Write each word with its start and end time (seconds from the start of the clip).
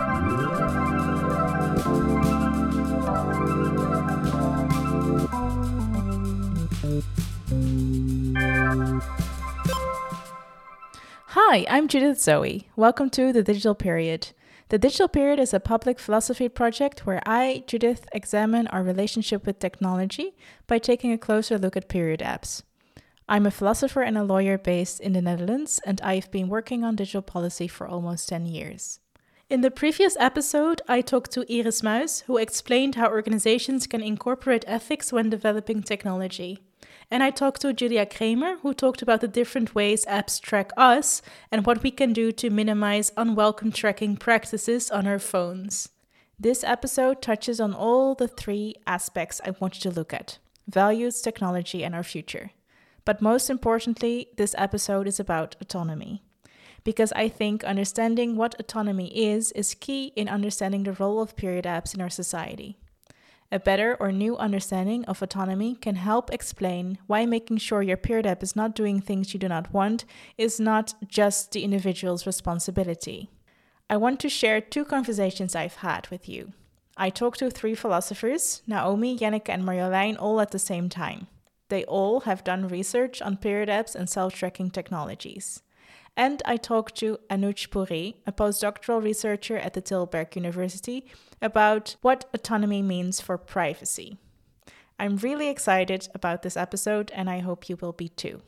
Hi, 0.00 0.06
I'm 11.68 11.88
Judith 11.88 12.18
Zoë. 12.18 12.66
Welcome 12.76 13.10
to 13.10 13.32
The 13.32 13.42
Digital 13.42 13.74
Period. 13.74 14.28
The 14.68 14.78
Digital 14.78 15.08
Period 15.08 15.40
is 15.40 15.52
a 15.52 15.58
public 15.58 15.98
philosophy 15.98 16.48
project 16.48 17.04
where 17.04 17.20
I, 17.26 17.64
Judith, 17.66 18.06
examine 18.12 18.68
our 18.68 18.84
relationship 18.84 19.44
with 19.44 19.58
technology 19.58 20.36
by 20.68 20.78
taking 20.78 21.10
a 21.10 21.18
closer 21.18 21.58
look 21.58 21.76
at 21.76 21.88
period 21.88 22.20
apps. 22.20 22.62
I'm 23.28 23.46
a 23.46 23.50
philosopher 23.50 24.02
and 24.02 24.16
a 24.16 24.22
lawyer 24.22 24.58
based 24.58 25.00
in 25.00 25.14
the 25.14 25.22
Netherlands, 25.22 25.80
and 25.84 26.00
I've 26.02 26.30
been 26.30 26.48
working 26.48 26.84
on 26.84 26.94
digital 26.94 27.20
policy 27.20 27.66
for 27.66 27.88
almost 27.88 28.28
10 28.28 28.46
years. 28.46 29.00
In 29.50 29.62
the 29.62 29.70
previous 29.70 30.14
episode, 30.20 30.82
I 30.86 31.00
talked 31.00 31.30
to 31.30 31.46
Iris 31.50 31.80
Muis, 31.80 32.22
who 32.24 32.36
explained 32.36 32.96
how 32.96 33.08
organizations 33.08 33.86
can 33.86 34.02
incorporate 34.02 34.62
ethics 34.66 35.10
when 35.10 35.30
developing 35.30 35.82
technology. 35.82 36.58
And 37.10 37.22
I 37.22 37.30
talked 37.30 37.62
to 37.62 37.72
Julia 37.72 38.04
Kramer, 38.04 38.58
who 38.58 38.74
talked 38.74 39.00
about 39.00 39.22
the 39.22 39.26
different 39.28 39.74
ways 39.74 40.04
apps 40.04 40.38
track 40.38 40.70
us 40.76 41.22
and 41.50 41.64
what 41.64 41.82
we 41.82 41.90
can 41.90 42.12
do 42.12 42.30
to 42.30 42.50
minimize 42.50 43.10
unwelcome 43.16 43.72
tracking 43.72 44.18
practices 44.18 44.90
on 44.90 45.06
our 45.06 45.18
phones. 45.18 45.88
This 46.38 46.62
episode 46.62 47.22
touches 47.22 47.58
on 47.58 47.72
all 47.72 48.14
the 48.14 48.28
three 48.28 48.74
aspects 48.86 49.40
I 49.46 49.54
want 49.58 49.76
you 49.76 49.90
to 49.90 49.96
look 49.96 50.12
at 50.12 50.36
values, 50.66 51.22
technology, 51.22 51.82
and 51.82 51.94
our 51.94 52.02
future. 52.02 52.50
But 53.06 53.22
most 53.22 53.48
importantly, 53.48 54.28
this 54.36 54.54
episode 54.58 55.08
is 55.08 55.18
about 55.18 55.56
autonomy. 55.58 56.22
Because 56.88 57.12
I 57.12 57.28
think 57.28 57.64
understanding 57.64 58.34
what 58.34 58.58
autonomy 58.58 59.08
is 59.14 59.52
is 59.52 59.74
key 59.74 60.10
in 60.16 60.26
understanding 60.26 60.84
the 60.84 60.94
role 60.94 61.20
of 61.20 61.36
period 61.36 61.66
apps 61.66 61.94
in 61.94 62.00
our 62.00 62.08
society. 62.08 62.78
A 63.52 63.58
better 63.58 63.94
or 64.00 64.10
new 64.10 64.38
understanding 64.38 65.04
of 65.04 65.20
autonomy 65.20 65.74
can 65.74 65.96
help 65.96 66.32
explain 66.32 66.96
why 67.06 67.26
making 67.26 67.58
sure 67.58 67.82
your 67.82 67.98
period 67.98 68.24
app 68.24 68.42
is 68.42 68.56
not 68.56 68.74
doing 68.74 69.02
things 69.02 69.34
you 69.34 69.38
do 69.38 69.50
not 69.50 69.70
want 69.70 70.06
is 70.38 70.58
not 70.58 70.94
just 71.06 71.52
the 71.52 71.62
individual's 71.62 72.26
responsibility. 72.26 73.28
I 73.90 73.98
want 73.98 74.18
to 74.20 74.30
share 74.30 74.62
two 74.62 74.86
conversations 74.86 75.54
I've 75.54 75.84
had 75.84 76.08
with 76.08 76.26
you. 76.26 76.54
I 76.96 77.10
talked 77.10 77.40
to 77.40 77.50
three 77.50 77.74
philosophers, 77.74 78.62
Naomi, 78.66 79.14
Jenneke, 79.14 79.50
and 79.50 79.62
Marjolein, 79.62 80.16
all 80.18 80.40
at 80.40 80.52
the 80.52 80.58
same 80.58 80.88
time. 80.88 81.26
They 81.68 81.84
all 81.84 82.20
have 82.20 82.44
done 82.44 82.66
research 82.66 83.20
on 83.20 83.36
period 83.36 83.68
apps 83.68 83.94
and 83.94 84.08
self 84.08 84.32
tracking 84.32 84.70
technologies. 84.70 85.60
And 86.18 86.42
I 86.44 86.56
talked 86.56 86.96
to 86.96 87.18
Anuj 87.30 87.70
Puri, 87.70 88.16
a 88.26 88.32
postdoctoral 88.32 89.00
researcher 89.00 89.56
at 89.56 89.74
the 89.74 89.80
Tilburg 89.80 90.34
University, 90.34 91.06
about 91.40 91.94
what 92.02 92.28
autonomy 92.34 92.82
means 92.82 93.20
for 93.20 93.38
privacy. 93.38 94.18
I'm 94.98 95.18
really 95.18 95.48
excited 95.48 96.08
about 96.12 96.42
this 96.42 96.56
episode, 96.56 97.12
and 97.14 97.30
I 97.30 97.38
hope 97.38 97.68
you 97.68 97.76
will 97.76 97.92
be 97.92 98.08
too. 98.08 98.42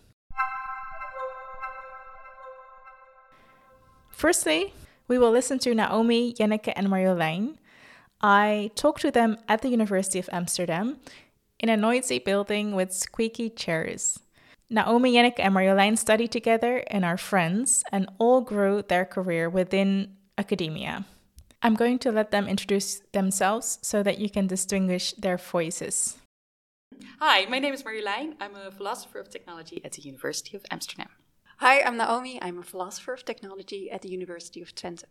Firstly, 4.10 4.74
we 5.06 5.16
will 5.16 5.30
listen 5.30 5.60
to 5.60 5.72
Naomi, 5.72 6.34
Jenneke, 6.34 6.72
and 6.74 6.88
Marjolein. 6.88 7.54
I 8.20 8.72
talked 8.74 9.02
to 9.02 9.12
them 9.12 9.38
at 9.48 9.62
the 9.62 9.68
University 9.68 10.18
of 10.18 10.28
Amsterdam 10.32 10.98
in 11.60 11.68
a 11.68 11.76
noisy 11.76 12.18
building 12.18 12.74
with 12.74 12.92
squeaky 12.92 13.48
chairs. 13.48 14.18
Naomi, 14.72 15.14
Jenneke, 15.14 15.40
and 15.40 15.52
Marjolein 15.52 15.98
studied 15.98 16.30
together 16.30 16.84
and 16.86 17.04
are 17.04 17.16
friends 17.16 17.82
and 17.90 18.08
all 18.18 18.40
grew 18.40 18.82
their 18.82 19.04
career 19.04 19.50
within 19.50 20.16
academia. 20.38 21.04
I'm 21.60 21.74
going 21.74 21.98
to 21.98 22.12
let 22.12 22.30
them 22.30 22.46
introduce 22.46 23.00
themselves 23.12 23.80
so 23.82 24.04
that 24.04 24.18
you 24.18 24.30
can 24.30 24.46
distinguish 24.46 25.12
their 25.14 25.38
voices. 25.38 26.18
Hi, 27.18 27.46
my 27.46 27.58
name 27.58 27.74
is 27.74 27.82
Marjolein. 27.82 28.34
I'm 28.40 28.54
a 28.54 28.70
philosopher 28.70 29.18
of 29.18 29.28
technology 29.28 29.84
at 29.84 29.92
the 29.92 30.02
University 30.02 30.56
of 30.56 30.64
Amsterdam. 30.70 31.08
Hi, 31.56 31.82
I'm 31.82 31.96
Naomi. 31.96 32.40
I'm 32.40 32.60
a 32.60 32.62
philosopher 32.62 33.12
of 33.12 33.24
technology 33.24 33.90
at 33.90 34.02
the 34.02 34.08
University 34.08 34.62
of 34.62 34.72
Twente. 34.76 35.04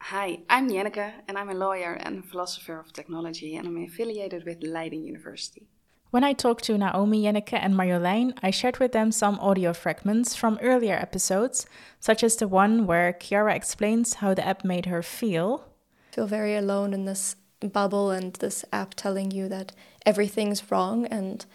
Hi, 0.00 0.40
I'm 0.48 0.70
Jenneke 0.70 1.12
and 1.28 1.36
I'm 1.36 1.50
a 1.50 1.54
lawyer 1.54 1.92
and 1.92 2.24
a 2.24 2.26
philosopher 2.26 2.78
of 2.78 2.92
technology 2.94 3.54
and 3.54 3.68
I'm 3.68 3.84
affiliated 3.84 4.46
with 4.46 4.62
Leiden 4.62 5.04
University. 5.04 5.68
When 6.12 6.24
I 6.24 6.34
talked 6.34 6.64
to 6.64 6.76
Naomi, 6.76 7.22
Jenneke, 7.22 7.54
and 7.54 7.72
Marjolein, 7.72 8.36
I 8.42 8.50
shared 8.50 8.76
with 8.76 8.92
them 8.92 9.12
some 9.12 9.40
audio 9.40 9.72
fragments 9.72 10.36
from 10.36 10.58
earlier 10.60 10.94
episodes, 10.94 11.64
such 12.00 12.22
as 12.22 12.36
the 12.36 12.46
one 12.46 12.86
where 12.86 13.14
Kiara 13.14 13.56
explains 13.56 14.20
how 14.20 14.34
the 14.34 14.46
app 14.46 14.62
made 14.62 14.84
her 14.84 15.02
feel. 15.02 15.64
Feel 16.12 16.26
very 16.26 16.54
alone 16.54 16.92
in 16.92 17.06
this 17.06 17.36
bubble 17.60 18.10
and 18.10 18.34
this 18.34 18.62
app 18.74 18.92
telling 18.92 19.30
you 19.30 19.48
that 19.48 19.72
everything's 20.04 20.70
wrong 20.70 21.06
and 21.06 21.46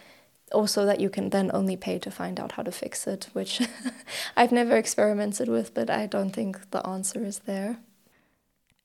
also 0.51 0.87
that 0.87 0.99
you 0.99 1.11
can 1.11 1.29
then 1.29 1.51
only 1.53 1.77
pay 1.77 1.99
to 1.99 2.09
find 2.09 2.39
out 2.39 2.53
how 2.53 2.63
to 2.63 2.71
fix 2.71 3.05
it, 3.05 3.29
which 3.33 3.61
I've 4.35 4.51
never 4.51 4.75
experimented 4.75 5.49
with, 5.49 5.75
but 5.75 5.91
I 5.91 6.07
don't 6.07 6.31
think 6.31 6.71
the 6.71 6.83
answer 6.83 7.23
is 7.23 7.41
there. 7.45 7.77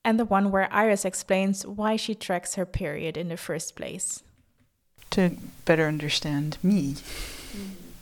And 0.05 0.19
the 0.19 0.25
one 0.25 0.51
where 0.51 0.71
Iris 0.71 1.03
explains 1.03 1.65
why 1.65 1.95
she 1.95 2.13
tracks 2.13 2.53
her 2.53 2.65
period 2.67 3.17
in 3.17 3.29
the 3.29 3.37
first 3.37 3.75
place 3.75 4.21
to 5.11 5.37
better 5.65 5.87
understand 5.87 6.57
me. 6.63 6.95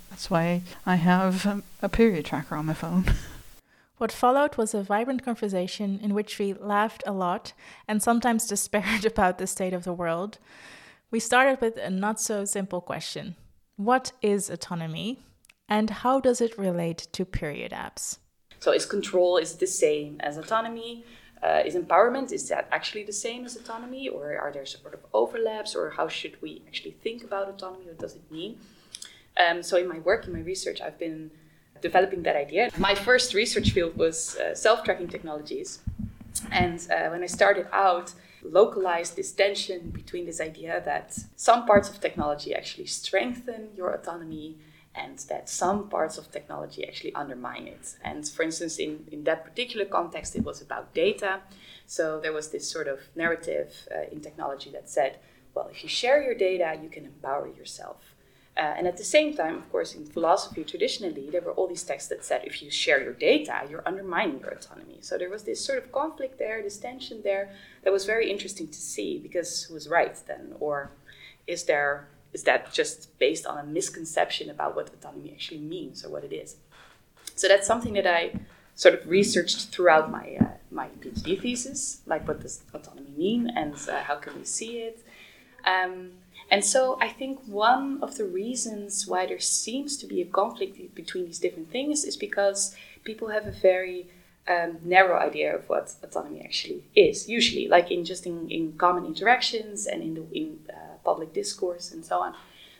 That's 0.09 0.29
why 0.29 0.61
I 0.85 0.95
have 0.95 1.45
um, 1.45 1.63
a 1.81 1.89
period 1.89 2.25
tracker 2.25 2.55
on 2.55 2.67
my 2.67 2.73
phone. 2.73 3.05
What 4.01 4.11
followed 4.11 4.57
was 4.57 4.73
a 4.73 4.81
vibrant 4.81 5.23
conversation 5.23 5.99
in 6.01 6.15
which 6.15 6.39
we 6.39 6.53
laughed 6.53 7.03
a 7.05 7.11
lot 7.11 7.53
and 7.87 8.01
sometimes 8.01 8.47
despaired 8.49 9.05
about 9.05 9.37
the 9.37 9.45
state 9.45 9.73
of 9.73 9.83
the 9.83 9.93
world. 9.93 10.39
We 11.11 11.19
started 11.19 11.61
with 11.61 11.77
a 11.77 11.91
not 11.91 12.19
so 12.19 12.43
simple 12.43 12.81
question 12.81 13.35
What 13.75 14.11
is 14.23 14.49
autonomy? 14.49 15.19
And 15.69 15.91
how 15.91 16.19
does 16.19 16.41
it 16.41 16.57
relate 16.57 17.09
to 17.11 17.25
period 17.25 17.73
apps? 17.73 18.17
So, 18.59 18.71
is 18.71 18.87
control 18.87 19.37
is 19.37 19.57
the 19.57 19.67
same 19.67 20.17
as 20.21 20.35
autonomy? 20.35 21.05
Uh, 21.43 21.61
is 21.65 21.75
empowerment 21.75 22.31
is 22.31 22.47
that 22.49 22.67
actually 22.71 23.03
the 23.03 23.13
same 23.13 23.45
as 23.45 23.55
autonomy, 23.55 24.07
or 24.07 24.37
are 24.37 24.51
there 24.51 24.65
sort 24.65 24.93
of 24.93 24.99
overlaps, 25.13 25.75
or 25.75 25.89
how 25.89 26.07
should 26.07 26.39
we 26.41 26.61
actually 26.67 26.95
think 27.03 27.23
about 27.23 27.49
autonomy? 27.49 27.85
What 27.85 27.99
does 27.99 28.15
it 28.15 28.31
mean? 28.31 28.57
Um, 29.37 29.63
so 29.63 29.77
in 29.77 29.87
my 29.87 29.99
work, 29.99 30.27
in 30.27 30.33
my 30.33 30.41
research, 30.41 30.81
I've 30.81 30.99
been 30.99 31.31
developing 31.81 32.21
that 32.23 32.35
idea. 32.35 32.69
My 32.77 32.93
first 32.93 33.33
research 33.33 33.71
field 33.71 33.97
was 33.97 34.37
uh, 34.37 34.53
self-tracking 34.53 35.07
technologies, 35.07 35.79
and 36.51 36.79
uh, 36.91 37.09
when 37.09 37.23
I 37.23 37.27
started 37.27 37.67
out, 37.73 38.13
localized 38.43 39.15
this 39.15 39.31
tension 39.31 39.89
between 39.89 40.25
this 40.25 40.41
idea 40.41 40.81
that 40.85 41.17
some 41.35 41.65
parts 41.65 41.89
of 41.89 41.99
technology 42.01 42.53
actually 42.55 42.87
strengthen 42.87 43.69
your 43.75 43.91
autonomy 43.91 44.57
and 44.93 45.19
that 45.29 45.49
some 45.49 45.87
parts 45.89 46.17
of 46.17 46.31
technology 46.31 46.85
actually 46.85 47.13
undermine 47.15 47.67
it. 47.67 47.95
And 48.03 48.27
for 48.27 48.43
instance, 48.43 48.77
in, 48.77 49.05
in 49.11 49.23
that 49.23 49.45
particular 49.45 49.85
context, 49.85 50.35
it 50.35 50.43
was 50.43 50.61
about 50.61 50.93
data. 50.93 51.39
So 51.87 52.19
there 52.19 52.33
was 52.33 52.49
this 52.49 52.69
sort 52.69 52.87
of 52.87 52.99
narrative 53.15 53.87
uh, 53.89 54.09
in 54.11 54.21
technology 54.21 54.69
that 54.71 54.89
said, 54.89 55.19
well, 55.53 55.69
if 55.71 55.83
you 55.83 55.89
share 55.89 56.21
your 56.21 56.35
data, 56.35 56.77
you 56.81 56.89
can 56.89 57.05
empower 57.05 57.47
yourself. 57.47 58.15
Uh, 58.57 58.73
and 58.77 58.85
at 58.85 58.97
the 58.97 59.03
same 59.03 59.33
time, 59.33 59.55
of 59.55 59.71
course, 59.71 59.95
in 59.95 60.05
philosophy 60.05 60.63
traditionally, 60.63 61.29
there 61.29 61.41
were 61.41 61.53
all 61.53 61.67
these 61.67 61.83
texts 61.83 62.09
that 62.09 62.23
said 62.23 62.41
if 62.43 62.61
you 62.61 62.69
share 62.69 63.01
your 63.01 63.13
data, 63.13 63.61
you're 63.69 63.87
undermining 63.87 64.39
your 64.39 64.49
autonomy. 64.49 64.97
So 64.99 65.17
there 65.17 65.29
was 65.29 65.43
this 65.43 65.63
sort 65.63 65.77
of 65.77 65.91
conflict 65.93 66.37
there, 66.37 66.61
this 66.61 66.77
tension 66.77 67.21
there 67.23 67.55
that 67.83 67.93
was 67.93 68.05
very 68.05 68.29
interesting 68.29 68.67
to 68.67 68.79
see 68.79 69.19
because 69.19 69.63
who 69.63 69.73
was 69.73 69.87
right 69.87 70.15
then? 70.27 70.53
Or 70.59 70.91
is 71.47 71.63
there 71.63 72.09
is 72.33 72.43
that 72.43 72.71
just 72.73 73.17
based 73.19 73.45
on 73.45 73.57
a 73.57 73.63
misconception 73.63 74.49
about 74.49 74.75
what 74.75 74.89
autonomy 74.89 75.31
actually 75.31 75.59
means 75.59 76.05
or 76.05 76.09
what 76.09 76.23
it 76.23 76.33
is? 76.33 76.55
So 77.35 77.47
that's 77.47 77.67
something 77.67 77.93
that 77.93 78.07
I 78.07 78.33
sort 78.75 78.95
of 78.95 79.07
researched 79.07 79.69
throughout 79.69 80.11
my 80.11 80.37
uh, 80.39 80.45
my 80.71 80.87
PhD 81.01 81.39
thesis, 81.41 82.01
like 82.05 82.27
what 82.27 82.41
does 82.41 82.63
autonomy 82.73 83.11
mean 83.17 83.49
and 83.55 83.75
uh, 83.89 84.01
how 84.03 84.15
can 84.15 84.37
we 84.37 84.45
see 84.45 84.79
it. 84.79 85.05
Um, 85.65 86.11
and 86.49 86.63
so 86.65 86.97
I 86.99 87.09
think 87.09 87.39
one 87.45 87.99
of 88.01 88.17
the 88.17 88.25
reasons 88.25 89.07
why 89.07 89.25
there 89.25 89.39
seems 89.39 89.97
to 89.97 90.05
be 90.07 90.21
a 90.21 90.25
conflict 90.25 90.95
between 90.95 91.25
these 91.25 91.39
different 91.39 91.71
things 91.71 92.03
is 92.03 92.17
because 92.17 92.75
people 93.03 93.29
have 93.29 93.45
a 93.45 93.51
very 93.51 94.07
um, 94.47 94.77
narrow 94.83 95.17
idea 95.19 95.55
of 95.55 95.69
what 95.69 95.93
autonomy 96.03 96.41
actually 96.41 96.83
is. 96.95 97.29
Usually, 97.29 97.67
like 97.67 97.91
in 97.91 98.03
just 98.03 98.25
in, 98.25 98.49
in 98.49 98.73
common 98.73 99.05
interactions 99.05 99.87
and 99.87 100.01
in 100.01 100.13
the 100.15 100.25
in 100.33 100.59
uh, 100.69 100.90
public 101.03 101.33
discourse 101.33 101.91
and 101.93 102.03
so 102.05 102.19
on. 102.19 102.33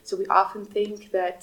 So 0.03 0.17
we 0.17 0.25
often 0.27 0.65
think 0.65 1.11
that 1.11 1.41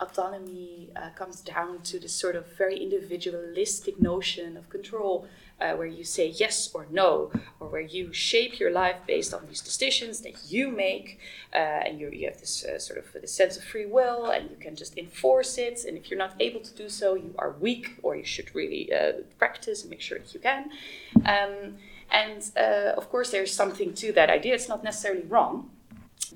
autonomy 0.00 0.90
uh, 0.96 1.10
comes 1.10 1.40
down 1.40 1.80
to 1.82 1.98
this 1.98 2.12
sort 2.12 2.36
of 2.36 2.44
very 2.58 2.76
individualistic 2.76 4.00
notion 4.00 4.56
of 4.56 4.68
control, 4.68 5.26
uh, 5.60 5.72
where 5.74 5.86
you 5.86 6.02
say 6.02 6.26
yes 6.44 6.70
or 6.74 6.86
no, 6.90 7.30
or 7.60 7.68
where 7.68 7.80
you 7.96 8.12
shape 8.12 8.58
your 8.58 8.72
life 8.72 8.96
based 9.06 9.32
on 9.32 9.46
these 9.46 9.60
decisions 9.60 10.20
that 10.22 10.50
you 10.50 10.68
make, 10.68 11.20
uh, 11.54 11.58
and 11.86 12.00
you, 12.00 12.10
you 12.10 12.26
have 12.26 12.40
this 12.40 12.64
uh, 12.64 12.78
sort 12.78 12.98
of 12.98 13.06
this 13.12 13.32
sense 13.32 13.56
of 13.56 13.62
free 13.62 13.86
will, 13.86 14.30
and 14.34 14.50
you 14.50 14.56
can 14.56 14.74
just 14.74 14.98
enforce 14.98 15.56
it. 15.58 15.84
And 15.86 15.96
if 15.96 16.10
you're 16.10 16.18
not 16.18 16.34
able 16.40 16.60
to 16.60 16.74
do 16.74 16.88
so, 16.88 17.14
you 17.14 17.32
are 17.38 17.52
weak, 17.60 17.86
or 18.02 18.16
you 18.16 18.24
should 18.24 18.52
really 18.54 18.92
uh, 18.92 19.12
practice 19.38 19.82
and 19.82 19.90
make 19.90 20.00
sure 20.00 20.18
that 20.18 20.34
you 20.34 20.40
can. 20.40 20.70
Um, 21.24 21.78
And 22.10 22.42
uh, 22.56 23.00
of 23.00 23.08
course, 23.08 23.30
there's 23.30 23.52
something 23.52 23.94
to 23.94 24.12
that 24.12 24.28
idea. 24.38 24.54
It's 24.54 24.68
not 24.68 24.84
necessarily 24.84 25.24
wrong, 25.32 25.70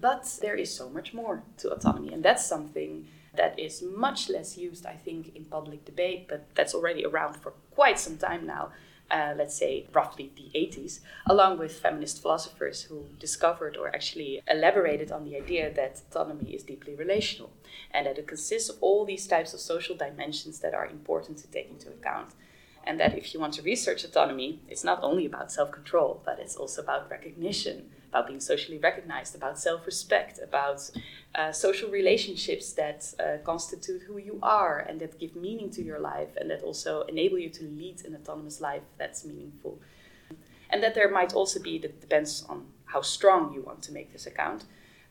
but 0.01 0.39
there 0.41 0.55
is 0.55 0.75
so 0.75 0.89
much 0.89 1.13
more 1.15 1.43
to 1.59 1.71
autonomy. 1.71 2.13
And 2.13 2.23
that's 2.23 2.47
something 2.47 3.07
that 3.35 3.59
is 3.59 3.83
much 3.83 4.29
less 4.29 4.59
used, 4.59 4.85
I 4.87 4.95
think, 4.95 5.35
in 5.35 5.45
public 5.45 5.85
debate, 5.85 6.27
but 6.29 6.47
that's 6.55 6.75
already 6.75 7.05
around 7.05 7.35
for 7.37 7.53
quite 7.71 7.99
some 7.99 8.19
time 8.19 8.47
now. 8.47 8.71
Uh, 9.11 9.33
let's 9.39 9.55
say 9.55 9.87
roughly 9.95 10.31
the 10.37 10.51
80s, 10.55 11.01
along 11.25 11.59
with 11.59 11.81
feminist 11.81 12.21
philosophers 12.21 12.83
who 12.83 13.07
discovered 13.19 13.75
or 13.75 13.89
actually 13.89 14.43
elaborated 14.47 15.11
on 15.11 15.25
the 15.25 15.35
idea 15.35 15.73
that 15.73 16.03
autonomy 16.11 16.51
is 16.55 16.63
deeply 16.63 16.95
relational 16.95 17.51
and 17.91 18.07
that 18.07 18.19
it 18.19 18.27
consists 18.27 18.69
of 18.69 18.77
all 18.83 19.07
these 19.07 19.27
types 19.27 19.55
of 19.55 19.61
social 19.61 19.97
dimensions 19.97 20.59
that 20.59 20.75
are 20.75 20.87
important 20.87 21.39
to 21.39 21.47
take 21.47 21.71
into 21.71 21.89
account. 21.89 22.35
And 22.85 23.01
that 23.01 23.17
if 23.17 23.33
you 23.33 23.41
want 23.41 23.55
to 23.55 23.63
research 23.63 24.05
autonomy, 24.05 24.61
it's 24.69 24.85
not 24.85 25.03
only 25.03 25.25
about 25.25 25.53
self 25.53 25.71
control, 25.73 26.21
but 26.27 26.39
it's 26.39 26.57
also 26.57 26.83
about 26.83 27.11
recognition, 27.11 27.91
about 28.09 28.27
being 28.27 28.41
socially 28.41 28.79
recognized, 28.79 29.35
about 29.35 29.59
self 29.59 29.87
respect, 29.87 30.39
about 30.43 30.91
uh, 31.35 31.53
social 31.53 31.91
relationships 31.91 32.73
that 32.73 33.15
uh, 33.21 33.43
constitute 33.45 34.03
who 34.03 34.19
you 34.19 34.39
are 34.43 34.79
and 34.79 35.01
that 35.01 35.19
give 35.19 35.37
meaning 35.37 35.71
to 35.71 35.83
your 35.83 35.99
life 35.99 36.29
and 36.37 36.51
that 36.51 36.63
also 36.63 37.03
enable 37.03 37.39
you 37.39 37.51
to 37.51 37.65
lead 37.65 38.05
an 38.05 38.15
autonomous 38.15 38.61
life 38.61 38.83
that's 38.97 39.25
meaningful. 39.25 39.79
And 40.71 40.83
that 40.83 40.95
there 40.95 41.11
might 41.11 41.35
also 41.35 41.61
be, 41.61 41.79
that 41.79 42.01
depends 42.01 42.45
on 42.49 42.67
how 42.87 43.03
strong 43.03 43.53
you 43.55 43.63
want 43.63 43.83
to 43.83 43.93
make 43.93 44.13
this 44.13 44.27
account, 44.27 44.65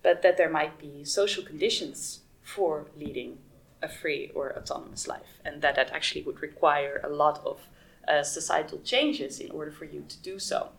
but 0.03 0.21
that 0.21 0.37
there 0.37 0.49
might 0.49 0.77
be 0.79 1.03
social 1.03 1.43
conditions 1.43 2.21
for 2.43 2.87
leading 2.97 3.37
a 3.81 3.87
free 3.87 4.31
or 4.33 4.55
autonomous 4.57 5.07
life, 5.07 5.39
and 5.45 5.61
that 5.61 5.75
that 5.75 5.91
actually 5.91 6.23
would 6.23 6.41
require 6.41 6.99
a 7.03 7.09
lot 7.09 7.41
of 7.45 7.59
uh, 8.07 8.23
societal 8.23 8.79
changes 8.79 9.39
in 9.39 9.51
order 9.51 9.71
for 9.71 9.85
you 9.85 10.03
to 10.07 10.17
do 10.21 10.39
so. 10.39 10.69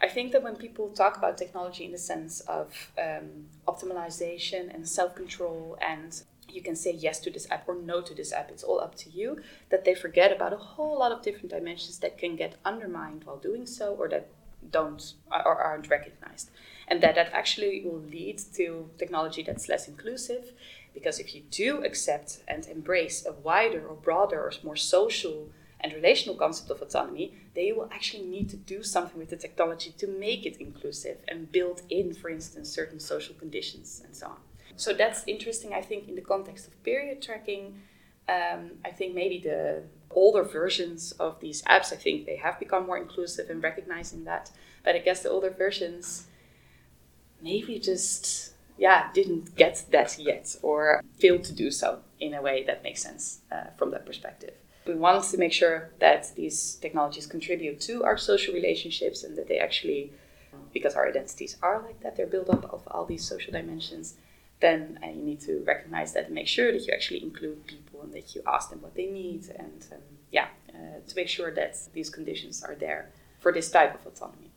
I 0.00 0.08
think 0.08 0.32
that 0.32 0.42
when 0.42 0.56
people 0.56 0.90
talk 0.90 1.16
about 1.16 1.36
technology 1.36 1.84
in 1.84 1.92
the 1.92 1.98
sense 1.98 2.40
of 2.40 2.92
um, 2.98 3.46
optimization 3.66 4.72
and 4.72 4.88
self 4.88 5.14
control, 5.14 5.76
and 5.80 6.22
you 6.48 6.62
can 6.62 6.76
say 6.76 6.92
yes 6.92 7.18
to 7.20 7.30
this 7.30 7.50
app 7.50 7.68
or 7.68 7.74
no 7.74 8.00
to 8.00 8.14
this 8.14 8.32
app, 8.32 8.50
it's 8.50 8.62
all 8.62 8.80
up 8.80 8.94
to 8.96 9.10
you, 9.10 9.40
that 9.70 9.84
they 9.84 9.94
forget 9.94 10.32
about 10.32 10.52
a 10.52 10.56
whole 10.56 10.98
lot 10.98 11.12
of 11.12 11.22
different 11.22 11.50
dimensions 11.50 11.98
that 11.98 12.16
can 12.16 12.36
get 12.36 12.56
undermined 12.64 13.24
while 13.24 13.38
doing 13.38 13.66
so 13.66 13.94
or 13.94 14.08
that 14.08 14.28
don't 14.70 15.14
or 15.30 15.56
aren't 15.56 15.88
recognized. 15.88 16.50
And 16.86 17.00
that 17.02 17.16
that 17.16 17.32
actually 17.32 17.82
will 17.84 18.00
lead 18.00 18.40
to 18.54 18.90
technology 18.98 19.42
that's 19.42 19.68
less 19.68 19.88
inclusive. 19.88 20.52
Because 20.94 21.18
if 21.18 21.34
you 21.34 21.42
do 21.50 21.84
accept 21.84 22.38
and 22.48 22.66
embrace 22.66 23.26
a 23.26 23.32
wider 23.32 23.86
or 23.86 23.94
broader 23.94 24.40
or 24.40 24.52
more 24.62 24.76
social 24.76 25.48
and 25.80 25.92
relational 25.92 26.34
concept 26.34 26.70
of 26.70 26.82
autonomy, 26.82 27.34
they 27.54 27.72
will 27.72 27.88
actually 27.92 28.24
need 28.24 28.48
to 28.50 28.56
do 28.56 28.82
something 28.82 29.18
with 29.18 29.30
the 29.30 29.36
technology 29.36 29.94
to 29.98 30.06
make 30.06 30.44
it 30.44 30.56
inclusive 30.56 31.18
and 31.28 31.52
build 31.52 31.82
in, 31.88 32.12
for 32.12 32.30
instance, 32.30 32.68
certain 32.68 32.98
social 32.98 33.34
conditions 33.34 34.02
and 34.04 34.14
so 34.14 34.26
on. 34.26 34.36
So 34.76 34.92
that's 34.92 35.24
interesting, 35.26 35.72
I 35.74 35.80
think, 35.80 36.08
in 36.08 36.14
the 36.14 36.20
context 36.20 36.66
of 36.66 36.82
period 36.82 37.22
tracking. 37.22 37.80
Um, 38.28 38.72
I 38.84 38.90
think 38.90 39.14
maybe 39.14 39.38
the 39.38 39.84
older 40.10 40.42
versions 40.42 41.12
of 41.12 41.40
these 41.40 41.62
apps, 41.62 41.92
I 41.92 41.96
think 41.96 42.26
they 42.26 42.36
have 42.36 42.58
become 42.58 42.86
more 42.86 42.98
inclusive 42.98 43.48
in 43.50 43.60
recognizing 43.60 44.24
that. 44.24 44.50
But 44.84 44.94
I 44.94 44.98
guess 44.98 45.22
the 45.22 45.30
older 45.30 45.50
versions 45.50 46.26
maybe 47.40 47.78
just, 47.78 48.54
yeah, 48.76 49.10
didn't 49.12 49.54
get 49.56 49.84
that 49.90 50.18
yet 50.18 50.56
or 50.62 51.02
failed 51.18 51.44
to 51.44 51.52
do 51.52 51.70
so 51.70 52.00
in 52.18 52.34
a 52.34 52.42
way 52.42 52.64
that 52.64 52.82
makes 52.82 53.02
sense 53.02 53.40
uh, 53.52 53.70
from 53.76 53.92
that 53.92 54.04
perspective 54.04 54.54
we 54.88 54.94
want 54.94 55.22
to 55.22 55.38
make 55.38 55.52
sure 55.52 55.90
that 56.00 56.34
these 56.34 56.74
technologies 56.76 57.26
contribute 57.26 57.80
to 57.82 58.04
our 58.04 58.16
social 58.16 58.54
relationships 58.54 59.22
and 59.24 59.36
that 59.36 59.48
they 59.48 59.58
actually, 59.58 60.12
because 60.72 60.94
our 60.94 61.06
identities 61.08 61.56
are 61.62 61.82
like 61.82 62.00
that, 62.00 62.16
they're 62.16 62.26
built 62.26 62.50
up 62.50 62.64
of 62.72 62.82
all 62.88 63.04
these 63.04 63.24
social 63.24 63.52
dimensions. 63.52 64.14
Then 64.60 64.98
uh, 65.02 65.06
you 65.06 65.22
need 65.22 65.40
to 65.42 65.62
recognize 65.64 66.12
that 66.14 66.26
and 66.26 66.34
make 66.34 66.48
sure 66.48 66.72
that 66.72 66.84
you 66.86 66.92
actually 66.92 67.22
include 67.22 67.66
people 67.66 68.02
and 68.02 68.12
that 68.12 68.34
you 68.34 68.42
ask 68.46 68.70
them 68.70 68.82
what 68.82 68.94
they 68.96 69.06
need, 69.06 69.42
and 69.56 69.86
um, 69.92 69.98
yeah, 70.32 70.48
uh, 70.74 70.98
to 71.06 71.14
make 71.14 71.28
sure 71.28 71.52
that 71.52 71.76
these 71.92 72.10
conditions 72.10 72.64
are 72.64 72.74
there 72.74 73.10
for 73.38 73.52
this 73.52 73.70
type 73.70 73.94
of 73.94 74.04
autonomy. 74.04 74.50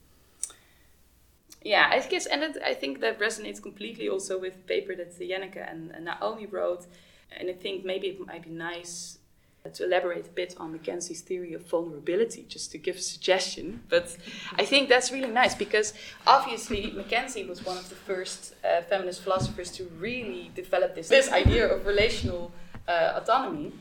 Yeah, 1.63 1.88
I 1.92 2.00
guess, 2.00 2.25
and 2.25 2.42
it, 2.42 2.57
I 2.66 2.74
think 2.74 3.01
that 3.01 3.19
resonates 3.19 3.62
completely 3.62 4.10
also 4.10 4.39
with 4.39 4.56
the 4.56 4.63
paper 4.63 4.95
that 4.95 5.19
Jenneke 5.19 5.72
and, 5.72 5.92
and 5.92 6.06
Naomi 6.06 6.48
wrote. 6.48 6.88
And 7.38 7.50
I 7.50 7.54
think 7.54 7.86
maybe 7.86 8.07
it 8.07 8.25
might 8.25 8.44
be 8.44 8.50
nice 8.50 9.19
to 9.69 9.86
elaborate 9.86 10.28
a 10.28 10.30
bit 10.31 10.56
on 10.58 10.72
Mackenzie's 10.72 11.22
theory 11.22 11.54
of 11.54 11.68
vulnerability, 11.68 12.46
just 12.48 12.72
to 12.72 12.78
give 12.78 12.96
a 12.96 13.02
suggestion. 13.02 13.84
But 13.90 14.18
I 14.58 14.66
think 14.66 14.90
that's 14.90 15.12
really 15.12 15.30
nice 15.30 15.54
because 15.54 15.94
obviously 16.25 16.92
Mackenzie 16.96 17.46
was 17.46 17.63
one 17.63 17.78
of 17.78 17.88
the 17.90 17.96
first 17.96 18.56
uh, 18.66 18.81
feminist 18.81 19.22
philosophers 19.22 19.72
to 19.74 19.84
really 20.00 20.52
develop 20.56 20.96
this, 20.96 21.10
this 21.10 21.31
idea 21.31 21.72
of 21.72 21.86
relational 21.86 22.52
uh, 22.88 23.13
autonomy. 23.22 23.72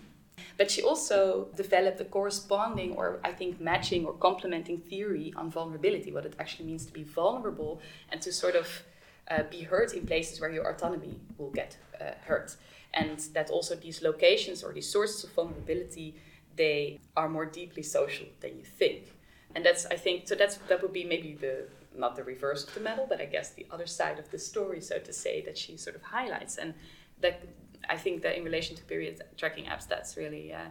But 0.57 0.71
she 0.71 0.83
also 0.83 1.49
developed 1.57 2.01
a 2.01 2.05
corresponding, 2.05 2.95
or 2.97 3.19
I 3.25 3.33
think 3.33 3.61
matching 3.61 4.05
or 4.05 4.13
complementing 4.13 4.79
theory 4.79 5.33
on 5.37 5.51
vulnerability, 5.51 6.13
what 6.13 6.27
it 6.27 6.35
actually 6.39 6.67
means 6.67 6.85
to 6.87 6.93
be 6.93 7.03
vulnerable 7.03 7.81
and 8.11 8.21
to 8.21 8.33
sort 8.33 8.55
of 8.55 8.83
uh, 9.31 9.45
be 9.51 9.63
hurt 9.63 9.95
in 9.95 10.07
places 10.07 10.41
where 10.41 10.51
your 10.51 10.69
autonomy 10.69 11.19
will 11.39 11.51
get 11.51 11.79
uh, 12.01 12.13
hurt 12.27 12.57
and 12.95 13.19
that 13.35 13.51
also 13.51 13.75
these 13.75 14.03
locations 14.03 14.63
or 14.63 14.73
these 14.73 14.89
sources 14.89 15.25
of 15.25 15.31
vulnerability 15.33 16.15
they 16.57 16.99
are 17.17 17.29
more 17.29 17.47
deeply 17.47 17.83
social 17.83 18.27
than 18.41 18.59
you 18.59 18.65
think. 18.65 19.13
And 19.55 19.65
that's 19.65 19.87
i 19.87 19.97
think 19.97 20.29
so 20.29 20.35
that's 20.35 20.57
that 20.69 20.83
would 20.83 20.93
be 20.93 21.05
maybe 21.05 21.35
the 21.35 21.67
not 21.97 22.15
the 22.15 22.23
reverse 22.23 22.63
of 22.67 22.73
the 22.75 22.81
medal 22.81 23.07
but 23.09 23.21
i 23.21 23.25
guess 23.25 23.51
the 23.51 23.67
other 23.71 23.87
side 23.87 24.19
of 24.19 24.31
the 24.31 24.39
story 24.39 24.81
so 24.81 24.99
to 24.99 25.13
say 25.13 25.41
that 25.43 25.59
she 25.59 25.77
sort 25.77 25.97
of 25.97 26.03
highlights. 26.03 26.57
And 26.57 26.75
that 27.21 27.43
i 27.89 27.97
think 27.97 28.23
that 28.23 28.37
in 28.39 28.45
relation 28.45 28.77
to 28.77 28.83
period 28.85 29.21
tracking 29.37 29.65
apps 29.65 29.87
that's 29.89 30.17
really 30.17 30.53
uh, 30.53 30.69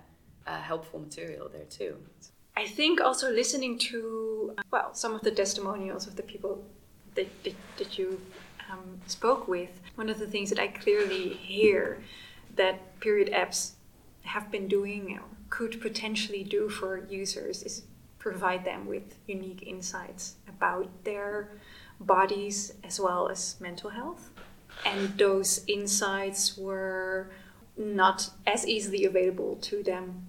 uh, 0.48 0.62
helpful 0.62 1.00
material 1.00 1.50
there 1.50 1.66
too. 1.66 1.98
I 2.58 2.66
think 2.66 3.00
also 3.00 3.32
listening 3.32 3.78
to 3.90 4.56
well 4.72 4.94
some 4.94 5.14
of 5.14 5.22
the 5.22 5.32
testimonials 5.32 6.08
of 6.08 6.16
the 6.16 6.24
people 6.24 6.64
that, 7.16 7.28
that, 7.44 7.56
that 7.78 7.98
you 7.98 8.20
um, 8.70 9.02
spoke 9.08 9.48
with, 9.48 9.82
one 9.96 10.10
of 10.10 10.20
the 10.20 10.28
things 10.28 10.50
that 10.50 10.60
I 10.60 10.68
clearly 10.68 11.30
hear 11.34 12.02
that 12.56 13.00
period 13.00 13.32
apps 13.34 13.72
have 14.24 14.52
been 14.52 14.68
doing 14.68 15.18
or 15.18 15.24
could 15.50 15.82
potentially 15.82 16.44
do 16.44 16.70
for 16.70 16.98
users 17.10 17.64
is 17.64 17.84
provide 18.20 18.66
them 18.66 18.86
with 18.86 19.16
unique 19.28 19.64
insights 19.66 20.36
about 20.48 20.88
their 21.04 21.50
bodies 22.00 22.74
as 22.84 23.00
well 23.00 23.30
as 23.30 23.56
mental 23.60 23.90
health. 23.90 24.30
And 24.86 25.18
those 25.18 25.64
insights 25.68 26.58
were 26.58 27.32
not 27.78 28.30
as 28.46 28.68
easily 28.68 29.06
available 29.06 29.58
to 29.62 29.82
them 29.84 30.26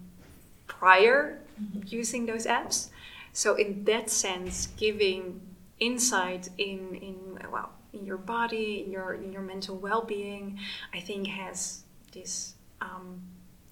prior 0.67 1.39
mm-hmm. 1.61 1.81
using 1.85 2.25
those 2.25 2.45
apps. 2.45 2.89
So 3.33 3.55
in 3.55 3.83
that 3.85 4.09
sense, 4.09 4.67
giving 4.77 5.41
insight 5.79 6.49
in 6.57 6.95
in 6.95 7.39
well 7.51 7.71
in 7.93 8.05
your 8.05 8.17
body, 8.17 8.83
in 8.85 8.91
your 8.91 9.13
in 9.13 9.31
your 9.31 9.41
mental 9.41 9.77
well-being, 9.77 10.59
I 10.93 10.99
think 10.99 11.27
has 11.27 11.83
this 12.11 12.55
um, 12.79 13.21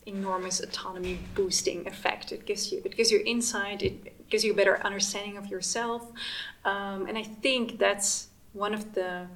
enormous 0.05 0.59
autonomy 0.59 1.19
boosting 1.35 1.87
effect. 1.87 2.31
It 2.31 2.45
gives 2.45 2.71
you 2.71 2.81
it 2.83 2.95
gives 2.95 3.11
you 3.11 3.21
insight. 3.25 3.81
It 3.81 4.29
gives 4.29 4.43
you 4.43 4.53
a 4.53 4.55
better 4.55 4.79
understanding 4.83 5.37
of 5.37 5.47
yourself, 5.47 6.11
um, 6.65 7.07
and 7.07 7.17
I 7.17 7.23
think 7.23 7.79
that's 7.79 8.27
one 8.53 8.73
of 8.73 8.93
the 8.93 9.27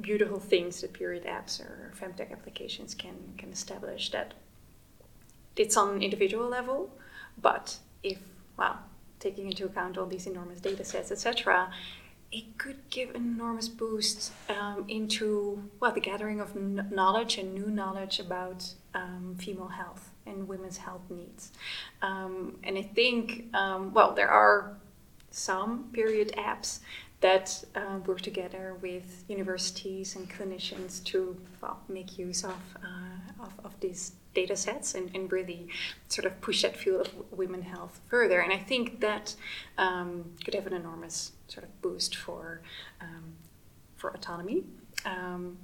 beautiful 0.00 0.38
things 0.38 0.82
that 0.82 0.92
period 0.92 1.24
apps 1.24 1.60
or 1.60 1.92
femtech 1.98 2.30
applications 2.30 2.94
can 2.94 3.16
can 3.38 3.50
establish 3.50 4.10
that 4.10 4.34
it's 5.56 5.76
on 5.76 5.96
an 5.96 6.02
individual 6.02 6.48
level, 6.48 6.90
but 7.40 7.78
if 8.02 8.18
well 8.56 8.78
taking 9.18 9.46
into 9.46 9.64
account 9.64 9.96
all 9.96 10.06
these 10.06 10.26
enormous 10.26 10.60
data 10.60 10.84
sets, 10.84 11.10
etc., 11.10 11.72
it 12.32 12.58
could 12.58 12.78
give 12.90 13.10
an 13.10 13.16
enormous 13.16 13.68
boost 13.68 14.32
um, 14.48 14.84
into 14.88 15.62
well 15.80 15.92
the 15.92 16.00
gathering 16.00 16.40
of 16.40 16.54
knowledge 16.56 17.38
and 17.38 17.54
new 17.54 17.70
knowledge 17.70 18.18
about 18.18 18.72
um, 18.94 19.36
female 19.38 19.68
health 19.68 20.10
and 20.26 20.48
women's 20.48 20.76
health 20.76 21.02
needs. 21.08 21.52
Um, 22.02 22.58
and 22.64 22.76
I 22.76 22.82
think 22.82 23.46
um, 23.54 23.92
well 23.92 24.14
there 24.14 24.28
are 24.28 24.76
some 25.30 25.90
period 25.92 26.32
apps 26.36 26.80
that 27.20 27.64
uh, 27.74 27.98
work 28.06 28.20
together 28.20 28.76
with 28.82 29.24
universities 29.28 30.16
and 30.16 30.28
clinicians 30.28 31.02
to 31.04 31.36
well, 31.62 31.80
make 31.88 32.18
use 32.18 32.44
of, 32.44 32.56
uh, 32.84 33.42
of, 33.42 33.52
of 33.64 33.80
these 33.80 34.12
data 34.34 34.54
sets 34.54 34.94
and, 34.94 35.10
and 35.14 35.32
really 35.32 35.66
sort 36.08 36.26
of 36.26 36.38
push 36.42 36.62
that 36.62 36.76
field 36.76 37.06
of 37.06 37.38
women 37.38 37.62
health 37.62 38.00
further. 38.08 38.40
And 38.40 38.52
I 38.52 38.58
think 38.58 39.00
that 39.00 39.34
um, 39.78 40.32
could 40.44 40.54
have 40.54 40.66
an 40.66 40.74
enormous 40.74 41.32
sort 41.48 41.64
of 41.64 41.82
boost 41.82 42.16
for 42.16 42.60
um, 43.00 43.34
for 43.96 44.10
autonomy. 44.10 44.64
Um, 45.04 45.58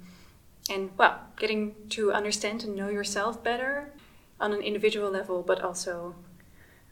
and 0.69 0.91
well, 0.97 1.19
getting 1.37 1.75
to 1.89 2.13
understand 2.13 2.63
and 2.63 2.75
know 2.75 2.89
yourself 2.89 3.43
better 3.43 3.91
on 4.39 4.53
an 4.53 4.61
individual 4.61 5.09
level, 5.09 5.43
but 5.43 5.61
also 5.61 6.15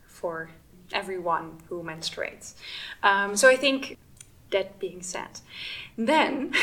for 0.07 0.49
everyone 0.91 1.59
who 1.69 1.81
menstruates. 1.81 2.53
Um, 3.01 3.35
so 3.35 3.49
I 3.49 3.55
think 3.55 3.97
that 4.51 4.77
being 4.79 5.01
said, 5.01 5.39
then 5.97 6.53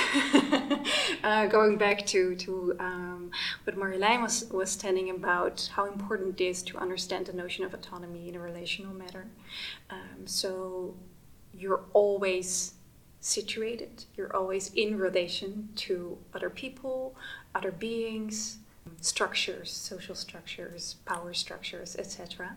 uh, 1.25 1.47
going 1.47 1.79
back 1.79 2.05
to 2.07 2.35
to 2.37 2.77
um, 2.79 3.31
what 3.65 3.77
Marjolein 3.77 4.23
was 4.23 4.45
was 4.51 4.77
telling 4.77 5.09
about 5.11 5.71
how 5.75 5.87
important 5.87 6.41
it 6.41 6.45
is 6.45 6.63
to 6.65 6.79
understand 6.79 7.27
the 7.27 7.33
notion 7.33 7.65
of 7.65 7.73
autonomy 7.73 8.29
in 8.29 8.37
a 8.37 8.41
relational 8.41 8.93
matter. 8.93 9.27
Um, 9.91 10.27
so 10.27 10.95
you're 11.59 11.85
always 11.93 12.75
situated. 13.21 14.05
You're 14.17 14.35
always 14.35 14.73
in 14.75 14.99
relation 14.99 15.71
to 15.77 16.19
other 16.35 16.51
people, 16.51 17.17
other 17.55 17.73
beings, 17.73 18.59
structures, 19.01 19.71
social 19.71 20.15
structures, 20.15 20.97
power 21.05 21.35
structures, 21.35 21.97
etc. 21.97 22.57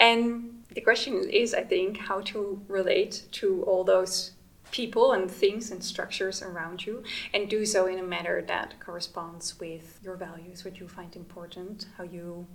And 0.00 0.62
the 0.74 0.80
question 0.80 1.28
is, 1.28 1.54
I 1.54 1.62
think, 1.62 1.98
how 1.98 2.20
to 2.22 2.62
relate 2.68 3.24
to 3.32 3.62
all 3.64 3.84
those 3.84 4.32
people 4.70 5.12
and 5.12 5.30
things 5.30 5.70
and 5.70 5.82
structures 5.82 6.42
around 6.42 6.84
you 6.84 7.02
and 7.32 7.48
do 7.48 7.64
so 7.64 7.86
in 7.86 7.98
a 7.98 8.02
manner 8.02 8.42
that 8.42 8.74
corresponds 8.80 9.58
with 9.58 9.98
your 10.02 10.14
values, 10.14 10.64
what 10.64 10.78
you 10.78 10.86
find 10.86 11.16
important, 11.16 11.86
how 11.96 12.04
you 12.04 12.46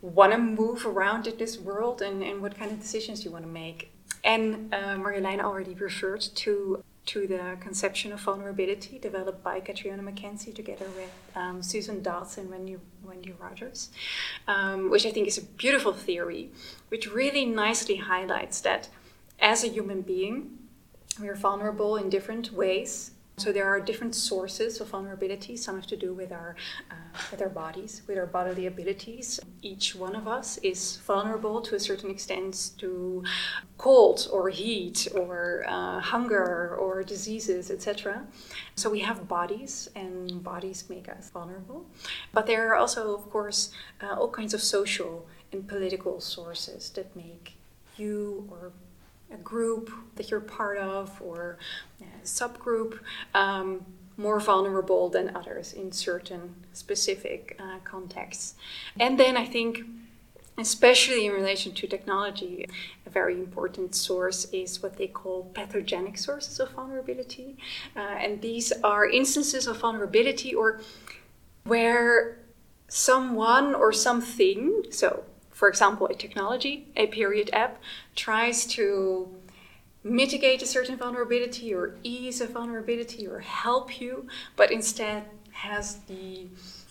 want 0.00 0.32
to 0.32 0.38
move 0.38 0.86
around 0.86 1.26
in 1.26 1.36
this 1.38 1.58
world, 1.58 2.02
and, 2.02 2.22
and 2.22 2.40
what 2.40 2.56
kind 2.56 2.70
of 2.70 2.78
decisions 2.78 3.24
you 3.24 3.32
want 3.32 3.44
to 3.44 3.50
make. 3.50 3.90
And 4.28 4.74
uh, 4.74 4.96
Marjolein 5.02 5.40
already 5.40 5.74
referred 5.74 6.20
to 6.42 6.84
to 7.06 7.26
the 7.26 7.56
conception 7.58 8.12
of 8.12 8.20
vulnerability 8.20 8.98
developed 8.98 9.42
by 9.42 9.60
Catriona 9.60 10.02
Mackenzie 10.02 10.52
together 10.52 10.84
with 10.94 11.10
um, 11.34 11.62
Susan 11.62 12.02
Dodds 12.02 12.36
and 12.36 12.50
Wendy, 12.50 12.76
Wendy 13.02 13.32
Rogers, 13.40 13.88
um, 14.46 14.90
which 14.90 15.06
I 15.06 15.10
think 15.10 15.26
is 15.26 15.38
a 15.38 15.42
beautiful 15.42 15.94
theory, 15.94 16.50
which 16.90 17.10
really 17.10 17.46
nicely 17.46 17.96
highlights 17.96 18.60
that 18.60 18.90
as 19.40 19.64
a 19.64 19.68
human 19.68 20.02
being, 20.02 20.58
we 21.18 21.28
are 21.28 21.34
vulnerable 21.34 21.96
in 21.96 22.10
different 22.10 22.52
ways 22.52 23.12
so 23.40 23.52
there 23.52 23.66
are 23.66 23.80
different 23.80 24.14
sources 24.14 24.80
of 24.80 24.88
vulnerability. 24.88 25.56
Some 25.56 25.76
have 25.76 25.86
to 25.86 25.96
do 25.96 26.12
with 26.14 26.32
our 26.32 26.56
uh, 26.90 26.94
with 27.30 27.42
our 27.42 27.48
bodies, 27.48 28.02
with 28.06 28.18
our 28.18 28.26
bodily 28.26 28.66
abilities. 28.66 29.40
Each 29.62 29.94
one 29.94 30.14
of 30.14 30.26
us 30.28 30.58
is 30.58 30.98
vulnerable 30.98 31.60
to 31.62 31.74
a 31.74 31.80
certain 31.80 32.10
extent 32.10 32.70
to 32.78 33.24
cold 33.76 34.28
or 34.32 34.48
heat 34.48 35.08
or 35.14 35.64
uh, 35.68 36.00
hunger 36.00 36.76
or 36.76 37.02
diseases, 37.02 37.70
etc. 37.70 38.26
So 38.74 38.90
we 38.90 39.00
have 39.00 39.28
bodies, 39.28 39.88
and 39.94 40.42
bodies 40.42 40.84
make 40.88 41.08
us 41.08 41.30
vulnerable. 41.30 41.86
But 42.32 42.46
there 42.46 42.68
are 42.68 42.76
also, 42.76 43.14
of 43.14 43.30
course, 43.30 43.70
uh, 44.00 44.14
all 44.18 44.30
kinds 44.30 44.54
of 44.54 44.62
social 44.62 45.26
and 45.52 45.66
political 45.66 46.20
sources 46.20 46.90
that 46.90 47.14
make 47.16 47.56
you 47.96 48.46
or 48.50 48.72
a 49.32 49.36
group 49.36 49.90
that 50.16 50.30
you're 50.30 50.40
part 50.40 50.78
of 50.78 51.20
or 51.20 51.58
a 52.00 52.24
subgroup 52.24 52.98
um, 53.34 53.84
more 54.16 54.40
vulnerable 54.40 55.08
than 55.08 55.34
others 55.36 55.72
in 55.72 55.92
certain 55.92 56.54
specific 56.72 57.58
uh, 57.60 57.78
contexts. 57.84 58.54
And 58.98 59.18
then 59.18 59.36
I 59.36 59.46
think, 59.46 59.80
especially 60.58 61.26
in 61.26 61.32
relation 61.32 61.72
to 61.72 61.86
technology, 61.86 62.66
a 63.06 63.10
very 63.10 63.34
important 63.34 63.94
source 63.94 64.46
is 64.52 64.82
what 64.82 64.96
they 64.96 65.06
call 65.06 65.44
pathogenic 65.54 66.18
sources 66.18 66.58
of 66.58 66.70
vulnerability. 66.72 67.56
Uh, 67.96 68.00
and 68.00 68.42
these 68.42 68.72
are 68.82 69.08
instances 69.08 69.68
of 69.68 69.78
vulnerability 69.78 70.52
or 70.52 70.80
where 71.64 72.38
someone 72.88 73.74
or 73.74 73.92
something, 73.92 74.82
so 74.90 75.22
for 75.58 75.68
example, 75.68 76.06
a 76.06 76.14
technology, 76.14 76.86
a 76.96 77.08
period 77.08 77.50
app, 77.52 77.82
tries 78.18 78.66
to 78.66 79.32
mitigate 80.02 80.60
a 80.60 80.66
certain 80.66 80.96
vulnerability 80.96 81.72
or 81.72 81.94
ease 82.02 82.40
a 82.40 82.46
vulnerability 82.46 83.26
or 83.26 83.38
help 83.38 84.00
you, 84.00 84.26
but 84.56 84.72
instead 84.72 85.24
has 85.52 85.98
the 86.08 86.48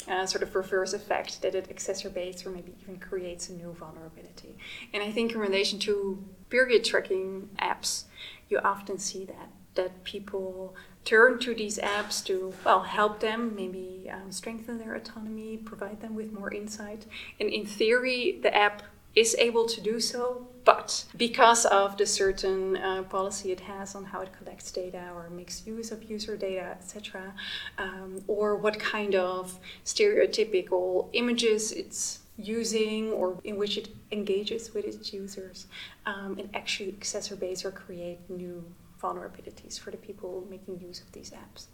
uh, 0.08 0.26
sort 0.26 0.42
of 0.42 0.56
reverse 0.56 0.94
effect 0.94 1.42
that 1.42 1.54
it 1.54 1.70
exacerbates 1.70 2.46
or 2.46 2.50
maybe 2.50 2.74
even 2.82 2.98
creates 2.98 3.50
a 3.50 3.54
new 3.54 3.74
vulnerability. 3.74 4.56
And 4.94 5.04
I 5.04 5.12
think 5.12 5.34
in 5.34 5.40
relation 5.40 5.80
to 5.80 6.24
period 6.50 6.86
tracking 6.86 7.50
apps, 7.60 8.06
you 8.50 8.60
often 8.60 8.98
see 8.98 9.26
that 9.26 9.50
that 9.76 10.04
people 10.04 10.76
turn 11.06 11.38
to 11.38 11.54
these 11.54 11.78
apps 11.78 12.26
to 12.26 12.52
well 12.66 12.82
help 12.82 13.20
them 13.20 13.56
maybe 13.56 14.10
um, 14.12 14.32
strengthen 14.32 14.80
their 14.80 14.96
autonomy 14.96 15.56
provide 15.58 16.02
them 16.02 16.16
with 16.16 16.34
more 16.34 16.52
insight 16.52 17.06
and 17.40 17.48
in 17.50 17.64
theory 17.64 18.40
the 18.42 18.58
app 18.58 18.82
is 19.14 19.36
able 19.38 19.68
to 19.68 19.80
do 19.80 20.00
so 20.00 20.48
but 20.68 21.06
because 21.16 21.64
of 21.66 21.96
the 21.98 22.06
certain 22.06 22.76
uh, 22.76 23.02
policy 23.04 23.54
it 23.54 23.62
has 23.62 23.96
on 23.96 24.04
how 24.04 24.20
it 24.20 24.32
collects 24.38 24.70
data 24.70 25.04
or 25.16 25.30
makes 25.30 25.66
use 25.66 25.92
of 25.94 26.04
user 26.04 26.36
data 26.36 26.68
etc 26.78 27.34
um, 27.78 28.22
or 28.28 28.58
what 28.58 28.78
kind 28.78 29.16
of 29.16 29.58
stereotypical 29.86 31.08
images 31.14 31.72
it's 31.72 32.20
using 32.38 33.12
or 33.14 33.40
in 33.46 33.56
which 33.56 33.78
it 33.78 33.88
engages 34.12 34.74
with 34.74 34.84
its 34.86 35.14
users 35.14 35.68
um, 36.06 36.38
it 36.38 36.50
actually 36.54 36.92
exacerbates 36.92 37.64
or 37.64 37.72
create 37.72 38.20
new 38.30 38.62
vulnerabilities 39.02 39.80
for 39.80 39.92
the 39.92 39.98
people 39.98 40.46
making 40.50 40.80
use 40.80 41.00
of 41.02 41.12
these 41.14 41.32
apps? 41.32 41.68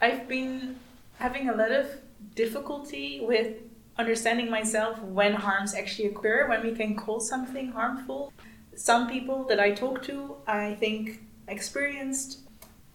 I've 0.00 0.26
been 0.28 0.76
having 1.18 1.48
a 1.48 1.54
lot 1.54 1.70
of 1.70 1.86
difficulty 2.34 3.20
with 3.22 3.56
understanding 3.98 4.50
myself 4.50 5.00
when 5.02 5.34
harms 5.34 5.74
actually 5.74 6.08
occur, 6.08 6.48
when 6.48 6.62
we 6.62 6.72
can 6.72 6.96
call 6.96 7.20
something 7.20 7.72
harmful. 7.72 8.32
Some 8.74 9.08
people 9.08 9.44
that 9.44 9.60
I 9.60 9.72
talk 9.72 10.02
to, 10.04 10.36
I 10.46 10.74
think, 10.74 11.22
experienced 11.48 12.40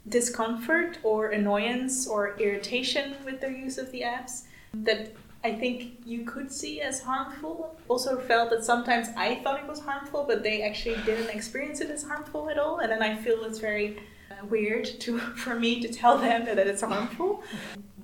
discomfort 0.09 0.99
or 1.03 1.29
annoyance 1.29 2.07
or 2.07 2.37
irritation 2.39 3.15
with 3.25 3.41
their 3.41 3.51
use 3.51 3.77
of 3.77 3.91
the 3.91 4.01
apps 4.01 4.43
that 4.73 5.11
I 5.43 5.53
think 5.53 5.99
you 6.05 6.25
could 6.25 6.51
see 6.51 6.81
as 6.81 7.01
harmful. 7.01 7.77
Also 7.87 8.19
felt 8.19 8.49
that 8.49 8.63
sometimes 8.63 9.09
I 9.15 9.35
thought 9.35 9.59
it 9.59 9.67
was 9.67 9.79
harmful, 9.79 10.25
but 10.27 10.43
they 10.43 10.63
actually 10.63 10.97
didn't 11.05 11.29
experience 11.29 11.79
it 11.81 11.89
as 11.89 12.03
harmful 12.03 12.49
at 12.49 12.57
all. 12.57 12.79
And 12.79 12.91
then 12.91 13.03
I 13.03 13.15
feel 13.15 13.43
it's 13.43 13.59
very 13.59 13.97
uh, 14.31 14.45
weird 14.45 14.85
to 15.01 15.19
for 15.43 15.55
me 15.55 15.81
to 15.81 15.89
tell 15.89 16.17
them 16.17 16.45
that 16.45 16.57
it's 16.57 16.81
harmful. 16.81 17.43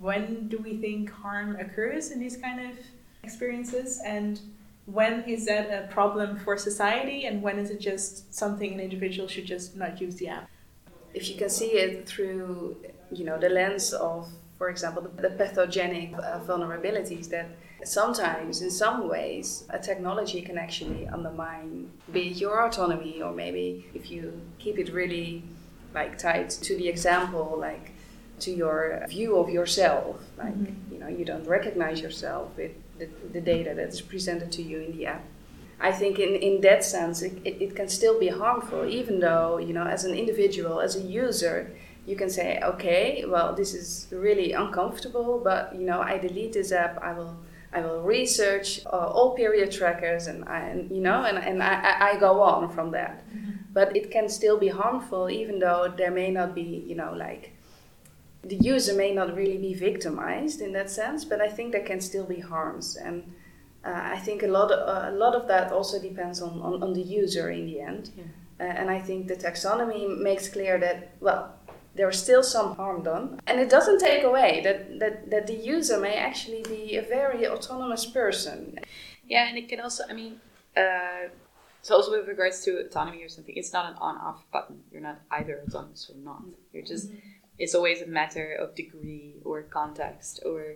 When 0.03 0.49
do 0.49 0.57
we 0.57 0.77
think 0.77 1.09
harm 1.09 1.55
occurs 1.55 2.11
in 2.11 2.19
these 2.19 2.35
kind 2.35 2.59
of 2.59 2.77
experiences? 3.23 4.01
And 4.05 4.39
when 4.85 5.23
is 5.23 5.45
that 5.45 5.67
a 5.71 5.87
problem 5.87 6.37
for 6.37 6.57
society? 6.57 7.25
And 7.25 7.41
when 7.41 7.57
is 7.57 7.69
it 7.69 7.79
just 7.79 8.33
something 8.33 8.73
an 8.73 8.81
individual 8.81 9.29
should 9.29 9.45
just 9.45 9.77
not 9.77 10.01
use 10.01 10.15
the 10.17 10.27
app? 10.27 10.49
If 11.13 11.29
you 11.29 11.37
can 11.37 11.49
see 11.49 11.71
it 11.85 12.05
through, 12.05 12.75
you 13.11 13.23
know, 13.23 13.39
the 13.39 13.49
lens 13.49 13.93
of 13.93 14.27
for 14.57 14.69
example, 14.69 15.01
the, 15.17 15.29
pathogenic 15.31 16.13
uh, 16.13 16.39
vulnerabilities 16.39 17.27
that 17.29 17.47
sometimes, 17.83 18.61
in 18.61 18.71
some 18.71 19.09
ways, 19.09 19.65
a 19.71 19.79
technology 19.79 20.41
can 20.41 20.57
actually 20.57 21.05
undermine, 21.07 21.91
be 22.13 22.29
it 22.29 22.37
your 22.37 22.65
autonomy, 22.65 23.21
or 23.21 23.33
maybe 23.33 23.85
if 23.93 24.09
you 24.09 24.39
keep 24.59 24.77
it 24.77 24.93
really 24.93 25.43
like 25.93 26.17
tied 26.17 26.49
to 26.49 26.77
the 26.77 26.87
example, 26.87 27.57
like 27.59 27.92
to 28.45 28.51
your 28.51 29.05
view 29.07 29.37
of 29.37 29.49
yourself, 29.49 30.15
like 30.37 30.55
mm-hmm. 30.55 30.93
you 30.93 30.99
know, 30.99 31.07
you 31.07 31.25
don't 31.25 31.47
recognize 31.47 32.01
yourself 32.01 32.45
with 32.57 32.71
the, 32.99 33.07
the 33.31 33.41
data 33.41 33.73
that 33.73 33.89
is 33.89 34.01
presented 34.01 34.51
to 34.51 34.61
you 34.61 34.79
in 34.79 34.91
the 34.97 35.05
app. 35.05 35.23
I 35.79 35.91
think 35.91 36.17
in, 36.19 36.35
in 36.35 36.61
that 36.61 36.83
sense, 36.83 37.21
it, 37.21 37.33
it, 37.43 37.61
it 37.61 37.75
can 37.75 37.89
still 37.89 38.17
be 38.19 38.29
harmful, 38.29 38.85
even 38.85 39.19
though, 39.19 39.57
you 39.57 39.73
know, 39.73 39.85
as 39.85 40.05
an 40.05 40.13
individual, 40.13 40.79
as 40.79 40.95
a 40.95 41.01
user, 41.01 41.71
you 42.05 42.15
can 42.15 42.29
say, 42.29 42.59
okay, 42.63 43.25
well, 43.27 43.55
this 43.55 43.73
is 43.73 44.07
really 44.11 44.53
uncomfortable, 44.53 45.41
but 45.43 45.73
you 45.75 45.85
know, 45.85 46.01
I 46.01 46.17
delete 46.17 46.53
this 46.53 46.71
app. 46.71 47.01
I 47.01 47.13
will, 47.13 47.35
I 47.71 47.81
will 47.81 48.01
research 48.01 48.81
uh, 48.85 48.89
all 48.89 49.35
period 49.35 49.71
trackers, 49.71 50.27
and 50.27 50.45
I, 50.45 50.59
and, 50.59 50.91
you 50.91 51.01
know, 51.01 51.23
and, 51.23 51.37
and 51.37 51.63
I, 51.63 52.11
I 52.11 52.19
go 52.19 52.41
on 52.41 52.69
from 52.69 52.91
that. 52.91 53.13
Mm-hmm. 53.29 53.51
But 53.73 53.95
it 53.95 54.11
can 54.11 54.29
still 54.29 54.59
be 54.59 54.67
harmful, 54.67 55.29
even 55.29 55.59
though 55.59 55.91
there 55.97 56.11
may 56.11 56.29
not 56.29 56.53
be, 56.53 56.83
you 56.85 56.95
know, 56.95 57.13
like 57.13 57.52
the 58.43 58.55
user 58.55 58.95
may 58.95 59.13
not 59.13 59.35
really 59.35 59.57
be 59.57 59.73
victimized 59.73 60.61
in 60.61 60.73
that 60.73 60.89
sense. 60.89 61.25
But 61.25 61.41
I 61.41 61.49
think 61.49 61.71
there 61.71 61.85
can 61.85 62.01
still 62.01 62.25
be 62.25 62.39
harms, 62.39 62.95
and 62.95 63.23
uh, 63.85 64.01
I 64.15 64.19
think 64.19 64.43
a 64.43 64.47
lot, 64.47 64.71
of, 64.71 64.79
uh, 64.87 65.09
a 65.09 65.15
lot 65.15 65.35
of 65.35 65.47
that 65.47 65.71
also 65.71 65.99
depends 65.99 66.41
on, 66.41 66.61
on, 66.61 66.83
on 66.83 66.93
the 66.93 67.01
user 67.01 67.49
in 67.49 67.65
the 67.65 67.79
end. 67.81 68.11
Yeah. 68.15 68.23
Uh, 68.59 68.63
and 68.63 68.89
I 68.89 68.99
think 68.99 69.27
the 69.27 69.35
taxonomy 69.35 70.17
makes 70.21 70.47
clear 70.47 70.79
that 70.79 71.15
well 71.19 71.55
there 71.95 72.09
is 72.09 72.19
still 72.19 72.43
some 72.43 72.75
harm 72.75 73.03
done. 73.03 73.39
And 73.47 73.59
it 73.59 73.69
doesn't 73.69 73.99
take 73.99 74.23
away 74.23 74.61
that, 74.63 74.99
that, 74.99 75.29
that 75.29 75.47
the 75.47 75.53
user 75.53 75.99
may 75.99 76.15
actually 76.15 76.63
be 76.63 76.95
a 76.95 77.01
very 77.01 77.47
autonomous 77.47 78.05
person. 78.05 78.79
Yeah, 79.27 79.47
and 79.47 79.57
it 79.57 79.69
can 79.69 79.79
also, 79.79 80.03
I 80.09 80.13
mean, 80.13 80.39
uh, 80.75 81.29
so 81.81 81.95
also 81.95 82.11
with 82.11 82.27
regards 82.27 82.63
to 82.65 82.79
autonomy 82.79 83.21
or 83.23 83.29
something, 83.29 83.55
it's 83.55 83.73
not 83.73 83.91
an 83.91 83.97
on-off 83.99 84.43
button. 84.51 84.81
You're 84.91 85.01
not 85.01 85.21
either 85.31 85.61
autonomous 85.67 86.09
or 86.09 86.17
not. 86.17 86.43
You're 86.71 86.83
just, 86.83 87.09
mm-hmm. 87.09 87.27
It's 87.63 87.73
always 87.73 88.01
a 88.01 88.07
matter 88.07 88.53
of 88.55 88.75
degree 88.75 89.35
or 89.45 89.61
context 89.63 90.41
or 90.45 90.75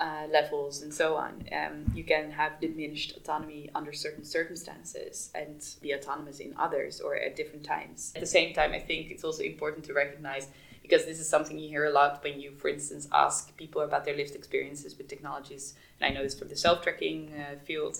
uh, 0.00 0.26
levels 0.32 0.82
and 0.82 0.92
so 0.92 1.14
on. 1.14 1.32
Um, 1.52 1.92
you 1.94 2.02
can 2.02 2.32
have 2.32 2.60
diminished 2.60 3.16
autonomy 3.16 3.70
under 3.72 3.92
certain 3.92 4.24
circumstances 4.24 5.30
and 5.36 5.64
be 5.80 5.94
autonomous 5.94 6.40
in 6.40 6.52
others 6.58 7.00
or 7.00 7.14
at 7.14 7.36
different 7.36 7.64
times. 7.64 8.12
At 8.16 8.20
the 8.20 8.26
same 8.26 8.52
time, 8.52 8.72
I 8.72 8.80
think 8.80 9.12
it's 9.12 9.22
also 9.22 9.44
important 9.44 9.84
to 9.84 9.92
recognize 9.92 10.48
because 10.82 11.04
this 11.04 11.20
is 11.20 11.28
something 11.28 11.56
you 11.56 11.68
hear 11.68 11.86
a 11.86 11.92
lot 11.92 12.22
when 12.24 12.40
you, 12.40 12.50
for 12.56 12.66
instance, 12.66 13.06
ask 13.12 13.56
people 13.56 13.82
about 13.82 14.04
their 14.04 14.16
lived 14.16 14.34
experiences 14.34 14.98
with 14.98 15.06
technologies. 15.06 15.74
And 16.00 16.10
I 16.10 16.14
know 16.14 16.24
this 16.24 16.36
from 16.36 16.48
the 16.48 16.56
self 16.56 16.82
tracking 16.82 17.32
uh, 17.32 17.60
field. 17.64 17.98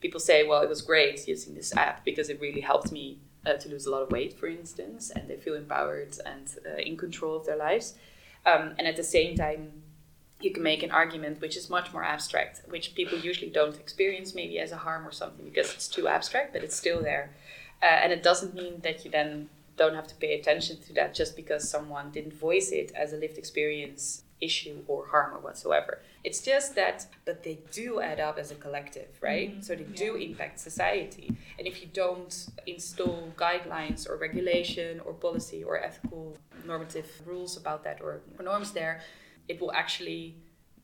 People 0.00 0.20
say, 0.20 0.46
well, 0.46 0.62
it 0.62 0.68
was 0.68 0.80
great 0.80 1.28
using 1.28 1.54
this 1.54 1.76
app 1.76 2.06
because 2.06 2.30
it 2.30 2.40
really 2.40 2.62
helped 2.62 2.90
me 2.90 3.18
uh, 3.46 3.54
to 3.54 3.68
lose 3.68 3.86
a 3.86 3.90
lot 3.90 4.02
of 4.02 4.10
weight, 4.10 4.38
for 4.38 4.46
instance, 4.48 5.10
and 5.10 5.28
they 5.28 5.36
feel 5.36 5.54
empowered 5.54 6.18
and 6.26 6.54
uh, 6.66 6.76
in 6.78 6.96
control 6.96 7.36
of 7.36 7.46
their 7.46 7.56
lives. 7.56 7.94
Um, 8.44 8.74
and 8.78 8.86
at 8.86 8.96
the 8.96 9.04
same 9.04 9.36
time, 9.36 9.82
you 10.40 10.52
can 10.52 10.62
make 10.62 10.82
an 10.82 10.90
argument 10.90 11.40
which 11.40 11.56
is 11.56 11.70
much 11.70 11.92
more 11.92 12.04
abstract, 12.04 12.62
which 12.68 12.94
people 12.94 13.18
usually 13.18 13.50
don't 13.50 13.78
experience 13.80 14.34
maybe 14.34 14.58
as 14.58 14.72
a 14.72 14.76
harm 14.76 15.06
or 15.06 15.12
something 15.12 15.46
because 15.46 15.72
it's 15.72 15.88
too 15.88 16.08
abstract, 16.08 16.52
but 16.52 16.62
it's 16.62 16.76
still 16.76 17.02
there. 17.02 17.30
Uh, 17.82 17.86
and 17.86 18.12
it 18.12 18.22
doesn't 18.22 18.54
mean 18.54 18.80
that 18.82 19.04
you 19.04 19.10
then 19.10 19.48
don't 19.76 19.94
have 19.94 20.06
to 20.08 20.14
pay 20.16 20.38
attention 20.38 20.80
to 20.80 20.92
that 20.94 21.14
just 21.14 21.36
because 21.36 21.68
someone 21.68 22.10
didn't 22.10 22.34
voice 22.34 22.70
it 22.70 22.92
as 22.94 23.12
a 23.12 23.16
lived 23.16 23.38
experience 23.38 24.22
issue 24.40 24.82
or 24.86 25.06
harm 25.06 25.34
or 25.34 25.40
whatsoever. 25.40 26.00
It's 26.24 26.40
just 26.40 26.74
that, 26.74 27.06
but 27.24 27.42
they 27.42 27.58
do 27.70 28.00
add 28.00 28.20
up 28.20 28.38
as 28.38 28.50
a 28.50 28.54
collective, 28.54 29.08
right? 29.20 29.52
Mm-hmm. 29.52 29.60
So 29.62 29.74
they 29.74 29.84
yeah. 29.84 29.96
do 29.96 30.16
impact 30.16 30.60
society. 30.60 31.36
And 31.58 31.66
if 31.66 31.80
you 31.80 31.88
don't 31.92 32.48
install 32.66 33.32
guidelines 33.36 34.08
or 34.08 34.16
regulation 34.16 35.00
or 35.00 35.12
policy 35.14 35.62
or 35.64 35.78
ethical 35.82 36.36
normative 36.66 37.08
rules 37.24 37.56
about 37.56 37.84
that 37.84 38.00
or 38.02 38.20
norms 38.42 38.72
there, 38.72 39.00
it 39.48 39.60
will 39.60 39.72
actually 39.72 40.36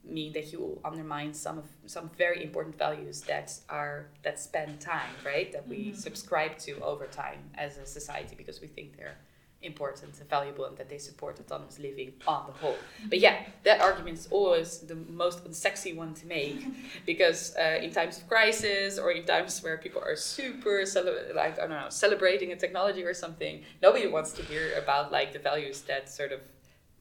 mean 0.04 0.32
that 0.32 0.52
you 0.52 0.58
will 0.58 0.80
undermine 0.84 1.32
some 1.32 1.58
of 1.58 1.66
some 1.86 2.10
very 2.18 2.42
important 2.42 2.76
values 2.76 3.20
that 3.22 3.52
are 3.68 4.06
that 4.24 4.38
spend 4.40 4.80
time 4.80 5.14
right 5.24 5.52
that 5.52 5.66
we 5.68 5.76
mm-hmm. 5.76 5.94
subscribe 5.94 6.58
to 6.58 6.72
over 6.80 7.06
time 7.06 7.38
as 7.54 7.78
a 7.78 7.86
society 7.86 8.34
because 8.36 8.60
we 8.60 8.66
think 8.66 8.96
they're 8.96 9.16
important 9.62 10.18
and 10.18 10.28
valuable 10.28 10.64
and 10.64 10.76
that 10.76 10.88
they 10.88 10.98
support 10.98 11.38
autonomous 11.38 11.78
living 11.78 12.12
on 12.26 12.46
the 12.46 12.52
whole 12.52 12.76
but 13.08 13.18
yeah 13.18 13.44
that 13.64 13.80
argument 13.80 14.18
is 14.18 14.28
always 14.30 14.78
the 14.78 14.94
most 14.94 15.44
unsexy 15.44 15.94
one 15.94 16.14
to 16.14 16.26
make 16.26 16.64
because 17.06 17.54
uh, 17.56 17.78
in 17.82 17.90
times 17.90 18.18
of 18.18 18.28
crisis 18.28 18.98
or 18.98 19.12
in 19.12 19.24
times 19.24 19.62
where 19.62 19.78
people 19.78 20.02
are 20.04 20.16
super 20.16 20.84
cele- 20.84 21.34
like 21.34 21.58
i 21.58 21.66
don't 21.66 21.70
know 21.70 21.86
celebrating 21.88 22.52
a 22.52 22.56
technology 22.56 23.02
or 23.02 23.14
something 23.14 23.62
nobody 23.82 24.06
wants 24.06 24.32
to 24.32 24.42
hear 24.42 24.74
about 24.82 25.12
like 25.12 25.32
the 25.32 25.38
values 25.38 25.82
that 25.82 26.08
sort 26.08 26.32
of 26.32 26.40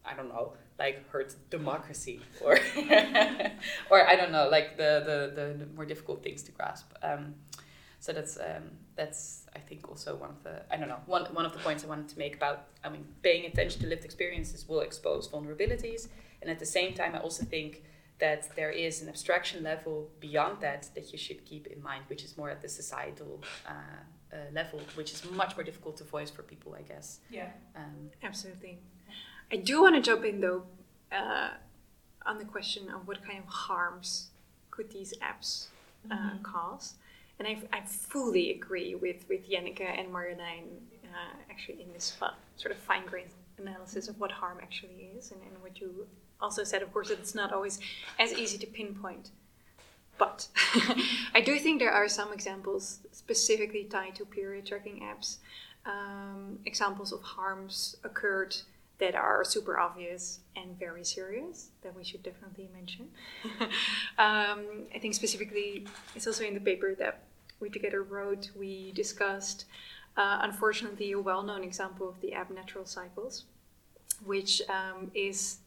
i 0.05 0.13
don't 0.13 0.29
know 0.29 0.53
like 0.81 1.07
hurts 1.11 1.35
democracy 1.51 2.19
or 2.43 2.53
or 3.91 4.07
I 4.07 4.15
don't 4.15 4.31
know 4.31 4.49
like 4.49 4.77
the, 4.77 4.91
the, 5.05 5.17
the, 5.35 5.57
the 5.59 5.65
more 5.75 5.85
difficult 5.85 6.23
things 6.23 6.41
to 6.43 6.51
grasp. 6.51 6.91
Um, 7.03 7.35
so 7.99 8.11
that's 8.11 8.37
um, 8.37 8.63
that's 8.95 9.40
I 9.55 9.59
think 9.59 9.87
also 9.89 10.15
one 10.15 10.29
of 10.29 10.43
the 10.43 10.61
I 10.71 10.77
don't 10.77 10.87
know 10.87 11.01
one 11.05 11.25
one 11.33 11.45
of 11.45 11.53
the 11.53 11.59
points 11.59 11.83
I 11.83 11.87
wanted 11.87 12.09
to 12.09 12.17
make 12.17 12.35
about 12.35 12.67
I 12.83 12.89
mean 12.89 13.05
paying 13.21 13.45
attention 13.45 13.81
to 13.81 13.87
lived 13.87 14.05
experiences 14.05 14.67
will 14.67 14.81
expose 14.81 15.27
vulnerabilities 15.27 16.07
and 16.41 16.49
at 16.49 16.59
the 16.59 16.65
same 16.65 16.93
time 16.93 17.15
I 17.15 17.19
also 17.19 17.43
think 17.45 17.83
that 18.19 18.55
there 18.55 18.69
is 18.69 19.01
an 19.01 19.09
abstraction 19.09 19.63
level 19.63 20.09
beyond 20.19 20.61
that 20.61 20.89
that 20.95 21.11
you 21.11 21.17
should 21.17 21.43
keep 21.45 21.67
in 21.67 21.81
mind 21.81 22.03
which 22.07 22.23
is 22.23 22.37
more 22.37 22.49
at 22.49 22.61
the 22.61 22.69
societal 22.69 23.41
uh, 23.67 23.71
uh, 23.71 24.37
level 24.53 24.79
which 24.95 25.11
is 25.11 25.29
much 25.31 25.55
more 25.57 25.63
difficult 25.63 25.97
to 25.97 26.03
voice 26.03 26.29
for 26.29 26.43
people 26.43 26.75
I 26.77 26.83
guess 26.83 27.19
yeah 27.29 27.49
um, 27.75 28.09
absolutely 28.23 28.79
I 29.51 29.57
do 29.57 29.81
want 29.81 29.95
to 29.95 30.01
jump 30.01 30.23
in 30.23 30.39
though 30.39 30.63
uh, 31.11 31.49
on 32.25 32.37
the 32.37 32.45
question 32.45 32.89
of 32.89 33.07
what 33.07 33.23
kind 33.25 33.39
of 33.39 33.45
harms 33.45 34.29
could 34.69 34.91
these 34.91 35.13
apps 35.21 35.67
uh, 36.09 36.15
mm-hmm. 36.15 36.43
cause. 36.43 36.95
And 37.41 37.47
I, 37.47 37.75
I 37.75 37.81
fully 37.81 38.51
agree 38.51 38.93
with, 38.93 39.25
with 39.27 39.49
Jenneke 39.49 39.81
and 39.81 40.13
Marjolein 40.13 40.65
uh, 41.05 41.37
actually 41.49 41.81
in 41.81 41.91
this 41.91 42.15
sort 42.55 42.71
of 42.71 42.77
fine 42.77 43.03
grained 43.07 43.31
analysis 43.57 44.07
of 44.07 44.19
what 44.19 44.31
harm 44.31 44.59
actually 44.61 45.09
is. 45.17 45.31
And, 45.31 45.41
and 45.41 45.59
what 45.59 45.81
you 45.81 46.05
also 46.39 46.63
said, 46.63 46.83
of 46.83 46.93
course, 46.93 47.09
that 47.09 47.17
it's 47.17 47.33
not 47.33 47.51
always 47.51 47.79
as 48.19 48.31
easy 48.31 48.59
to 48.59 48.67
pinpoint. 48.67 49.31
But 50.19 50.49
I 51.33 51.41
do 51.43 51.57
think 51.57 51.79
there 51.79 51.91
are 51.91 52.07
some 52.07 52.31
examples 52.31 52.99
specifically 53.11 53.85
tied 53.85 54.13
to 54.17 54.25
period 54.25 54.67
tracking 54.67 55.01
apps, 55.01 55.37
um, 55.87 56.59
examples 56.65 57.11
of 57.11 57.23
harms 57.23 57.95
occurred 58.03 58.55
that 58.99 59.15
are 59.15 59.43
super 59.43 59.79
obvious 59.79 60.41
and 60.55 60.77
very 60.77 61.03
serious 61.03 61.69
that 61.81 61.95
we 61.97 62.03
should 62.03 62.21
definitely 62.21 62.69
mention. 62.71 63.07
um, 64.19 64.85
I 64.93 64.99
think 65.01 65.15
specifically, 65.15 65.87
it's 66.15 66.27
also 66.27 66.43
in 66.43 66.53
the 66.53 66.59
paper 66.59 66.93
that 66.99 67.23
we 67.61 67.69
together 67.69 68.03
wrote, 68.03 68.49
we 68.57 68.91
discussed, 68.93 69.65
uh, 70.17 70.39
unfortunately, 70.41 71.11
a 71.11 71.19
well 71.19 71.43
known 71.43 71.63
example 71.63 72.09
of 72.09 72.19
the 72.21 72.33
app 72.33 72.49
Natural 72.49 72.85
Cycles, 72.85 73.45
which 74.25 74.61
um, 74.69 75.11
is 75.13 75.57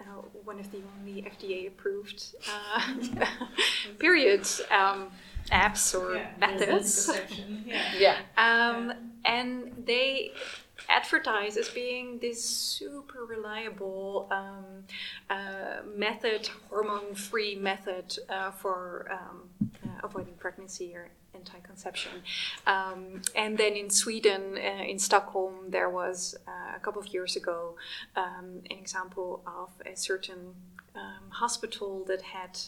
uh, 0.00 0.22
one 0.44 0.58
of 0.58 0.70
the 0.72 0.80
only 0.98 1.22
FDA 1.22 1.68
approved 1.68 2.34
uh, 2.52 2.94
periods 3.98 4.60
um, 4.70 5.10
apps 5.50 5.98
or 5.98 6.16
yeah, 6.16 6.30
methods. 6.38 7.10
yeah. 7.66 7.82
yeah. 7.98 8.16
Um, 8.36 8.88
yeah. 8.88 8.94
And 9.26 9.84
they 9.86 10.32
advertised 10.88 11.56
as 11.56 11.68
being 11.68 12.18
this 12.18 12.44
super 12.44 13.24
reliable 13.24 14.28
um, 14.30 14.84
uh, 15.30 15.82
method, 15.96 16.48
hormone 16.68 17.14
free 17.14 17.54
method 17.54 18.16
uh, 18.28 18.50
for 18.50 19.10
um, 19.10 19.70
avoiding 20.04 20.34
pregnancy 20.34 20.94
or 20.94 21.10
anti-conception. 21.34 22.12
Um, 22.66 23.22
and 23.34 23.58
then 23.58 23.74
in 23.74 23.90
Sweden, 23.90 24.56
uh, 24.56 24.84
in 24.84 24.98
Stockholm, 24.98 25.70
there 25.70 25.90
was 25.90 26.36
uh, 26.46 26.76
a 26.76 26.80
couple 26.80 27.00
of 27.00 27.08
years 27.08 27.36
ago 27.36 27.76
um, 28.16 28.62
an 28.70 28.78
example 28.78 29.42
of 29.46 29.70
a 29.86 29.96
certain 29.96 30.54
um, 30.94 31.30
hospital 31.30 32.04
that 32.06 32.22
had 32.22 32.58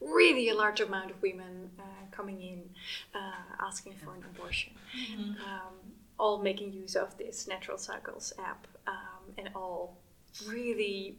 really 0.00 0.48
a 0.48 0.54
large 0.54 0.80
amount 0.80 1.10
of 1.10 1.20
women 1.20 1.70
uh, 1.78 1.82
coming 2.10 2.40
in 2.40 2.62
asking 3.60 3.94
for 4.02 4.14
an 4.14 4.24
abortion. 4.34 4.72
Mm-hmm. 4.96 5.32
Um, 5.32 5.74
all 6.18 6.38
making 6.38 6.72
use 6.72 6.96
of 6.96 7.16
this 7.18 7.48
Natural 7.48 7.78
Cycles 7.78 8.32
app 8.38 8.66
um, 8.86 9.22
and 9.38 9.50
all 9.54 9.96
really 10.46 11.16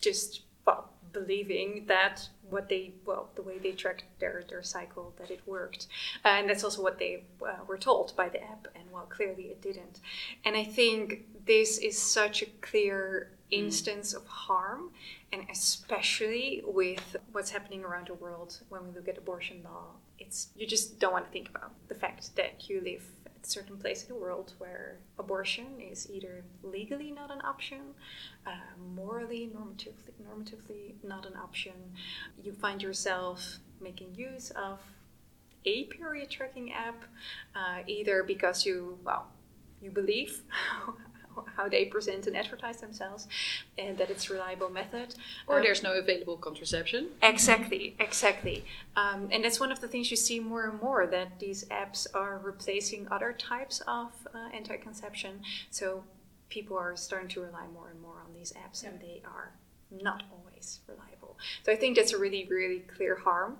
just 0.00 0.42
well 0.66 0.90
believing 1.20 1.84
that 1.86 2.28
what 2.50 2.68
they 2.68 2.92
well 3.04 3.28
the 3.34 3.42
way 3.42 3.58
they 3.58 3.72
tracked 3.72 4.04
their 4.20 4.44
their 4.48 4.62
cycle 4.62 5.14
that 5.18 5.30
it 5.30 5.40
worked. 5.46 5.86
Uh, 6.24 6.28
and 6.38 6.48
that's 6.48 6.64
also 6.64 6.82
what 6.82 6.98
they 6.98 7.24
uh, 7.42 7.64
were 7.66 7.78
told 7.78 8.14
by 8.16 8.28
the 8.28 8.42
app 8.42 8.68
and 8.74 8.84
well 8.92 9.08
clearly 9.16 9.44
it 9.44 9.60
didn't. 9.62 10.00
And 10.44 10.56
i 10.56 10.64
think 10.78 11.02
this 11.46 11.78
is 11.78 11.96
such 12.00 12.42
a 12.42 12.46
clear 12.68 13.30
mm. 13.50 13.58
instance 13.62 14.08
of 14.18 14.24
harm 14.26 14.90
and 15.32 15.42
especially 15.50 16.62
with 16.64 17.16
what's 17.32 17.50
happening 17.50 17.82
around 17.84 18.08
the 18.08 18.14
world. 18.14 18.60
When 18.68 18.82
we 18.86 18.90
look 18.96 19.08
at 19.08 19.16
abortion 19.18 19.58
law 19.64 19.86
it's 20.18 20.48
you 20.56 20.66
just 20.66 20.98
don't 20.98 21.12
want 21.12 21.26
to 21.26 21.30
think 21.30 21.48
about 21.48 21.72
the 21.88 21.94
fact 21.94 22.34
that 22.36 22.68
you 22.68 22.80
live 22.80 23.04
certain 23.46 23.76
place 23.76 24.02
in 24.02 24.08
the 24.08 24.20
world 24.20 24.52
where 24.58 24.96
abortion 25.18 25.66
is 25.80 26.10
either 26.10 26.44
legally 26.62 27.10
not 27.10 27.30
an 27.30 27.40
option, 27.44 27.80
uh, 28.46 28.50
morally, 28.94 29.50
normatively, 29.54 30.12
normatively 30.22 30.94
not 31.02 31.26
an 31.26 31.36
option. 31.36 31.74
You 32.42 32.52
find 32.52 32.82
yourself 32.82 33.58
making 33.80 34.14
use 34.14 34.50
of 34.50 34.80
a 35.64 35.84
period 35.84 36.30
tracking 36.30 36.72
app, 36.72 37.04
uh, 37.54 37.78
either 37.86 38.22
because 38.22 38.64
you, 38.64 38.98
well, 39.04 39.26
you 39.80 39.90
believe 39.90 40.42
how 41.56 41.68
they 41.68 41.84
present 41.84 42.26
and 42.26 42.36
advertise 42.36 42.78
themselves, 42.80 43.28
and 43.78 43.96
that 43.98 44.10
it's 44.10 44.30
a 44.30 44.32
reliable 44.32 44.70
method. 44.70 45.14
Or 45.46 45.58
um, 45.58 45.62
there's 45.62 45.82
no 45.82 45.92
available 45.92 46.36
contraception. 46.36 47.08
Exactly, 47.22 47.94
exactly. 47.98 48.64
Um, 48.96 49.28
and 49.30 49.44
that's 49.44 49.60
one 49.60 49.72
of 49.72 49.80
the 49.80 49.88
things 49.88 50.10
you 50.10 50.16
see 50.16 50.40
more 50.40 50.68
and 50.68 50.80
more 50.80 51.06
that 51.06 51.38
these 51.38 51.64
apps 51.66 52.06
are 52.14 52.38
replacing 52.38 53.08
other 53.10 53.32
types 53.32 53.82
of 53.86 54.08
uh, 54.34 54.48
anti-conception. 54.54 55.40
So 55.70 56.04
people 56.48 56.76
are 56.76 56.96
starting 56.96 57.28
to 57.30 57.40
rely 57.40 57.66
more 57.72 57.90
and 57.90 58.00
more 58.00 58.20
on 58.26 58.32
these 58.34 58.52
apps, 58.52 58.82
yeah. 58.82 58.90
and 58.90 59.00
they 59.00 59.22
are 59.24 59.52
not 59.90 60.24
always 60.32 60.80
reliable. 60.88 61.36
So 61.64 61.72
I 61.72 61.76
think 61.76 61.96
that's 61.96 62.12
a 62.12 62.18
really, 62.18 62.46
really 62.50 62.80
clear 62.80 63.16
harm 63.16 63.58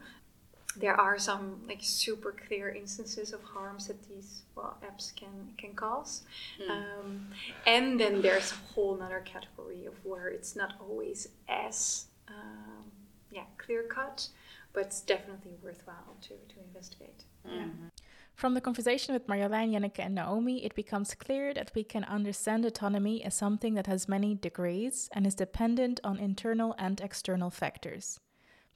there 0.77 0.99
are 1.01 1.19
some 1.19 1.61
like 1.69 1.79
super 1.81 2.33
clear 2.47 2.69
instances 2.69 3.33
of 3.33 3.43
harms 3.43 3.87
that 3.87 4.03
these 4.09 4.43
well 4.55 4.77
apps 4.85 5.15
can 5.15 5.53
can 5.59 5.73
cause 5.75 6.23
mm. 6.61 6.71
um, 6.71 7.27
and 7.67 7.99
then 7.99 8.23
there's 8.23 8.53
a 8.53 8.75
whole 8.75 9.01
other 9.03 9.23
category 9.25 9.87
of 9.87 9.95
where 10.05 10.29
it's 10.29 10.55
not 10.55 10.75
always 10.81 11.29
as 11.49 12.07
um, 12.29 12.85
yeah 13.31 13.45
clear 13.59 13.83
cut 13.85 14.29
but 14.73 14.85
it's 14.85 15.01
definitely 15.01 15.53
worthwhile 15.63 16.17
to, 16.21 16.35
to 16.53 16.61
investigate 16.69 17.25
mm-hmm. 17.47 17.89
From 18.37 18.53
the 18.53 18.61
conversation 18.61 19.15
with 19.15 19.27
Marjolein, 19.29 19.73
Jenneke, 19.73 19.99
and 20.05 20.15
Naomi, 20.15 20.63
it 20.63 20.75
becomes 20.75 21.15
clear 21.15 21.55
that 21.55 21.73
we 21.75 21.83
can 21.83 22.05
understand 22.05 22.67
autonomy 22.67 23.25
as 23.25 23.35
something 23.35 23.73
that 23.73 23.87
has 23.87 24.11
many 24.11 24.35
degrees 24.35 25.09
and 25.13 25.27
is 25.27 25.35
dependent 25.35 26.01
on 26.05 26.19
internal 26.19 26.75
and 26.79 27.01
external 27.01 27.49
factors. 27.49 28.21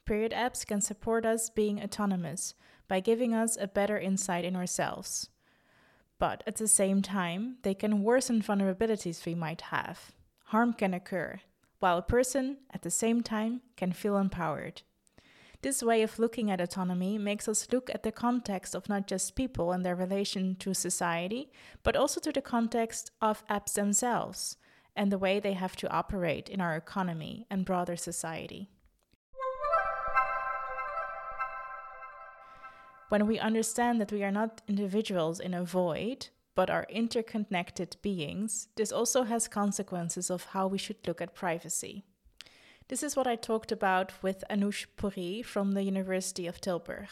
Period 0.05 0.31
apps 0.31 0.65
can 0.65 0.81
support 0.81 1.25
us 1.25 1.49
being 1.49 1.81
autonomous 1.81 2.53
by 2.87 2.99
giving 2.99 3.33
us 3.33 3.57
a 3.59 3.67
better 3.67 3.97
insight 3.97 4.43
in 4.43 4.55
ourselves. 4.55 5.29
But 6.19 6.43
at 6.45 6.57
the 6.57 6.67
same 6.67 7.01
time, 7.01 7.57
they 7.63 7.73
can 7.73 8.03
worsen 8.03 8.41
vulnerabilities 8.41 9.25
we 9.25 9.35
might 9.35 9.61
have. 9.61 10.11
Harm 10.45 10.73
can 10.73 10.93
occur, 10.93 11.39
while 11.79 11.97
a 11.97 12.03
person, 12.03 12.57
at 12.71 12.81
the 12.81 12.91
same 12.91 13.21
time, 13.21 13.61
can 13.75 13.91
feel 13.91 14.17
empowered. 14.17 14.83
This 15.61 15.83
way 15.83 16.01
of 16.01 16.17
looking 16.17 16.49
at 16.49 16.59
autonomy 16.59 17.19
makes 17.19 17.47
us 17.47 17.67
look 17.71 17.89
at 17.93 18.03
the 18.03 18.11
context 18.11 18.75
of 18.75 18.89
not 18.89 19.05
just 19.07 19.35
people 19.35 19.71
and 19.71 19.85
their 19.85 19.95
relation 19.95 20.55
to 20.55 20.73
society, 20.73 21.51
but 21.83 21.95
also 21.95 22.19
to 22.21 22.31
the 22.31 22.41
context 22.41 23.11
of 23.21 23.45
apps 23.47 23.73
themselves 23.73 24.57
and 24.95 25.11
the 25.11 25.19
way 25.19 25.39
they 25.39 25.53
have 25.53 25.75
to 25.77 25.89
operate 25.91 26.49
in 26.49 26.59
our 26.61 26.75
economy 26.75 27.45
and 27.49 27.65
broader 27.65 27.95
society. 27.95 28.69
When 33.11 33.27
we 33.27 33.39
understand 33.39 33.99
that 33.99 34.13
we 34.13 34.23
are 34.23 34.31
not 34.31 34.61
individuals 34.69 35.41
in 35.41 35.53
a 35.53 35.65
void, 35.65 36.29
but 36.55 36.69
are 36.69 36.87
interconnected 36.87 37.97
beings, 38.01 38.69
this 38.77 38.93
also 38.93 39.23
has 39.23 39.49
consequences 39.49 40.31
of 40.31 40.45
how 40.45 40.67
we 40.67 40.77
should 40.77 41.05
look 41.05 41.19
at 41.19 41.35
privacy. 41.35 42.05
This 42.87 43.03
is 43.03 43.17
what 43.17 43.27
I 43.27 43.35
talked 43.35 43.69
about 43.69 44.13
with 44.23 44.45
Anuj 44.49 44.85
Puri 44.95 45.41
from 45.41 45.73
the 45.73 45.83
University 45.83 46.47
of 46.47 46.61
Tilburg. 46.61 47.09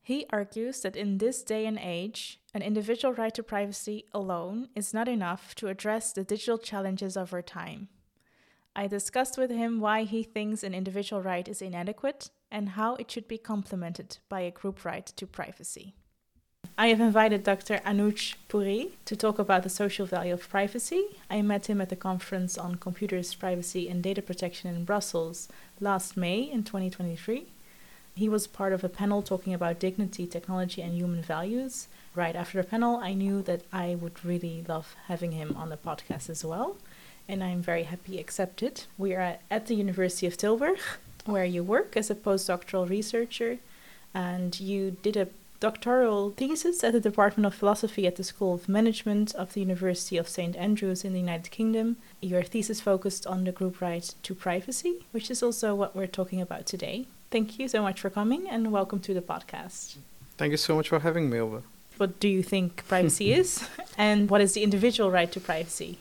He 0.00 0.26
argues 0.30 0.82
that 0.82 0.94
in 0.94 1.18
this 1.18 1.42
day 1.42 1.66
and 1.66 1.76
age, 1.82 2.38
an 2.54 2.62
individual 2.62 3.12
right 3.12 3.34
to 3.34 3.42
privacy 3.42 4.04
alone 4.12 4.68
is 4.76 4.94
not 4.94 5.08
enough 5.08 5.56
to 5.56 5.66
address 5.66 6.12
the 6.12 6.22
digital 6.22 6.56
challenges 6.56 7.16
of 7.16 7.34
our 7.34 7.42
time. 7.42 7.88
I 8.76 8.86
discussed 8.86 9.36
with 9.36 9.50
him 9.50 9.80
why 9.80 10.04
he 10.04 10.22
thinks 10.22 10.62
an 10.62 10.72
individual 10.72 11.20
right 11.20 11.48
is 11.48 11.60
inadequate 11.60 12.30
and 12.52 12.70
how 12.70 12.94
it 12.96 13.10
should 13.10 13.26
be 13.26 13.38
complemented 13.38 14.18
by 14.28 14.40
a 14.40 14.50
group 14.50 14.84
right 14.84 15.06
to 15.06 15.26
privacy. 15.26 15.94
I 16.78 16.88
have 16.88 17.00
invited 17.00 17.42
Dr. 17.42 17.78
Anuj 17.78 18.34
Puri 18.48 18.92
to 19.06 19.16
talk 19.16 19.38
about 19.38 19.62
the 19.62 19.68
social 19.68 20.06
value 20.06 20.32
of 20.32 20.48
privacy. 20.48 21.04
I 21.28 21.42
met 21.42 21.68
him 21.68 21.80
at 21.80 21.88
the 21.88 21.96
conference 21.96 22.56
on 22.56 22.76
computers, 22.76 23.34
privacy, 23.34 23.88
and 23.88 24.02
data 24.02 24.22
protection 24.22 24.74
in 24.74 24.84
Brussels 24.84 25.48
last 25.80 26.16
May 26.16 26.42
in 26.42 26.62
2023. 26.62 27.46
He 28.14 28.28
was 28.28 28.46
part 28.46 28.72
of 28.72 28.84
a 28.84 28.88
panel 28.88 29.22
talking 29.22 29.54
about 29.54 29.80
dignity, 29.80 30.26
technology, 30.26 30.82
and 30.82 30.94
human 30.94 31.22
values. 31.22 31.88
Right 32.14 32.36
after 32.36 32.60
the 32.60 32.68
panel, 32.68 32.96
I 32.96 33.14
knew 33.14 33.42
that 33.42 33.62
I 33.72 33.94
would 33.94 34.24
really 34.24 34.64
love 34.68 34.94
having 35.06 35.32
him 35.32 35.56
on 35.56 35.70
the 35.70 35.78
podcast 35.78 36.28
as 36.28 36.44
well, 36.44 36.76
and 37.26 37.42
I'm 37.42 37.62
very 37.62 37.84
happy 37.84 38.18
accepted. 38.20 38.84
We 38.98 39.14
are 39.14 39.38
at 39.50 39.66
the 39.66 39.74
University 39.74 40.26
of 40.26 40.36
Tilburg, 40.36 40.78
where 41.24 41.44
you 41.44 41.62
work 41.62 41.96
as 41.96 42.10
a 42.10 42.14
postdoctoral 42.14 42.88
researcher, 42.88 43.58
and 44.14 44.58
you 44.60 44.96
did 45.02 45.16
a 45.16 45.28
doctoral 45.60 46.30
thesis 46.30 46.82
at 46.82 46.92
the 46.92 47.00
Department 47.00 47.46
of 47.46 47.54
Philosophy 47.54 48.04
at 48.06 48.16
the 48.16 48.24
School 48.24 48.54
of 48.54 48.68
Management 48.68 49.32
of 49.36 49.52
the 49.52 49.60
University 49.60 50.16
of 50.16 50.28
St. 50.28 50.56
Andrews 50.56 51.04
in 51.04 51.12
the 51.12 51.20
United 51.20 51.50
Kingdom. 51.50 51.98
Your 52.20 52.42
thesis 52.42 52.80
focused 52.80 53.26
on 53.28 53.44
the 53.44 53.52
group 53.52 53.80
right 53.80 54.12
to 54.24 54.34
privacy, 54.34 55.06
which 55.12 55.30
is 55.30 55.42
also 55.42 55.74
what 55.74 55.94
we're 55.94 56.08
talking 56.08 56.40
about 56.40 56.66
today. 56.66 57.06
Thank 57.30 57.60
you 57.60 57.68
so 57.68 57.80
much 57.80 58.00
for 58.00 58.10
coming 58.10 58.48
and 58.48 58.72
welcome 58.72 58.98
to 59.00 59.14
the 59.14 59.22
podcast. 59.22 59.96
Thank 60.36 60.50
you 60.50 60.56
so 60.56 60.74
much 60.74 60.88
for 60.88 60.98
having 60.98 61.30
me 61.30 61.38
over. 61.38 61.62
What 61.96 62.18
do 62.18 62.26
you 62.26 62.42
think 62.42 62.84
privacy 62.88 63.32
is? 63.40 63.64
And 63.96 64.28
what 64.28 64.40
is 64.40 64.54
the 64.54 64.64
individual 64.64 65.12
right 65.12 65.30
to 65.30 65.40
privacy? 65.40 65.98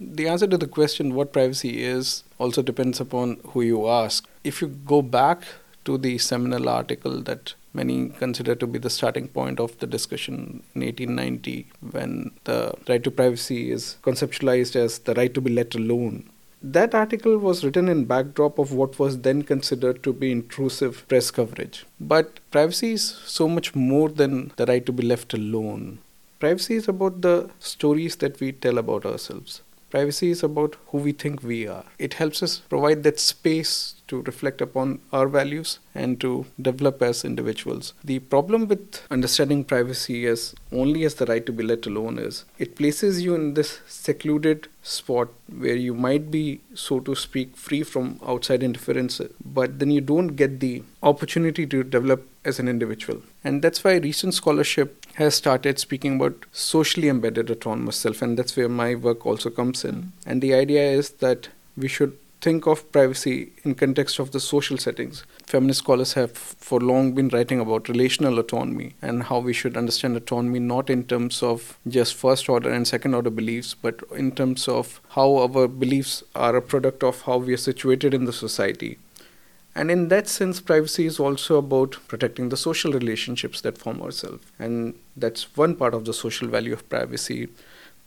The 0.00 0.28
answer 0.28 0.46
to 0.46 0.56
the 0.56 0.68
question 0.68 1.14
what 1.14 1.32
privacy 1.32 1.82
is 1.82 2.22
also 2.38 2.62
depends 2.62 3.00
upon 3.00 3.40
who 3.48 3.62
you 3.62 3.88
ask. 3.88 4.28
If 4.44 4.62
you 4.62 4.68
go 4.68 5.02
back 5.02 5.42
to 5.86 5.98
the 5.98 6.18
seminal 6.18 6.68
article 6.68 7.20
that 7.22 7.54
many 7.74 8.10
consider 8.10 8.54
to 8.54 8.66
be 8.66 8.78
the 8.78 8.90
starting 8.90 9.26
point 9.26 9.58
of 9.58 9.76
the 9.78 9.86
discussion 9.86 10.62
in 10.74 10.82
1890 10.82 11.66
when 11.90 12.30
the 12.44 12.74
right 12.88 13.02
to 13.02 13.10
privacy 13.10 13.72
is 13.72 13.96
conceptualized 14.02 14.76
as 14.76 15.00
the 15.00 15.14
right 15.14 15.34
to 15.34 15.40
be 15.40 15.50
let 15.50 15.74
alone 15.74 16.28
that 16.62 16.94
article 16.94 17.38
was 17.38 17.64
written 17.64 17.88
in 17.88 18.04
backdrop 18.04 18.58
of 18.58 18.72
what 18.72 18.98
was 18.98 19.20
then 19.20 19.42
considered 19.42 20.02
to 20.02 20.12
be 20.12 20.32
intrusive 20.32 21.06
press 21.06 21.30
coverage. 21.30 21.86
But 22.00 22.40
privacy 22.50 22.94
is 22.94 23.04
so 23.04 23.48
much 23.48 23.76
more 23.76 24.08
than 24.08 24.50
the 24.56 24.66
right 24.66 24.84
to 24.86 24.92
be 24.92 25.04
left 25.04 25.34
alone. 25.34 26.00
Privacy 26.40 26.74
is 26.74 26.88
about 26.88 27.20
the 27.20 27.50
stories 27.60 28.16
that 28.16 28.40
we 28.40 28.50
tell 28.50 28.78
about 28.78 29.06
ourselves 29.06 29.62
privacy 29.90 30.30
is 30.30 30.42
about 30.42 30.76
who 30.88 30.98
we 30.98 31.12
think 31.12 31.42
we 31.42 31.66
are 31.66 31.84
it 31.98 32.14
helps 32.14 32.42
us 32.42 32.58
provide 32.74 33.02
that 33.02 33.18
space 33.18 33.94
to 34.08 34.22
reflect 34.22 34.60
upon 34.60 34.98
our 35.12 35.28
values 35.28 35.78
and 35.94 36.20
to 36.20 36.46
develop 36.60 37.02
as 37.02 37.24
individuals. 37.24 37.92
The 38.02 38.18
problem 38.18 38.66
with 38.66 39.02
understanding 39.10 39.64
privacy 39.64 40.26
as 40.26 40.54
only 40.72 41.04
as 41.04 41.14
the 41.16 41.26
right 41.26 41.44
to 41.46 41.52
be 41.52 41.62
let 41.62 41.86
alone 41.86 42.18
is 42.18 42.44
it 42.58 42.76
places 42.76 43.22
you 43.22 43.34
in 43.34 43.54
this 43.54 43.80
secluded 43.86 44.68
spot 44.82 45.28
where 45.54 45.76
you 45.76 45.94
might 45.94 46.30
be, 46.30 46.60
so 46.74 47.00
to 47.00 47.14
speak, 47.14 47.56
free 47.56 47.82
from 47.82 48.18
outside 48.26 48.62
interference, 48.62 49.20
but 49.44 49.78
then 49.78 49.90
you 49.90 50.00
don't 50.00 50.28
get 50.28 50.60
the 50.60 50.82
opportunity 51.02 51.66
to 51.66 51.82
develop 51.82 52.26
as 52.44 52.58
an 52.58 52.68
individual. 52.68 53.20
And 53.44 53.60
that's 53.60 53.84
why 53.84 53.96
recent 53.96 54.34
scholarship 54.34 55.04
has 55.18 55.34
started 55.34 55.80
speaking 55.80 56.16
about 56.16 56.46
socially 56.52 57.08
embedded 57.08 57.50
autonomous 57.50 57.96
self, 57.96 58.22
and 58.22 58.38
that's 58.38 58.56
where 58.56 58.68
my 58.68 58.94
work 58.94 59.26
also 59.26 59.50
comes 59.50 59.84
in. 59.84 59.94
Mm-hmm. 59.94 60.30
And 60.30 60.40
the 60.40 60.54
idea 60.54 60.90
is 60.90 61.10
that 61.24 61.48
we 61.76 61.88
should 61.88 62.16
think 62.40 62.68
of 62.68 62.90
privacy 62.92 63.50
in 63.64 63.74
context 63.74 64.20
of 64.20 64.30
the 64.30 64.38
social 64.38 64.78
settings. 64.78 65.24
Feminist 65.44 65.80
scholars 65.80 66.12
have 66.12 66.30
for 66.30 66.78
long 66.78 67.12
been 67.14 67.30
writing 67.30 67.58
about 67.58 67.88
relational 67.88 68.38
autonomy 68.38 68.94
and 69.02 69.24
how 69.24 69.40
we 69.40 69.52
should 69.52 69.76
understand 69.76 70.16
autonomy 70.16 70.60
not 70.60 70.88
in 70.88 71.02
terms 71.02 71.42
of 71.42 71.76
just 71.88 72.14
first 72.14 72.48
order 72.48 72.70
and 72.70 72.86
second 72.86 73.14
order 73.14 73.30
beliefs, 73.30 73.74
but 73.74 74.04
in 74.14 74.30
terms 74.30 74.68
of 74.68 75.00
how 75.16 75.36
our 75.36 75.66
beliefs 75.66 76.22
are 76.36 76.54
a 76.54 76.62
product 76.62 77.02
of 77.02 77.22
how 77.22 77.38
we 77.38 77.54
are 77.54 77.64
situated 77.70 78.14
in 78.14 78.24
the 78.24 78.32
society. 78.32 78.98
And 79.78 79.92
in 79.92 80.08
that 80.08 80.26
sense, 80.26 80.60
privacy 80.60 81.06
is 81.06 81.20
also 81.20 81.56
about 81.56 81.98
protecting 82.08 82.48
the 82.48 82.56
social 82.56 82.92
relationships 82.92 83.60
that 83.60 83.78
form 83.78 84.02
ourselves. 84.02 84.44
And 84.58 84.98
that's 85.16 85.56
one 85.56 85.76
part 85.76 85.94
of 85.94 86.04
the 86.04 86.12
social 86.12 86.48
value 86.48 86.72
of 86.72 86.88
privacy. 86.88 87.48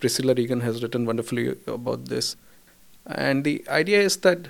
Priscilla 0.02 0.34
Regan 0.34 0.60
has 0.60 0.84
written 0.84 1.06
wonderfully 1.06 1.56
about 1.68 2.08
this. 2.08 2.36
And 3.06 3.46
the 3.46 3.64
idea 3.70 4.02
is 4.02 4.18
that 4.18 4.50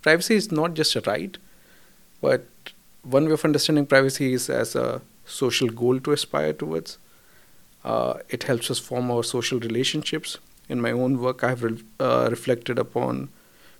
privacy 0.00 0.34
is 0.34 0.50
not 0.50 0.72
just 0.72 0.96
a 0.96 1.02
right, 1.02 1.36
but 2.22 2.46
one 3.02 3.26
way 3.26 3.32
of 3.32 3.44
understanding 3.44 3.84
privacy 3.84 4.32
is 4.32 4.48
as 4.48 4.74
a 4.74 5.02
social 5.26 5.68
goal 5.68 6.00
to 6.00 6.12
aspire 6.12 6.54
towards. 6.54 6.96
Uh, 7.84 8.14
it 8.30 8.44
helps 8.44 8.70
us 8.70 8.78
form 8.78 9.10
our 9.10 9.22
social 9.22 9.60
relationships. 9.60 10.38
In 10.70 10.80
my 10.80 10.90
own 10.90 11.20
work, 11.20 11.44
I 11.44 11.50
have 11.50 11.62
re- 11.62 11.84
uh, 12.00 12.28
reflected 12.30 12.78
upon 12.78 13.28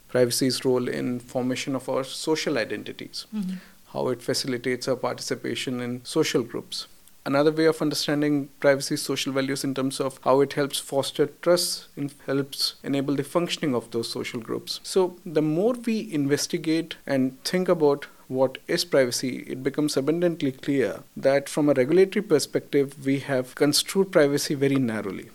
privacy's 0.08 0.64
role 0.64 0.88
in 0.88 1.20
formation 1.20 1.74
of 1.76 1.88
our 1.88 2.04
social 2.04 2.58
identities, 2.58 3.26
mm-hmm. 3.34 3.56
how 3.92 4.08
it 4.08 4.22
facilitates 4.22 4.88
our 4.88 4.96
participation 4.96 5.80
in 5.80 6.04
social 6.04 6.42
groups 6.42 6.86
another 7.26 7.52
way 7.52 7.66
of 7.66 7.82
understanding 7.82 8.48
privacy 8.58 8.96
social 8.96 9.32
values 9.34 9.62
in 9.62 9.74
terms 9.74 10.00
of 10.00 10.18
how 10.24 10.40
it 10.40 10.54
helps 10.54 10.78
foster 10.78 11.26
trust 11.42 11.88
and 11.94 12.14
helps 12.26 12.76
enable 12.82 13.14
the 13.14 13.22
functioning 13.22 13.74
of 13.74 13.90
those 13.90 14.10
social 14.10 14.40
groups 14.40 14.80
so 14.82 15.16
the 15.26 15.42
more 15.42 15.74
we 15.88 15.96
investigate 16.10 16.96
and 17.06 17.42
think 17.44 17.68
about 17.68 18.06
what 18.28 18.58
is 18.68 18.84
privacy, 18.84 19.38
it 19.48 19.62
becomes 19.62 19.96
abundantly 19.96 20.52
clear 20.52 21.00
that 21.16 21.48
from 21.48 21.68
a 21.68 21.72
regulatory 21.72 22.22
perspective, 22.22 22.94
we 23.04 23.20
have 23.20 23.54
construed 23.54 24.12
privacy 24.12 24.54
very 24.54 24.76
narrowly. 24.76 25.30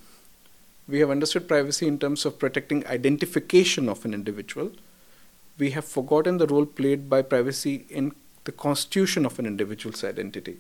We 0.88 1.00
have 1.00 1.10
understood 1.10 1.48
privacy 1.48 1.88
in 1.88 2.00
terms 2.00 2.26
of 2.26 2.40
protecting 2.40 2.86
identification 2.88 3.88
of 3.88 4.04
an 4.06 4.14
individual. 4.14 4.72
We 5.58 5.72
have 5.72 5.86
forgotten 5.86 6.38
the 6.38 6.48
role 6.48 6.66
played 6.66 7.10
by 7.10 7.22
privacy 7.22 7.86
in 7.90 8.14
the 8.44 8.52
constitution 8.52 9.26
of 9.26 9.40
an 9.40 9.46
individual's 9.46 10.04
identity. 10.04 10.58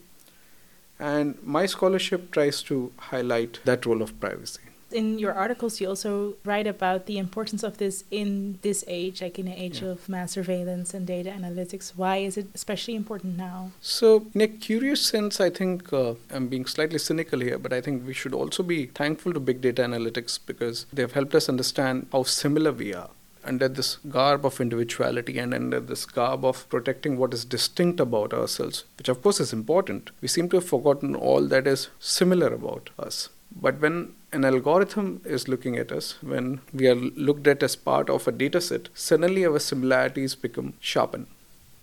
And 0.99 1.41
my 1.43 1.65
scholarship 1.65 2.31
tries 2.31 2.63
to 2.63 2.91
highlight 2.97 3.59
that 3.65 3.85
role 3.85 4.01
of 4.01 4.17
privacy. 4.19 4.61
In 4.93 5.17
your 5.17 5.33
articles, 5.33 5.81
you 5.81 5.87
also 5.89 6.35
write 6.45 6.67
about 6.67 7.07
the 7.07 7.17
importance 7.17 7.63
of 7.63 7.77
this 7.77 8.03
in 8.11 8.59
this 8.61 8.83
age, 8.87 9.21
like 9.21 9.39
in 9.39 9.47
an 9.47 9.53
age 9.53 9.81
yeah. 9.81 9.89
of 9.89 10.07
mass 10.07 10.33
surveillance 10.33 10.93
and 10.93 11.07
data 11.07 11.31
analytics. 11.31 11.93
Why 11.95 12.17
is 12.17 12.37
it 12.37 12.47
especially 12.53 12.95
important 12.95 13.37
now? 13.37 13.71
So, 13.81 14.27
in 14.33 14.41
a 14.41 14.47
curious 14.47 15.01
sense, 15.01 15.41
I 15.41 15.49
think 15.49 15.91
uh, 15.91 16.13
I'm 16.31 16.47
being 16.47 16.65
slightly 16.65 16.99
cynical 16.99 17.39
here, 17.39 17.57
but 17.57 17.73
I 17.73 17.81
think 17.81 18.05
we 18.05 18.13
should 18.13 18.33
also 18.33 18.61
be 18.61 18.85
thankful 18.85 19.33
to 19.33 19.39
big 19.39 19.61
data 19.61 19.81
analytics 19.81 20.39
because 20.45 20.85
they've 20.93 21.11
helped 21.11 21.33
us 21.33 21.49
understand 21.49 22.07
how 22.11 22.23
similar 22.23 22.71
we 22.71 22.93
are 22.93 23.09
under 23.45 23.67
this 23.67 23.97
garb 24.09 24.45
of 24.45 24.61
individuality 24.61 25.37
and 25.37 25.53
under 25.53 25.79
this 25.79 26.05
garb 26.05 26.45
of 26.45 26.67
protecting 26.69 27.17
what 27.17 27.33
is 27.33 27.45
distinct 27.45 27.99
about 27.99 28.33
ourselves, 28.33 28.85
which 28.97 29.09
of 29.09 29.21
course 29.21 29.39
is 29.39 29.53
important, 29.53 30.11
we 30.21 30.27
seem 30.27 30.49
to 30.49 30.57
have 30.57 30.65
forgotten 30.65 31.15
all 31.15 31.47
that 31.47 31.67
is 31.67 31.89
similar 31.99 32.53
about 32.53 32.89
us. 32.97 33.29
But 33.55 33.79
when 33.81 34.15
an 34.33 34.45
algorithm 34.45 35.21
is 35.25 35.47
looking 35.47 35.77
at 35.77 35.91
us, 35.91 36.15
when 36.21 36.59
we 36.73 36.87
are 36.87 36.95
looked 36.95 37.47
at 37.47 37.63
as 37.63 37.75
part 37.75 38.09
of 38.09 38.27
a 38.27 38.31
data 38.31 38.59
set, 38.59 38.89
suddenly 38.93 39.45
our 39.45 39.59
similarities 39.59 40.35
become 40.35 40.73
sharpened. 40.79 41.27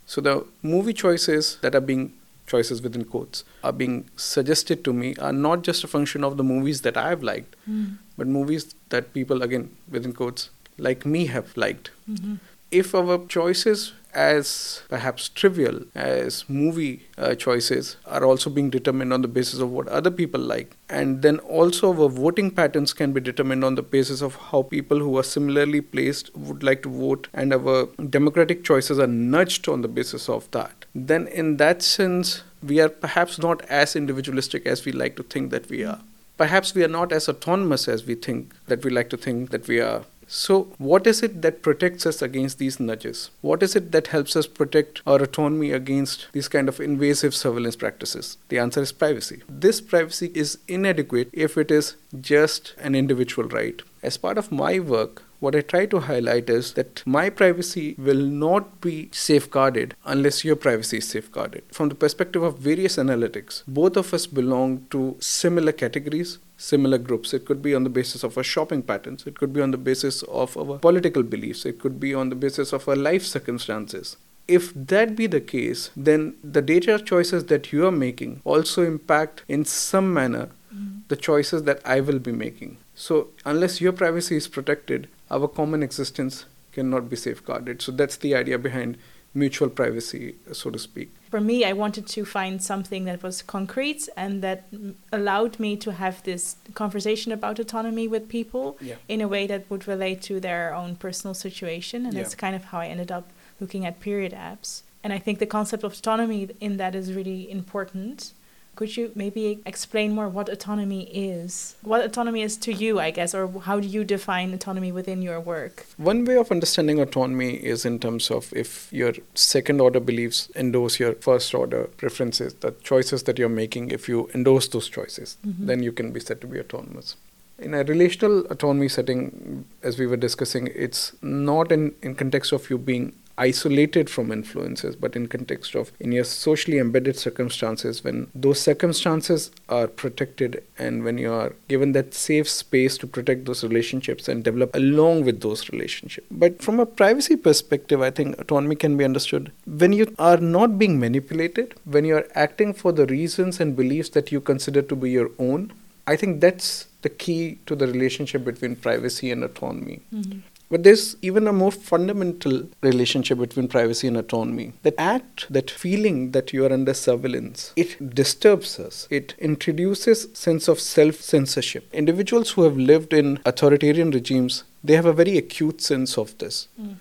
So 0.06 0.20
the 0.20 0.44
movie 0.62 0.92
choices 0.92 1.58
that 1.62 1.74
are 1.74 1.80
being 1.80 2.12
choices 2.46 2.82
within 2.82 3.04
quotes 3.04 3.44
are 3.62 3.72
being 3.72 4.10
suggested 4.16 4.82
to 4.84 4.92
me 4.92 5.14
are 5.16 5.32
not 5.32 5.62
just 5.62 5.84
a 5.84 5.86
function 5.86 6.24
of 6.24 6.36
the 6.36 6.42
movies 6.42 6.80
that 6.86 6.96
I've 6.96 7.22
liked, 7.22 7.54
Mm. 7.68 7.98
but 8.18 8.26
movies 8.26 8.74
that 8.88 9.12
people 9.18 9.42
again 9.42 9.70
within 9.88 10.12
quotes 10.12 10.50
like 10.86 11.06
me 11.06 11.26
have 11.26 11.56
liked. 11.56 11.90
Mhm. 12.10 12.38
If 12.70 12.94
our 12.94 13.26
choices 13.26 13.92
as 14.12 14.82
perhaps 14.88 15.28
trivial 15.28 15.82
as 15.94 16.44
movie 16.48 17.06
uh, 17.16 17.34
choices 17.34 17.96
are 18.06 18.24
also 18.24 18.50
being 18.50 18.70
determined 18.70 19.12
on 19.12 19.22
the 19.22 19.28
basis 19.28 19.60
of 19.60 19.70
what 19.70 19.88
other 19.88 20.10
people 20.10 20.40
like. 20.40 20.76
And 20.88 21.22
then 21.22 21.38
also 21.40 21.88
our 21.92 22.08
voting 22.08 22.50
patterns 22.50 22.92
can 22.92 23.12
be 23.12 23.20
determined 23.20 23.64
on 23.64 23.74
the 23.74 23.82
basis 23.82 24.20
of 24.22 24.36
how 24.36 24.62
people 24.62 24.98
who 24.98 25.16
are 25.18 25.22
similarly 25.22 25.80
placed 25.80 26.34
would 26.36 26.62
like 26.62 26.82
to 26.82 26.88
vote. 26.88 27.28
And 27.32 27.52
our 27.52 27.86
democratic 28.08 28.64
choices 28.64 28.98
are 28.98 29.06
nudged 29.06 29.68
on 29.68 29.82
the 29.82 29.88
basis 29.88 30.28
of 30.28 30.50
that. 30.50 30.84
Then 30.94 31.26
in 31.28 31.58
that 31.58 31.82
sense 31.82 32.42
we 32.62 32.80
are 32.80 32.88
perhaps 32.88 33.38
not 33.38 33.62
as 33.66 33.96
individualistic 33.96 34.66
as 34.66 34.84
we 34.84 34.92
like 34.92 35.16
to 35.16 35.22
think 35.22 35.50
that 35.50 35.68
we 35.70 35.84
are. 35.84 36.00
Perhaps 36.36 36.74
we 36.74 36.82
are 36.82 36.88
not 36.88 37.12
as 37.12 37.28
autonomous 37.28 37.86
as 37.86 38.06
we 38.06 38.14
think 38.14 38.54
that 38.66 38.84
we 38.84 38.90
like 38.90 39.10
to 39.10 39.16
think 39.16 39.50
that 39.50 39.68
we 39.68 39.78
are 39.80 40.04
so, 40.32 40.68
what 40.78 41.08
is 41.08 41.24
it 41.24 41.42
that 41.42 41.60
protects 41.60 42.06
us 42.06 42.22
against 42.22 42.58
these 42.58 42.78
nudges? 42.78 43.32
What 43.40 43.64
is 43.64 43.74
it 43.74 43.90
that 43.90 44.06
helps 44.06 44.36
us 44.36 44.46
protect 44.46 45.02
our 45.04 45.20
autonomy 45.20 45.72
against 45.72 46.28
these 46.30 46.46
kind 46.46 46.68
of 46.68 46.78
invasive 46.78 47.34
surveillance 47.34 47.74
practices? 47.74 48.38
The 48.48 48.60
answer 48.60 48.80
is 48.80 48.92
privacy. 48.92 49.42
This 49.48 49.80
privacy 49.80 50.30
is 50.32 50.58
inadequate 50.68 51.30
if 51.32 51.58
it 51.58 51.72
is 51.72 51.96
just 52.20 52.76
an 52.78 52.94
individual 52.94 53.48
right. 53.48 53.82
As 54.04 54.16
part 54.18 54.38
of 54.38 54.52
my 54.52 54.78
work, 54.78 55.24
what 55.40 55.56
I 55.56 55.62
try 55.62 55.86
to 55.86 55.98
highlight 55.98 56.48
is 56.48 56.74
that 56.74 57.02
my 57.04 57.28
privacy 57.28 57.96
will 57.98 58.24
not 58.44 58.80
be 58.80 59.08
safeguarded 59.10 59.96
unless 60.04 60.44
your 60.44 60.54
privacy 60.54 60.98
is 60.98 61.08
safeguarded. 61.08 61.64
From 61.72 61.88
the 61.88 61.94
perspective 61.96 62.42
of 62.44 62.58
various 62.58 62.98
analytics, 62.98 63.64
both 63.66 63.96
of 63.96 64.14
us 64.14 64.26
belong 64.28 64.86
to 64.90 65.16
similar 65.18 65.72
categories, 65.72 66.38
similar 66.60 66.98
groups. 66.98 67.32
It 67.32 67.46
could 67.46 67.62
be 67.62 67.74
on 67.74 67.84
the 67.84 67.90
basis 67.90 68.22
of 68.22 68.36
our 68.36 68.44
shopping 68.44 68.82
patterns, 68.82 69.26
it 69.26 69.38
could 69.38 69.52
be 69.52 69.62
on 69.62 69.70
the 69.70 69.78
basis 69.78 70.22
of 70.24 70.56
our 70.56 70.78
political 70.78 71.22
beliefs, 71.22 71.64
it 71.64 71.80
could 71.80 71.98
be 71.98 72.14
on 72.14 72.28
the 72.28 72.36
basis 72.36 72.72
of 72.72 72.88
our 72.88 72.96
life 72.96 73.24
circumstances. 73.24 74.16
If 74.46 74.72
that 74.74 75.16
be 75.16 75.26
the 75.26 75.40
case, 75.40 75.90
then 75.96 76.34
the 76.42 76.60
data 76.60 76.98
choices 76.98 77.46
that 77.46 77.72
you 77.72 77.86
are 77.86 77.92
making 77.92 78.42
also 78.44 78.84
impact 78.84 79.44
in 79.48 79.64
some 79.64 80.12
manner 80.12 80.50
mm-hmm. 80.74 81.00
the 81.08 81.16
choices 81.16 81.62
that 81.64 81.80
I 81.84 82.00
will 82.00 82.18
be 82.18 82.32
making. 82.32 82.76
So, 82.94 83.28
unless 83.46 83.80
your 83.80 83.92
privacy 83.92 84.36
is 84.36 84.48
protected, 84.48 85.08
our 85.30 85.48
common 85.48 85.82
existence 85.82 86.44
cannot 86.72 87.08
be 87.08 87.16
safeguarded. 87.16 87.80
So, 87.80 87.92
that's 87.92 88.16
the 88.16 88.34
idea 88.34 88.58
behind 88.58 88.98
mutual 89.34 89.68
privacy, 89.68 90.34
so 90.52 90.70
to 90.70 90.78
speak. 90.78 91.10
For 91.30 91.40
me, 91.40 91.64
I 91.64 91.72
wanted 91.72 92.06
to 92.08 92.24
find 92.24 92.60
something 92.60 93.04
that 93.04 93.22
was 93.22 93.42
concrete 93.42 94.08
and 94.16 94.42
that 94.42 94.64
allowed 95.12 95.60
me 95.60 95.76
to 95.76 95.92
have 95.92 96.22
this 96.24 96.56
conversation 96.74 97.30
about 97.30 97.58
autonomy 97.60 98.08
with 98.08 98.28
people 98.28 98.76
Yeah. 98.80 98.96
in 99.08 99.20
a 99.20 99.28
way 99.28 99.46
that 99.46 99.70
would 99.70 99.86
relate 99.86 100.20
to 100.22 100.40
their 100.40 100.74
own 100.74 100.96
personal 100.96 101.34
situation. 101.34 102.04
And 102.04 102.14
Yeah. 102.14 102.22
that's 102.22 102.34
kind 102.34 102.56
of 102.56 102.64
how 102.64 102.80
I 102.80 102.88
ended 102.88 103.12
up 103.12 103.28
looking 103.60 103.86
at 103.86 104.00
period 104.00 104.32
apps. 104.32 104.82
And 105.04 105.12
I 105.12 105.18
think 105.18 105.38
the 105.38 105.46
concept 105.46 105.84
of 105.84 105.92
autonomy 105.92 106.48
in 106.60 106.76
that 106.78 106.94
is 106.94 107.12
really 107.14 107.48
important. 107.50 108.32
Could 108.76 108.96
you 108.96 109.12
maybe 109.14 109.60
explain 109.66 110.12
more 110.12 110.28
what 110.28 110.48
autonomy 110.48 111.02
is? 111.12 111.76
What 111.82 112.02
autonomy 112.02 112.40
is 112.42 112.56
to 112.58 112.72
you, 112.72 112.98
I 112.98 113.10
guess, 113.10 113.34
or 113.34 113.46
how 113.60 113.78
do 113.78 113.86
you 113.86 114.04
define 114.04 114.54
autonomy 114.54 114.90
within 114.90 115.20
your 115.20 115.38
work? 115.38 115.86
One 115.98 116.24
way 116.24 116.36
of 116.36 116.50
understanding 116.50 116.98
autonomy 116.98 117.54
is 117.56 117.84
in 117.84 117.98
terms 117.98 118.30
of 118.30 118.50
if 118.54 118.90
your 118.90 119.12
second 119.34 119.80
order 119.82 120.00
beliefs 120.00 120.50
endorse 120.56 120.98
your 120.98 121.12
first 121.14 121.54
order 121.54 121.84
preferences, 121.98 122.54
the 122.54 122.70
choices 122.82 123.24
that 123.24 123.38
you're 123.38 123.50
making, 123.50 123.90
if 123.90 124.08
you 124.08 124.30
endorse 124.34 124.68
those 124.68 124.88
choices, 124.88 125.36
Mhm. 125.46 125.66
then 125.66 125.82
you 125.82 125.92
can 125.92 126.10
be 126.12 126.20
said 126.20 126.40
to 126.40 126.46
be 126.46 126.58
autonomous. 126.58 127.16
In 127.58 127.74
a 127.74 127.84
relational 127.84 128.46
autonomy 128.48 128.88
setting, 128.88 129.66
as 129.82 129.98
we 129.98 130.06
were 130.06 130.16
discussing, 130.16 130.68
it's 130.74 131.12
not 131.20 131.70
in, 131.70 131.94
in 132.00 132.14
context 132.14 132.52
of 132.52 132.70
you 132.70 132.78
being 132.78 133.12
isolated 133.40 134.10
from 134.10 134.30
influences, 134.30 134.94
but 134.94 135.16
in 135.16 135.26
context 135.26 135.74
of 135.74 135.90
in 135.98 136.12
your 136.12 136.24
socially 136.24 136.78
embedded 136.78 137.16
circumstances, 137.16 138.04
when 138.04 138.30
those 138.34 138.60
circumstances 138.60 139.50
are 139.68 139.86
protected 139.86 140.62
and 140.78 141.02
when 141.04 141.16
you 141.16 141.32
are 141.32 141.54
given 141.68 141.92
that 141.92 142.12
safe 142.12 142.48
space 142.48 142.98
to 142.98 143.06
protect 143.06 143.46
those 143.46 143.64
relationships 143.64 144.28
and 144.28 144.44
develop 144.44 144.74
along 144.74 145.24
with 145.24 145.40
those 145.40 145.70
relationships. 145.70 146.26
But 146.30 146.62
from 146.62 146.78
a 146.78 146.86
privacy 146.86 147.36
perspective, 147.36 148.02
I 148.02 148.10
think 148.10 148.38
autonomy 148.38 148.76
can 148.76 148.96
be 148.96 149.04
understood 149.04 149.50
when 149.66 149.94
you 149.94 150.14
are 150.18 150.36
not 150.36 150.78
being 150.78 151.00
manipulated, 151.00 151.74
when 151.84 152.04
you 152.04 152.16
are 152.16 152.28
acting 152.34 152.74
for 152.74 152.92
the 152.92 153.06
reasons 153.06 153.58
and 153.58 153.74
beliefs 153.74 154.10
that 154.10 154.30
you 154.30 154.40
consider 154.40 154.82
to 154.82 154.94
be 154.94 155.10
your 155.10 155.30
own. 155.38 155.72
I 156.06 156.16
think 156.16 156.40
that's 156.40 156.86
the 157.02 157.08
key 157.08 157.58
to 157.66 157.74
the 157.74 157.86
relationship 157.86 158.44
between 158.44 158.76
privacy 158.76 159.30
and 159.30 159.44
autonomy. 159.44 160.00
Mm-hmm. 160.12 160.40
But 160.70 160.84
there's 160.84 161.16
even 161.20 161.48
a 161.48 161.52
more 161.52 161.72
fundamental 161.72 162.68
relationship 162.80 163.38
between 163.38 163.66
privacy 163.66 164.06
and 164.06 164.16
autonomy. 164.16 164.72
That 164.82 164.94
act, 164.96 165.52
that 165.52 165.68
feeling 165.68 166.30
that 166.30 166.52
you 166.52 166.64
are 166.64 166.72
under 166.72 166.94
surveillance, 166.94 167.72
it 167.74 168.14
disturbs 168.14 168.78
us. 168.78 169.08
It 169.10 169.34
introduces 169.38 170.28
sense 170.32 170.68
of 170.68 170.78
self-censorship. 170.78 171.92
Individuals 171.92 172.52
who 172.52 172.62
have 172.62 172.76
lived 172.76 173.12
in 173.12 173.40
authoritarian 173.44 174.12
regimes, 174.12 174.62
they 174.84 174.94
have 174.94 175.06
a 175.06 175.12
very 175.12 175.36
acute 175.36 175.80
sense 175.80 176.16
of 176.16 176.38
this. 176.38 176.68
Hmm. 176.76 176.92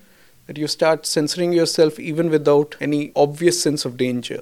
That 0.48 0.58
you 0.58 0.68
start 0.68 1.06
censoring 1.06 1.54
yourself 1.54 2.00
even 2.00 2.32
without 2.32 2.76
any 2.82 3.12
obvious 3.16 3.62
sense 3.62 3.86
of 3.86 3.98
danger. 3.98 4.42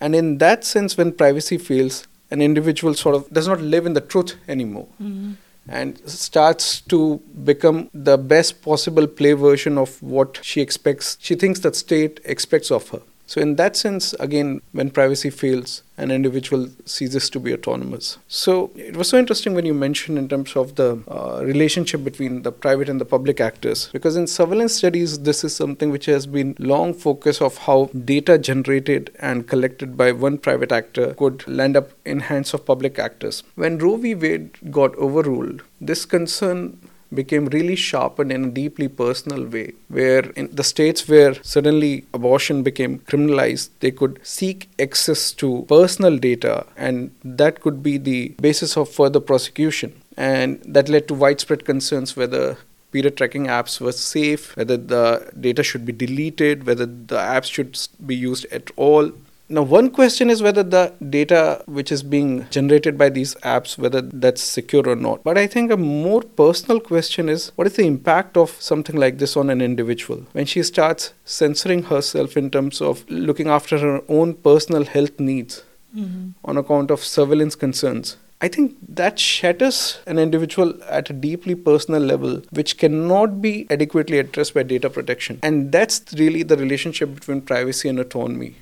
And 0.00 0.16
in 0.16 0.38
that 0.38 0.64
sense, 0.64 0.96
when 0.96 1.12
privacy 1.12 1.56
fails, 1.56 2.08
an 2.32 2.42
individual 2.42 2.94
sort 2.94 3.14
of 3.14 3.30
does 3.30 3.46
not 3.46 3.60
live 3.60 3.86
in 3.86 3.92
the 3.92 4.00
truth 4.00 4.34
anymore 4.48 4.88
hmm. 4.98 5.34
And 5.68 5.98
starts 6.08 6.80
to 6.82 7.18
become 7.44 7.90
the 7.92 8.16
best 8.16 8.62
possible 8.62 9.06
play 9.06 9.32
version 9.32 9.76
of 9.78 10.00
what 10.02 10.38
she 10.42 10.60
expects 10.60 11.16
she 11.20 11.34
thinks 11.34 11.60
that 11.60 11.74
state 11.74 12.20
expects 12.24 12.70
of 12.70 12.88
her 12.90 13.02
so 13.26 13.40
in 13.40 13.56
that 13.56 13.76
sense 13.76 14.12
again 14.14 14.62
when 14.72 14.90
privacy 14.90 15.30
fails 15.30 15.82
an 15.98 16.10
individual 16.10 16.68
ceases 16.84 17.28
to 17.30 17.40
be 17.40 17.52
autonomous. 17.52 18.18
So 18.28 18.70
it 18.76 18.96
was 18.96 19.08
so 19.08 19.18
interesting 19.18 19.54
when 19.54 19.64
you 19.64 19.74
mentioned 19.74 20.18
in 20.18 20.28
terms 20.28 20.54
of 20.54 20.74
the 20.74 21.02
uh, 21.08 21.42
relationship 21.42 22.04
between 22.04 22.42
the 22.42 22.52
private 22.52 22.88
and 22.88 23.00
the 23.00 23.04
public 23.04 23.40
actors 23.40 23.88
because 23.92 24.16
in 24.16 24.26
surveillance 24.26 24.74
studies 24.74 25.20
this 25.20 25.42
is 25.42 25.56
something 25.56 25.90
which 25.90 26.06
has 26.06 26.26
been 26.26 26.54
long 26.58 26.92
focus 26.94 27.40
of 27.40 27.56
how 27.58 27.86
data 28.04 28.38
generated 28.38 29.10
and 29.18 29.48
collected 29.48 29.96
by 29.96 30.12
one 30.12 30.38
private 30.38 30.70
actor 30.70 31.14
could 31.14 31.46
land 31.48 31.76
up 31.76 31.90
in 32.04 32.20
hands 32.20 32.52
of 32.54 32.64
public 32.64 32.98
actors. 32.98 33.42
When 33.54 33.78
roe 33.78 33.96
v. 33.96 34.14
Wade 34.14 34.70
got 34.70 34.94
overruled 34.96 35.62
this 35.80 36.04
concern 36.04 36.78
became 37.12 37.46
really 37.46 37.76
sharpened 37.76 38.32
in 38.32 38.44
a 38.44 38.50
deeply 38.50 38.88
personal 38.88 39.44
way, 39.44 39.72
where 39.88 40.30
in 40.30 40.54
the 40.54 40.64
states 40.64 41.08
where 41.08 41.34
suddenly 41.42 42.04
abortion 42.12 42.62
became 42.62 42.98
criminalized, 43.00 43.70
they 43.80 43.90
could 43.90 44.20
seek 44.22 44.68
access 44.78 45.32
to 45.32 45.64
personal 45.68 46.18
data, 46.18 46.66
and 46.76 47.10
that 47.24 47.60
could 47.60 47.82
be 47.82 47.98
the 47.98 48.28
basis 48.40 48.76
of 48.76 48.88
further 48.88 49.20
prosecution. 49.20 50.00
And 50.16 50.62
that 50.64 50.88
led 50.88 51.08
to 51.08 51.14
widespread 51.14 51.64
concerns 51.64 52.16
whether 52.16 52.58
period 52.90 53.16
tracking 53.16 53.46
apps 53.46 53.80
were 53.80 53.92
safe, 53.92 54.56
whether 54.56 54.76
the 54.76 55.30
data 55.38 55.62
should 55.62 55.84
be 55.84 55.92
deleted, 55.92 56.66
whether 56.66 56.86
the 56.86 57.16
apps 57.16 57.50
should 57.50 57.78
be 58.06 58.16
used 58.16 58.46
at 58.46 58.70
all. 58.76 59.12
Now, 59.48 59.62
one 59.62 59.90
question 59.90 60.28
is 60.28 60.42
whether 60.42 60.64
the 60.64 60.92
data 61.08 61.62
which 61.66 61.92
is 61.92 62.02
being 62.02 62.48
generated 62.50 62.98
by 62.98 63.10
these 63.10 63.36
apps, 63.36 63.78
whether 63.78 64.00
that's 64.00 64.42
secure 64.42 64.88
or 64.88 64.96
not. 64.96 65.22
But 65.22 65.38
I 65.38 65.46
think 65.46 65.70
a 65.70 65.76
more 65.76 66.22
personal 66.22 66.80
question 66.80 67.28
is 67.28 67.52
what 67.54 67.68
is 67.68 67.76
the 67.76 67.86
impact 67.86 68.36
of 68.36 68.50
something 68.60 68.96
like 68.96 69.18
this 69.18 69.36
on 69.36 69.48
an 69.48 69.60
individual 69.60 70.26
when 70.32 70.46
she 70.46 70.64
starts 70.64 71.12
censoring 71.24 71.84
herself 71.84 72.36
in 72.36 72.50
terms 72.50 72.80
of 72.80 73.08
looking 73.08 73.46
after 73.46 73.78
her 73.78 74.02
own 74.08 74.34
personal 74.34 74.84
health 74.84 75.20
needs 75.20 75.62
mm-hmm. 75.94 76.30
on 76.44 76.56
account 76.56 76.90
of 76.90 77.04
surveillance 77.04 77.54
concerns? 77.54 78.16
I 78.40 78.48
think 78.48 78.76
that 78.86 79.18
shatters 79.18 79.98
an 80.06 80.18
individual 80.18 80.74
at 80.90 81.08
a 81.08 81.14
deeply 81.14 81.54
personal 81.54 82.02
level, 82.02 82.42
which 82.50 82.76
cannot 82.76 83.40
be 83.40 83.66
adequately 83.70 84.18
addressed 84.18 84.52
by 84.52 84.62
data 84.64 84.90
protection. 84.90 85.38
And 85.42 85.72
that's 85.72 86.02
really 86.18 86.42
the 86.42 86.56
relationship 86.56 87.14
between 87.14 87.40
privacy 87.40 87.88
and 87.88 87.98
autonomy 87.98 88.56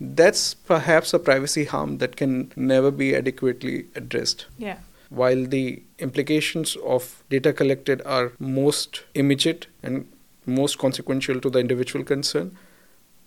that's 0.00 0.54
perhaps 0.54 1.14
a 1.14 1.18
privacy 1.18 1.64
harm 1.64 1.98
that 1.98 2.16
can 2.16 2.52
never 2.56 2.90
be 2.90 3.14
adequately 3.14 3.86
addressed. 3.94 4.46
Yeah. 4.58 4.78
While 5.08 5.46
the 5.46 5.82
implications 5.98 6.76
of 6.84 7.22
data 7.30 7.52
collected 7.52 8.02
are 8.04 8.32
most 8.38 9.04
immediate 9.14 9.66
and 9.82 10.10
most 10.46 10.78
consequential 10.78 11.40
to 11.40 11.50
the 11.50 11.60
individual 11.60 12.04
concern, 12.04 12.56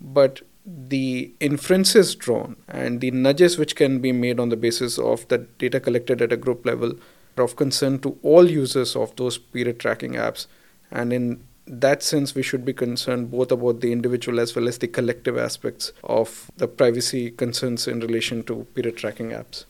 but 0.01 0.41
the 0.65 1.32
inferences 1.39 2.13
drawn 2.13 2.58
and 2.67 2.99
the 2.99 3.12
nudges 3.12 3.58
which 3.58 3.75
can 3.75 3.99
be 3.99 4.12
made 4.12 4.39
on 4.39 4.49
the 4.49 4.58
basis 4.58 4.99
of 4.99 5.27
the 5.30 5.38
data 5.38 5.80
collected 5.80 6.21
at 6.21 6.34
a 6.34 6.38
group 6.38 6.65
level 6.65 6.93
are 7.38 7.43
of 7.43 7.56
concern 7.56 7.99
to 7.99 8.17
all 8.21 8.49
users 8.49 8.95
of 8.95 9.15
those 9.15 9.38
period 9.38 9.80
tracking 9.80 10.13
apps. 10.13 10.47
And 10.91 11.13
in 11.13 11.43
that 11.67 12.01
sense, 12.01 12.34
we 12.34 12.41
should 12.41 12.65
be 12.65 12.73
concerned 12.73 13.32
both 13.32 13.51
about 13.51 13.82
the 13.82 13.91
individual 13.91 14.39
as 14.39 14.56
well 14.56 14.67
as 14.67 14.77
the 14.77 14.88
collective 14.88 15.38
aspects 15.38 15.91
of 16.03 16.49
the 16.58 16.67
privacy 16.67 17.32
concerns 17.32 17.88
in 17.88 17.99
relation 17.99 18.43
to 18.43 18.65
period 18.73 18.97
tracking 18.97 19.30
apps. 19.30 19.65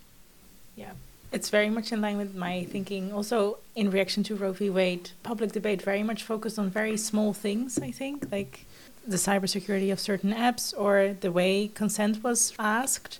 Yeah. 0.76 0.92
It's 1.32 1.50
very 1.50 1.70
much 1.70 1.92
in 1.92 2.00
line 2.02 2.18
with 2.18 2.36
my 2.36 2.64
thinking. 2.66 3.12
Also, 3.12 3.58
in 3.76 3.92
reaction 3.92 4.24
to 4.24 4.36
Roe 4.36 4.54
v. 4.54 4.70
Wade, 4.70 5.12
public 5.24 5.52
debate 5.52 5.82
very 5.82 6.04
much 6.04 6.24
focused 6.24 6.58
on 6.58 6.70
very 6.70 6.98
small 6.98 7.34
things, 7.34 7.80
I 7.80 7.92
think, 7.92 8.32
like 8.32 8.66
the 9.06 9.18
cybersecurity 9.18 9.92
of 9.92 10.00
certain 10.00 10.34
apps 10.34 10.74
or 10.78 11.16
the 11.20 11.32
way 11.32 11.70
consent 11.74 12.24
was 12.24 12.54
asked. 12.60 13.20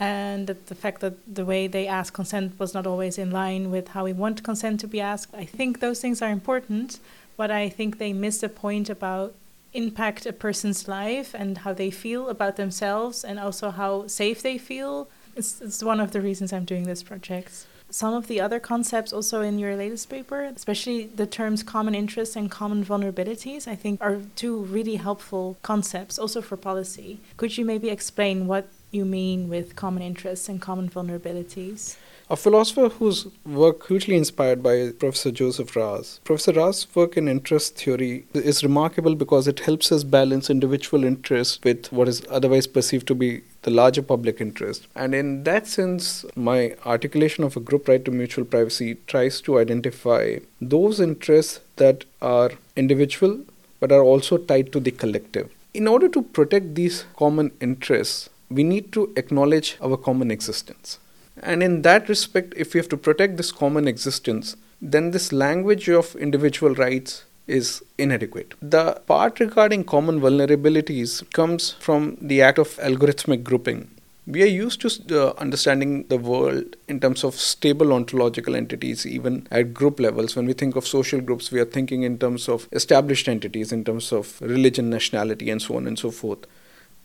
And 0.00 0.46
the 0.46 0.74
fact 0.76 1.00
that 1.00 1.14
the 1.34 1.44
way 1.44 1.66
they 1.66 1.88
asked 1.88 2.12
consent 2.12 2.52
was 2.60 2.72
not 2.72 2.86
always 2.86 3.18
in 3.18 3.32
line 3.32 3.72
with 3.72 3.88
how 3.88 4.04
we 4.04 4.12
want 4.12 4.44
consent 4.44 4.78
to 4.80 4.86
be 4.86 5.00
asked. 5.00 5.34
I 5.34 5.44
think 5.44 5.80
those 5.80 6.00
things 6.00 6.22
are 6.22 6.30
important, 6.30 7.00
but 7.38 7.50
I 7.50 7.70
think 7.70 7.96
they 7.96 8.12
miss 8.12 8.38
the 8.38 8.50
point 8.50 8.90
about 8.90 9.34
impact 9.72 10.26
a 10.26 10.32
person's 10.32 10.86
life 10.88 11.34
and 11.34 11.58
how 11.58 11.72
they 11.72 11.90
feel 11.90 12.28
about 12.28 12.56
themselves 12.56 13.24
and 13.24 13.38
also 13.38 13.70
how 13.70 14.06
safe 14.06 14.42
they 14.42 14.58
feel 14.58 15.08
it's, 15.38 15.60
it's 15.60 15.82
one 15.82 16.00
of 16.00 16.10
the 16.10 16.20
reasons 16.20 16.52
I'm 16.52 16.64
doing 16.64 16.82
this 16.82 17.02
project. 17.02 17.66
Some 17.90 18.12
of 18.12 18.26
the 18.26 18.40
other 18.40 18.60
concepts 18.60 19.12
also 19.12 19.40
in 19.40 19.58
your 19.58 19.74
latest 19.76 20.10
paper, 20.10 20.42
especially 20.42 21.06
the 21.06 21.26
terms 21.26 21.62
common 21.62 21.94
interests 21.94 22.36
and 22.36 22.50
common 22.50 22.84
vulnerabilities, 22.84 23.66
I 23.66 23.76
think 23.76 24.02
are 24.02 24.18
two 24.36 24.58
really 24.64 24.96
helpful 24.96 25.56
concepts 25.62 26.18
also 26.18 26.42
for 26.42 26.56
policy. 26.56 27.20
Could 27.38 27.56
you 27.56 27.64
maybe 27.64 27.88
explain 27.88 28.46
what 28.46 28.68
you 28.90 29.04
mean 29.04 29.48
with 29.48 29.76
common 29.76 30.02
interests 30.02 30.48
and 30.48 30.60
common 30.60 30.90
vulnerabilities? 30.90 31.96
A 32.30 32.36
philosopher 32.36 32.90
whose 32.90 33.26
work 33.46 33.86
hugely 33.86 34.14
inspired 34.14 34.62
by 34.62 34.90
Professor 34.90 35.30
Joseph 35.30 35.74
Raz. 35.74 36.20
Professor 36.24 36.52
Raz's 36.52 36.86
work 36.94 37.16
in 37.16 37.26
interest 37.26 37.76
theory 37.76 38.26
is 38.34 38.62
remarkable 38.62 39.14
because 39.14 39.48
it 39.48 39.60
helps 39.60 39.90
us 39.90 40.04
balance 40.04 40.50
individual 40.50 41.04
interests 41.04 41.58
with 41.64 41.90
what 41.90 42.06
is 42.06 42.22
otherwise 42.28 42.66
perceived 42.66 43.06
to 43.06 43.14
be 43.14 43.40
the 43.62 43.70
larger 43.70 44.02
public 44.02 44.42
interest. 44.42 44.86
And 44.94 45.14
in 45.14 45.44
that 45.44 45.66
sense, 45.66 46.26
my 46.36 46.76
articulation 46.84 47.44
of 47.44 47.56
a 47.56 47.60
group 47.60 47.88
right 47.88 48.04
to 48.04 48.10
mutual 48.10 48.44
privacy 48.44 48.98
tries 49.06 49.40
to 49.42 49.58
identify 49.58 50.40
those 50.60 51.00
interests 51.00 51.60
that 51.76 52.04
are 52.20 52.50
individual 52.76 53.40
but 53.80 53.90
are 53.90 54.02
also 54.02 54.36
tied 54.36 54.70
to 54.72 54.80
the 54.80 54.90
collective. 54.90 55.50
In 55.72 55.88
order 55.88 56.10
to 56.10 56.20
protect 56.20 56.74
these 56.74 57.06
common 57.16 57.52
interests, 57.62 58.28
we 58.50 58.64
need 58.64 58.92
to 58.92 59.14
acknowledge 59.16 59.78
our 59.80 59.96
common 59.96 60.30
existence. 60.30 60.98
And 61.42 61.62
in 61.62 61.82
that 61.82 62.08
respect, 62.08 62.54
if 62.56 62.74
we 62.74 62.78
have 62.78 62.88
to 62.90 62.96
protect 62.96 63.36
this 63.36 63.52
common 63.52 63.88
existence, 63.88 64.56
then 64.80 65.10
this 65.10 65.32
language 65.32 65.88
of 65.88 66.14
individual 66.16 66.74
rights 66.74 67.24
is 67.46 67.82
inadequate. 67.96 68.54
The 68.60 69.00
part 69.06 69.40
regarding 69.40 69.84
common 69.84 70.20
vulnerabilities 70.20 71.28
comes 71.32 71.72
from 71.72 72.18
the 72.20 72.42
act 72.42 72.58
of 72.58 72.76
algorithmic 72.76 73.42
grouping. 73.42 73.90
We 74.26 74.42
are 74.42 74.46
used 74.46 74.82
to 74.82 75.28
uh, 75.28 75.32
understanding 75.38 76.04
the 76.08 76.18
world 76.18 76.76
in 76.86 77.00
terms 77.00 77.24
of 77.24 77.34
stable 77.34 77.94
ontological 77.94 78.54
entities, 78.54 79.06
even 79.06 79.48
at 79.50 79.72
group 79.72 79.98
levels. 79.98 80.36
When 80.36 80.44
we 80.44 80.52
think 80.52 80.76
of 80.76 80.86
social 80.86 81.22
groups, 81.22 81.50
we 81.50 81.60
are 81.60 81.64
thinking 81.64 82.02
in 82.02 82.18
terms 82.18 82.46
of 82.46 82.68
established 82.72 83.26
entities, 83.26 83.72
in 83.72 83.84
terms 83.84 84.12
of 84.12 84.38
religion, 84.42 84.90
nationality, 84.90 85.48
and 85.48 85.62
so 85.62 85.76
on 85.76 85.86
and 85.86 85.98
so 85.98 86.10
forth. 86.10 86.40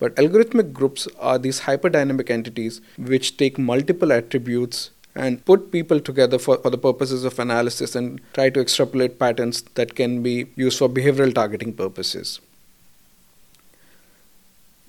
But 0.03 0.15
algorithmic 0.15 0.73
groups 0.73 1.07
are 1.17 1.39
these 1.39 1.61
hyperdynamic 1.61 2.29
entities 2.29 2.81
which 2.97 3.37
take 3.37 3.57
multiple 3.57 4.11
attributes 4.11 4.89
and 5.15 5.45
put 5.45 5.71
people 5.71 6.01
together 6.01 6.37
for, 6.37 6.57
for 6.57 6.69
the 6.69 6.77
purposes 6.77 7.23
of 7.23 7.39
analysis 7.39 7.95
and 7.95 8.19
try 8.33 8.49
to 8.49 8.59
extrapolate 8.59 9.17
patterns 9.17 9.61
that 9.75 9.95
can 9.95 10.21
be 10.21 10.47
used 10.55 10.77
for 10.79 10.89
behavioral 10.89 11.33
targeting 11.33 11.71
purposes 11.71 12.41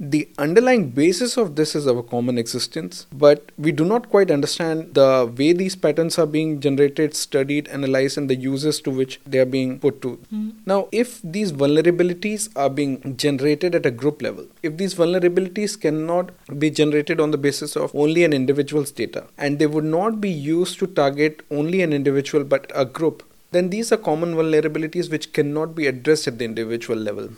the 0.00 0.28
underlying 0.38 0.90
basis 0.90 1.37
of 1.37 1.54
this 1.54 1.76
is 1.76 1.87
our 1.87 2.02
common 2.02 2.37
existence, 2.37 3.07
but 3.12 3.52
we 3.57 3.70
do 3.70 3.85
not 3.85 4.11
quite 4.11 4.28
understand 4.28 4.94
the 4.94 5.33
way 5.38 5.52
these 5.52 5.76
patterns 5.76 6.18
are 6.18 6.26
being 6.26 6.61
generated, 6.61 7.14
studied, 7.14 7.68
analyzed, 7.68 8.18
and 8.18 8.28
the 8.28 8.35
uses 8.35 8.80
to 8.80 8.90
which 8.90 9.20
they 9.24 9.38
are 9.38 9.46
being 9.46 9.78
put 9.78 10.02
to. 10.02 10.18
Mm. 10.33 10.54
Now, 10.66 10.88
if 10.90 11.22
these 11.22 11.52
vulnerabilities 11.52 12.48
are 12.57 12.68
being 12.68 13.16
generated 13.16 13.76
at 13.76 13.87
a 13.87 13.92
group 13.92 14.20
level, 14.20 14.48
if 14.64 14.76
these 14.76 14.96
vulnerabilities 14.96 15.80
cannot 15.80 16.33
be 16.59 16.70
generated 16.70 17.20
on 17.20 17.30
the 17.30 17.38
basis 17.38 17.76
of 17.76 17.94
only 17.94 18.24
an 18.24 18.33
individual's 18.33 18.90
data, 18.90 19.24
and 19.38 19.61
they 19.61 19.68
would 19.68 19.85
not 19.85 20.20
be 20.20 20.30
used 20.30 20.80
to 20.80 20.88
target 20.88 21.42
only 21.52 21.83
an 21.83 21.92
individual 21.92 22.42
but 22.42 22.70
a 22.74 22.85
group, 22.85 23.22
then 23.52 23.70
these 23.70 23.92
are 23.92 23.96
common 23.96 24.35
vulnerabilities 24.35 25.09
which 25.09 25.33
cannot 25.33 25.76
be 25.76 25.87
addressed 25.87 26.26
at 26.26 26.38
the 26.38 26.44
individual 26.44 26.98
level. 26.98 27.28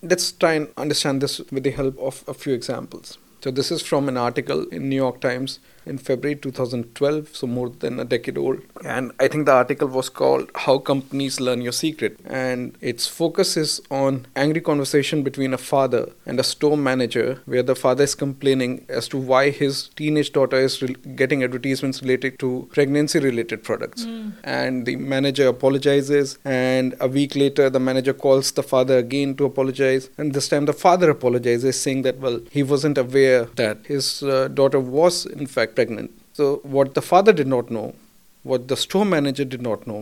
Let's 0.00 0.30
try 0.30 0.52
and 0.52 0.68
understand 0.76 1.20
this 1.20 1.40
with 1.50 1.64
the 1.64 1.70
help 1.70 1.98
of 1.98 2.22
a 2.28 2.34
few 2.34 2.54
examples. 2.54 3.18
So, 3.40 3.50
this 3.50 3.72
is 3.72 3.82
from 3.82 4.08
an 4.08 4.16
article 4.16 4.66
in 4.68 4.88
New 4.88 4.96
York 4.96 5.20
Times 5.20 5.58
in 5.88 5.98
February 5.98 6.36
2012, 6.36 7.34
so 7.34 7.46
more 7.46 7.70
than 7.70 7.98
a 7.98 8.04
decade 8.04 8.38
old. 8.38 8.60
And 8.84 9.12
I 9.18 9.28
think 9.28 9.46
the 9.46 9.52
article 9.52 9.88
was 9.88 10.08
called 10.08 10.50
How 10.54 10.78
Companies 10.78 11.40
Learn 11.40 11.62
Your 11.62 11.72
Secret. 11.72 12.18
And 12.24 12.76
its 12.80 13.06
focus 13.06 13.56
is 13.56 13.80
on 13.90 14.26
angry 14.36 14.60
conversation 14.60 15.22
between 15.22 15.54
a 15.54 15.58
father 15.58 16.12
and 16.26 16.38
a 16.38 16.44
store 16.44 16.76
manager, 16.76 17.40
where 17.46 17.62
the 17.62 17.74
father 17.74 18.04
is 18.04 18.14
complaining 18.14 18.84
as 18.88 19.08
to 19.08 19.18
why 19.18 19.50
his 19.50 19.88
teenage 19.96 20.32
daughter 20.32 20.56
is 20.56 20.82
re- 20.82 20.94
getting 21.16 21.42
advertisements 21.42 22.02
related 22.02 22.38
to 22.38 22.68
pregnancy 22.72 23.18
related 23.18 23.62
products. 23.62 24.04
Mm. 24.04 24.32
And 24.44 24.86
the 24.86 24.96
manager 24.96 25.48
apologizes, 25.48 26.38
and 26.44 26.94
a 27.00 27.08
week 27.08 27.34
later, 27.34 27.70
the 27.70 27.80
manager 27.80 28.12
calls 28.12 28.52
the 28.52 28.62
father 28.62 28.98
again 28.98 29.34
to 29.36 29.44
apologize. 29.44 30.10
And 30.18 30.34
this 30.34 30.48
time, 30.48 30.66
the 30.66 30.72
father 30.72 31.10
apologizes, 31.10 31.80
saying 31.80 32.02
that, 32.02 32.18
well, 32.18 32.40
he 32.50 32.62
wasn't 32.62 32.98
aware 32.98 33.44
that 33.56 33.86
his 33.86 34.22
uh, 34.22 34.48
daughter 34.48 34.80
was, 34.80 35.26
in 35.26 35.46
fact, 35.46 35.77
pregnant. 35.78 36.10
So, 36.38 36.44
what 36.76 36.94
the 36.98 37.04
father 37.10 37.32
did 37.40 37.50
not 37.56 37.70
know, 37.78 37.88
what 38.42 38.68
the 38.68 38.76
store 38.84 39.04
manager 39.16 39.44
did 39.54 39.62
not 39.70 39.86
know, 39.86 40.00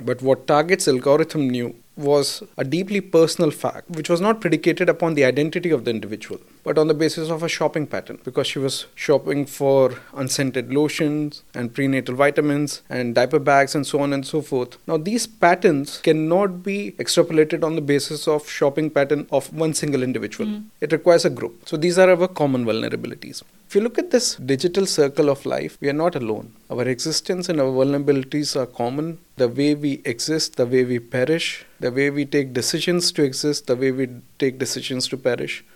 but 0.00 0.22
what 0.22 0.46
Target's 0.46 0.88
algorithm 0.88 1.50
knew 1.50 1.74
was 1.96 2.44
a 2.56 2.64
deeply 2.64 3.00
personal 3.00 3.50
fact, 3.50 3.90
which 3.90 4.08
was 4.08 4.20
not 4.20 4.40
predicated 4.40 4.88
upon 4.88 5.14
the 5.14 5.24
identity 5.24 5.70
of 5.70 5.84
the 5.84 5.90
individual, 5.90 6.40
but 6.62 6.78
on 6.78 6.86
the 6.86 6.94
basis 6.94 7.28
of 7.28 7.42
a 7.42 7.48
shopping 7.48 7.86
pattern, 7.94 8.20
because 8.24 8.46
she 8.46 8.60
was 8.60 8.86
shopping 8.94 9.44
for 9.44 9.98
unscented 10.14 10.72
lotions 10.72 11.42
and 11.54 11.74
prenatal 11.74 12.14
vitamins 12.14 12.82
and 12.88 13.16
diaper 13.16 13.40
bags 13.40 13.74
and 13.74 13.84
so 13.84 14.00
on 14.00 14.12
and 14.12 14.24
so 14.24 14.40
forth. 14.40 14.78
Now, 14.86 14.96
these 14.96 15.26
patterns 15.26 15.98
cannot 15.98 16.62
be 16.62 16.92
extrapolated 16.92 17.64
on 17.64 17.74
the 17.74 17.86
basis 17.92 18.28
of 18.28 18.48
shopping 18.48 18.90
pattern 18.90 19.26
of 19.32 19.52
one 19.52 19.74
single 19.74 20.04
individual. 20.04 20.48
Mm. 20.48 20.64
It 20.80 20.92
requires 20.92 21.24
a 21.24 21.30
group. 21.30 21.68
So, 21.68 21.76
these 21.76 21.98
are 21.98 22.10
our 22.10 22.28
common 22.28 22.64
vulnerabilities. 22.64 23.42
If 23.68 23.74
you 23.74 23.82
look 23.82 23.98
at 23.98 24.10
this 24.10 24.36
digital 24.36 24.86
circle 24.86 25.28
of 25.28 25.44
life, 25.44 25.76
we 25.82 25.90
are 25.90 26.00
not 26.04 26.16
alone. 26.16 26.54
Our 26.70 26.88
existence 26.88 27.50
and 27.50 27.60
our 27.60 27.66
vulnerabilities 27.66 28.56
are 28.56 28.64
common. 28.64 29.18
The 29.36 29.46
way 29.46 29.74
we 29.74 30.00
exist, 30.06 30.56
the 30.56 30.64
way 30.64 30.84
we 30.84 30.98
perish, 31.00 31.66
the 31.78 31.92
way 31.92 32.08
we 32.08 32.24
take 32.24 32.54
decisions 32.54 33.12
to 33.12 33.22
exist, 33.22 33.66
the 33.66 33.76
way 33.76 33.92
we 33.92 34.08
take 34.38 34.58
decisions 34.58 35.06
to 35.08 35.18
perish. 35.18 35.66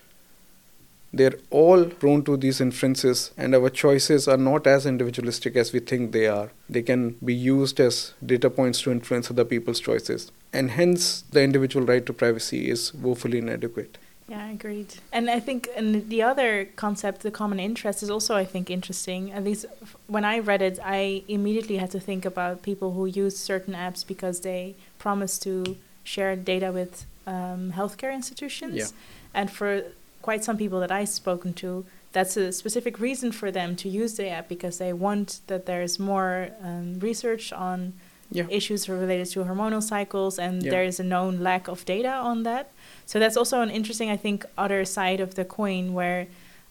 They're 1.12 1.38
all 1.50 1.84
prone 1.84 2.24
to 2.24 2.38
these 2.38 2.62
inferences, 2.62 3.30
and 3.36 3.54
our 3.54 3.68
choices 3.68 4.26
are 4.26 4.38
not 4.38 4.66
as 4.66 4.86
individualistic 4.86 5.54
as 5.54 5.74
we 5.74 5.80
think 5.80 6.12
they 6.12 6.28
are. 6.28 6.50
They 6.70 6.80
can 6.80 7.16
be 7.22 7.34
used 7.34 7.78
as 7.78 8.14
data 8.24 8.48
points 8.48 8.80
to 8.82 8.90
influence 8.90 9.30
other 9.30 9.44
people's 9.44 9.80
choices, 9.80 10.32
and 10.50 10.70
hence 10.70 11.24
the 11.30 11.42
individual 11.42 11.84
right 11.84 12.06
to 12.06 12.14
privacy 12.14 12.70
is 12.70 12.94
woefully 12.94 13.36
inadequate. 13.36 13.98
Yeah, 14.32 14.46
I 14.46 14.52
agreed. 14.52 14.94
And 15.12 15.28
I 15.28 15.40
think 15.40 15.68
and 15.76 16.08
the 16.08 16.22
other 16.22 16.64
concept, 16.76 17.20
the 17.20 17.30
common 17.30 17.60
interest, 17.60 18.02
is 18.02 18.08
also 18.08 18.34
I 18.34 18.46
think 18.46 18.70
interesting. 18.70 19.30
At 19.30 19.44
least 19.44 19.66
when 20.06 20.24
I 20.24 20.38
read 20.38 20.62
it, 20.62 20.78
I 20.82 21.22
immediately 21.28 21.76
had 21.76 21.90
to 21.90 22.00
think 22.00 22.24
about 22.24 22.62
people 22.62 22.92
who 22.92 23.04
use 23.04 23.36
certain 23.38 23.74
apps 23.74 24.06
because 24.06 24.40
they 24.40 24.74
promise 24.98 25.38
to 25.40 25.76
share 26.02 26.34
data 26.34 26.72
with 26.72 27.04
um, 27.26 27.74
healthcare 27.76 28.14
institutions. 28.14 28.74
Yeah. 28.74 28.86
And 29.34 29.50
for 29.50 29.82
quite 30.22 30.42
some 30.44 30.56
people 30.56 30.80
that 30.80 30.90
I've 30.90 31.10
spoken 31.10 31.52
to, 31.64 31.84
that's 32.12 32.34
a 32.38 32.52
specific 32.52 32.98
reason 32.98 33.32
for 33.32 33.50
them 33.50 33.76
to 33.76 33.86
use 33.86 34.14
the 34.16 34.30
app 34.30 34.48
because 34.48 34.78
they 34.78 34.94
want 34.94 35.40
that 35.48 35.66
there's 35.66 35.98
more 35.98 36.48
um, 36.62 36.98
research 37.00 37.52
on 37.52 37.92
yeah. 38.32 38.46
issues 38.48 38.88
related 38.88 39.26
to 39.30 39.44
hormonal 39.44 39.82
cycles, 39.82 40.38
and 40.38 40.62
yeah. 40.62 40.70
there 40.70 40.84
is 40.84 40.98
a 41.00 41.04
known 41.04 41.40
lack 41.40 41.68
of 41.68 41.84
data 41.84 42.12
on 42.12 42.42
that. 42.42 42.72
So 43.06 43.18
that's 43.18 43.36
also 43.36 43.60
an 43.60 43.70
interesting, 43.70 44.10
I 44.10 44.16
think, 44.16 44.44
other 44.56 44.84
side 44.84 45.20
of 45.20 45.34
the 45.34 45.44
coin 45.44 45.92
where 45.92 46.26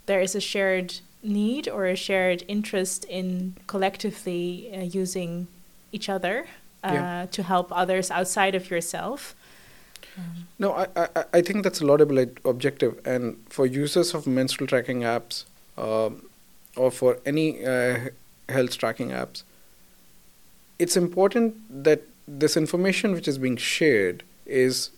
there 0.06 0.22
is 0.22 0.36
a 0.36 0.42
shared 0.42 1.00
need 1.24 1.68
or 1.70 1.86
a 1.86 1.96
shared 1.96 2.44
interest 2.48 3.06
in 3.06 3.56
collectively 3.68 4.72
uh, 4.74 4.82
using 4.82 5.48
each 5.92 6.10
other 6.10 6.48
uh, 6.84 6.92
yeah. 6.94 7.26
to 7.32 7.44
help 7.44 7.72
others 7.72 8.10
outside 8.10 8.56
of 8.56 8.70
yourself. 8.72 9.36
No, 10.60 10.74
I, 10.74 10.88
I, 10.96 11.26
I 11.34 11.42
think 11.42 11.64
that's 11.64 11.80
a 11.82 11.86
laudable 11.86 12.26
objective. 12.44 13.00
And 13.06 13.38
for 13.50 13.66
users 13.66 14.14
of 14.14 14.28
menstrual 14.28 14.68
tracking 14.68 15.02
apps 15.02 15.46
um, 15.78 16.28
or 16.76 16.92
for 16.92 17.20
any 17.26 17.66
uh, 17.66 18.10
health 18.50 18.78
tracking 18.78 19.10
apps, 19.10 19.44
it's 20.82 20.98
important 20.98 21.84
that 21.90 22.02
this 22.28 22.58
information 22.58 23.14
which 23.14 23.28
is 23.28 23.38
being 23.38 23.58
shared 23.58 24.24
is, 24.46 24.90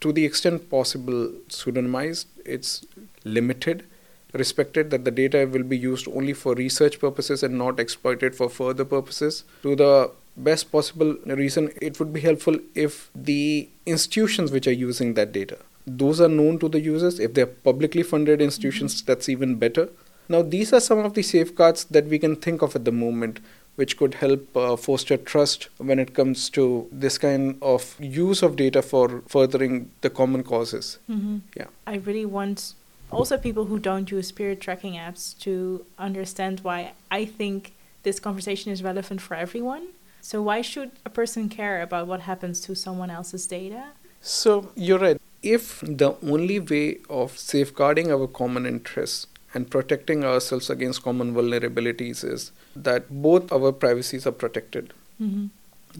to 0.00 0.12
the 0.12 0.24
extent 0.24 0.68
possible, 0.70 1.28
pseudonymized, 1.48 2.26
it's 2.44 2.84
limited, 3.24 3.84
respected 4.32 4.90
that 4.90 5.04
the 5.06 5.10
data 5.10 5.48
will 5.50 5.62
be 5.62 5.78
used 5.78 6.06
only 6.08 6.32
for 6.32 6.54
research 6.54 6.98
purposes 7.00 7.42
and 7.42 7.56
not 7.56 7.80
exploited 7.80 8.34
for 8.34 8.50
further 8.50 8.84
purposes. 8.84 9.44
To 9.62 9.74
the 9.74 10.10
best 10.36 10.70
possible 10.70 11.16
reason, 11.24 11.72
it 11.80 11.98
would 11.98 12.12
be 12.12 12.20
helpful 12.20 12.58
if 12.74 13.10
the 13.14 13.68
institutions 13.86 14.52
which 14.52 14.66
are 14.66 14.78
using 14.88 15.14
that 15.14 15.32
data, 15.32 15.58
those 15.86 16.20
are 16.20 16.28
known 16.28 16.58
to 16.58 16.68
the 16.68 16.80
users. 16.80 17.18
If 17.18 17.32
they're 17.34 17.46
publicly 17.46 18.02
funded 18.02 18.42
institutions, 18.42 19.02
that's 19.02 19.28
even 19.28 19.54
better. 19.54 19.88
Now, 20.28 20.42
these 20.42 20.72
are 20.72 20.80
some 20.80 20.98
of 20.98 21.14
the 21.14 21.22
safeguards 21.22 21.84
that 21.84 22.06
we 22.06 22.18
can 22.18 22.36
think 22.36 22.60
of 22.60 22.76
at 22.76 22.84
the 22.84 22.92
moment, 22.92 23.40
which 23.76 23.96
could 23.96 24.14
help 24.14 24.56
uh, 24.56 24.74
foster 24.76 25.16
trust 25.16 25.68
when 25.78 25.98
it 25.98 26.14
comes 26.14 26.50
to 26.50 26.88
this 26.90 27.18
kind 27.18 27.56
of 27.62 27.94
use 28.00 28.42
of 28.42 28.56
data 28.56 28.82
for 28.82 29.22
furthering 29.28 29.90
the 30.00 30.10
common 30.10 30.42
causes. 30.42 30.98
Mm-hmm. 31.08 31.38
Yeah. 31.56 31.66
I 31.86 31.96
really 31.96 32.26
want 32.26 32.74
also 33.10 33.36
people 33.36 33.66
who 33.66 33.78
don't 33.78 34.10
use 34.10 34.32
period 34.32 34.60
tracking 34.60 34.94
apps 34.94 35.38
to 35.40 35.84
understand 35.98 36.60
why 36.60 36.92
I 37.10 37.24
think 37.24 37.72
this 38.02 38.18
conversation 38.18 38.72
is 38.72 38.82
relevant 38.82 39.20
for 39.20 39.34
everyone. 39.34 39.88
So, 40.20 40.42
why 40.42 40.60
should 40.62 40.90
a 41.04 41.10
person 41.10 41.48
care 41.48 41.82
about 41.82 42.08
what 42.08 42.20
happens 42.20 42.60
to 42.62 42.74
someone 42.74 43.10
else's 43.10 43.46
data? 43.46 43.84
So, 44.20 44.72
you're 44.74 44.98
right. 44.98 45.20
If 45.42 45.80
the 45.82 46.16
only 46.22 46.58
way 46.58 46.98
of 47.08 47.38
safeguarding 47.38 48.10
our 48.10 48.26
common 48.26 48.66
interests 48.66 49.28
and 49.56 49.70
protecting 49.74 50.24
ourselves 50.30 50.68
against 50.74 51.02
common 51.02 51.34
vulnerabilities 51.34 52.22
is 52.30 52.42
that 52.88 53.06
both 53.28 53.52
our 53.58 53.72
privacies 53.84 54.26
are 54.32 54.38
protected, 54.46 54.92
Mm-hmm. 55.26 55.44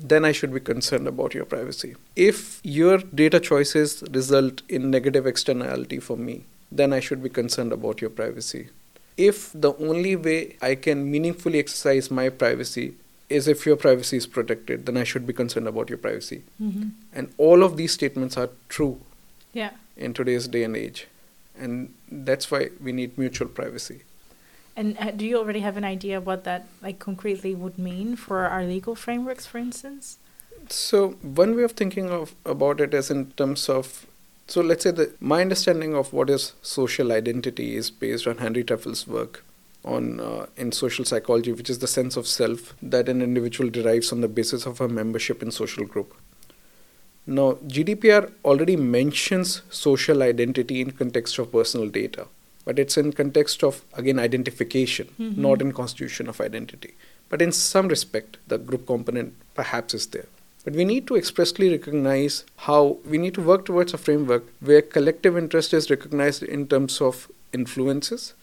then 0.08 0.26
I 0.28 0.32
should 0.38 0.52
be 0.54 0.60
concerned 0.60 1.08
about 1.10 1.34
your 1.36 1.46
privacy. 1.52 1.90
If 2.24 2.40
your 2.78 2.98
data 3.20 3.40
choices 3.46 3.92
result 4.16 4.60
in 4.68 4.90
negative 4.96 5.26
externality 5.30 6.00
for 6.08 6.16
me, 6.24 6.34
then 6.80 6.92
I 6.96 7.00
should 7.06 7.22
be 7.22 7.30
concerned 7.38 7.72
about 7.76 8.02
your 8.02 8.10
privacy. 8.18 8.68
If 9.16 9.38
the 9.66 9.72
only 9.90 10.14
way 10.26 10.38
I 10.70 10.74
can 10.74 11.10
meaningfully 11.14 11.58
exercise 11.64 12.10
my 12.20 12.28
privacy 12.44 12.86
is 13.38 13.48
if 13.54 13.64
your 13.64 13.76
privacy 13.86 14.18
is 14.18 14.26
protected, 14.36 14.84
then 14.84 14.98
I 14.98 15.04
should 15.14 15.26
be 15.26 15.32
concerned 15.42 15.66
about 15.74 15.88
your 15.94 16.02
privacy. 16.06 16.42
Mm-hmm. 16.62 16.88
And 17.14 17.32
all 17.38 17.64
of 17.70 17.78
these 17.78 17.92
statements 18.00 18.36
are 18.36 18.50
true 18.68 18.94
Yeah. 19.54 19.70
in 19.96 20.12
today's 20.22 20.46
day 20.58 20.64
and 20.70 20.76
age. 20.76 21.06
And 21.58 21.94
that's 22.10 22.50
why 22.50 22.70
we 22.80 22.92
need 22.92 23.16
mutual 23.18 23.48
privacy. 23.48 24.02
And 24.76 24.96
uh, 24.98 25.10
do 25.10 25.24
you 25.24 25.38
already 25.38 25.60
have 25.60 25.76
an 25.76 25.84
idea 25.84 26.20
what 26.20 26.44
that 26.44 26.66
like 26.82 26.98
concretely 26.98 27.54
would 27.54 27.78
mean 27.78 28.14
for 28.14 28.46
our 28.46 28.64
legal 28.64 28.94
frameworks, 28.94 29.46
for 29.46 29.58
instance? 29.58 30.18
So 30.68 31.10
one 31.22 31.56
way 31.56 31.62
of 31.62 31.72
thinking 31.72 32.10
of 32.10 32.34
about 32.44 32.80
it 32.80 32.92
is 32.92 33.10
in 33.10 33.30
terms 33.32 33.68
of 33.68 34.06
so 34.48 34.60
let's 34.60 34.84
say 34.84 34.92
that 34.92 35.20
my 35.20 35.40
understanding 35.40 35.94
of 35.94 36.12
what 36.12 36.30
is 36.30 36.52
social 36.62 37.10
identity 37.10 37.74
is 37.74 37.90
based 37.90 38.28
on 38.28 38.38
Henri 38.38 38.62
Tajfel's 38.62 39.06
work 39.06 39.44
on 39.84 40.20
uh, 40.20 40.46
in 40.56 40.72
social 40.72 41.04
psychology, 41.04 41.52
which 41.52 41.70
is 41.70 41.78
the 41.78 41.86
sense 41.86 42.16
of 42.16 42.26
self 42.26 42.74
that 42.82 43.08
an 43.08 43.22
individual 43.22 43.70
derives 43.70 44.12
on 44.12 44.20
the 44.20 44.28
basis 44.28 44.66
of 44.66 44.80
a 44.80 44.88
membership 44.88 45.42
in 45.42 45.50
social 45.50 45.84
group. 45.84 46.14
Now, 47.26 47.58
GDPR 47.66 48.30
already 48.44 48.76
mentions 48.76 49.62
social 49.70 50.22
identity 50.22 50.80
in 50.80 50.92
context 50.92 51.38
of 51.38 51.50
personal 51.50 51.88
data, 51.88 52.26
but 52.64 52.78
it's 52.78 52.96
in 52.96 53.12
context 53.12 53.64
of 53.64 53.82
again 53.94 54.18
identification, 54.18 55.08
Mhm. 55.18 55.36
not 55.36 55.60
in 55.60 55.72
constitution 55.72 56.28
of 56.28 56.40
identity. 56.40 56.94
But 57.28 57.42
in 57.42 57.52
some 57.52 57.88
respect, 57.88 58.36
the 58.46 58.58
group 58.58 58.86
component 58.86 59.34
perhaps 59.54 59.94
is 59.94 60.06
there. 60.06 60.26
But 60.64 60.74
we 60.74 60.84
need 60.84 61.06
to 61.06 61.16
expressly 61.16 61.70
recognize 61.70 62.44
how 62.56 62.98
we 63.04 63.18
need 63.18 63.34
to 63.34 63.40
work 63.40 63.64
towards 63.64 63.94
a 63.94 63.98
framework 63.98 64.44
where 64.60 64.82
collective 64.82 65.36
interest 65.36 65.72
is 65.72 65.90
recognized 65.90 66.42
in 66.42 66.66
terms 66.66 67.00
of 67.00 67.28
influences 67.52 68.34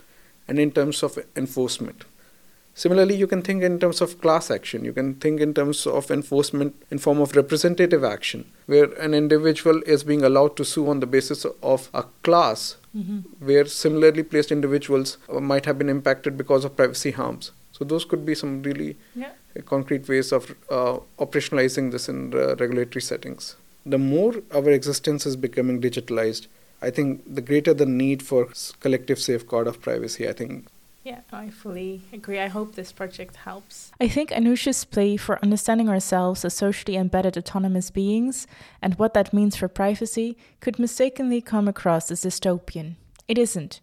and 0.48 0.60
in 0.60 0.72
terms 0.72 1.04
of 1.04 1.18
enforcement. 1.36 2.04
Similarly, 2.76 3.16
you 3.16 3.28
can 3.28 3.42
think 3.44 3.62
in 3.62 3.80
terms 3.80 4.02
of 4.02 4.20
class 4.20 4.50
action. 4.50 4.84
You 4.84 4.94
can 4.94 5.16
think 5.16 5.40
in 5.40 5.54
terms 5.54 5.86
of 5.86 6.10
enforcement 6.10 6.76
in 6.90 6.98
form 6.98 7.20
of 7.22 7.36
representative 7.36 8.04
action, 8.04 8.46
where 8.66 8.86
an 8.94 9.14
individual 9.14 9.82
is 9.86 10.04
being 10.04 10.24
allowed 10.24 10.56
to 10.58 10.66
sue 10.66 10.90
on 10.90 11.00
the 11.00 11.06
basis 11.06 11.46
of 11.62 11.90
a 11.94 12.04
class, 12.24 12.78
Mm-hmm. 12.96 13.22
where 13.48 13.66
similarly 13.66 14.22
placed 14.22 14.52
individuals 14.52 15.18
uh, 15.28 15.40
might 15.40 15.66
have 15.66 15.80
been 15.80 15.90
impacted 15.90 16.38
because 16.38 16.64
of 16.64 16.76
privacy 16.76 17.10
harms. 17.10 17.52
So 17.72 17.84
those 17.84 18.06
could 18.06 18.24
be 18.24 18.36
some 18.36 18.62
really 18.62 18.98
Yeah. 19.16 19.32
concrete 19.66 20.08
ways 20.08 20.32
of 20.32 20.52
uh, 20.70 21.00
operationalizing 21.18 21.92
this 21.92 22.08
in 22.08 22.36
uh, 22.36 22.56
regulatory 22.58 23.02
settings. 23.02 23.56
The 23.84 23.98
more 23.98 24.36
our 24.54 24.70
existence 24.70 25.26
is 25.26 25.36
becoming 25.36 25.82
digitalized, 25.82 26.46
I 26.84 26.92
think 26.92 27.24
the 27.26 27.42
greater 27.42 27.74
the 27.74 27.88
need 27.88 28.22
for 28.22 28.50
collective 28.80 29.18
safeguard 29.20 29.66
of 29.66 29.82
privacy. 29.82 30.30
I 30.30 30.34
think 30.34 30.68
Yeah, 31.04 31.20
I 31.34 31.50
fully 31.50 32.02
agree. 32.14 32.40
I 32.40 32.48
hope 32.48 32.76
this 32.76 32.94
project 32.94 33.36
helps. 33.36 33.92
I 34.00 34.08
think 34.08 34.32
Anuj's 34.32 34.86
plea 34.86 35.18
for 35.18 35.38
understanding 35.44 35.90
ourselves 35.90 36.46
as 36.46 36.54
socially 36.54 36.96
embedded 36.96 37.38
autonomous 37.38 37.92
beings 37.92 38.48
and 38.82 38.96
what 38.96 39.14
that 39.14 39.34
means 39.34 39.58
for 39.58 39.68
privacy 39.68 40.38
could 40.62 40.80
mistakenly 40.80 41.42
come 41.42 41.68
across 41.68 42.10
as 42.10 42.24
dystopian. 42.24 42.96
It 43.28 43.38
isn't. 43.38 43.82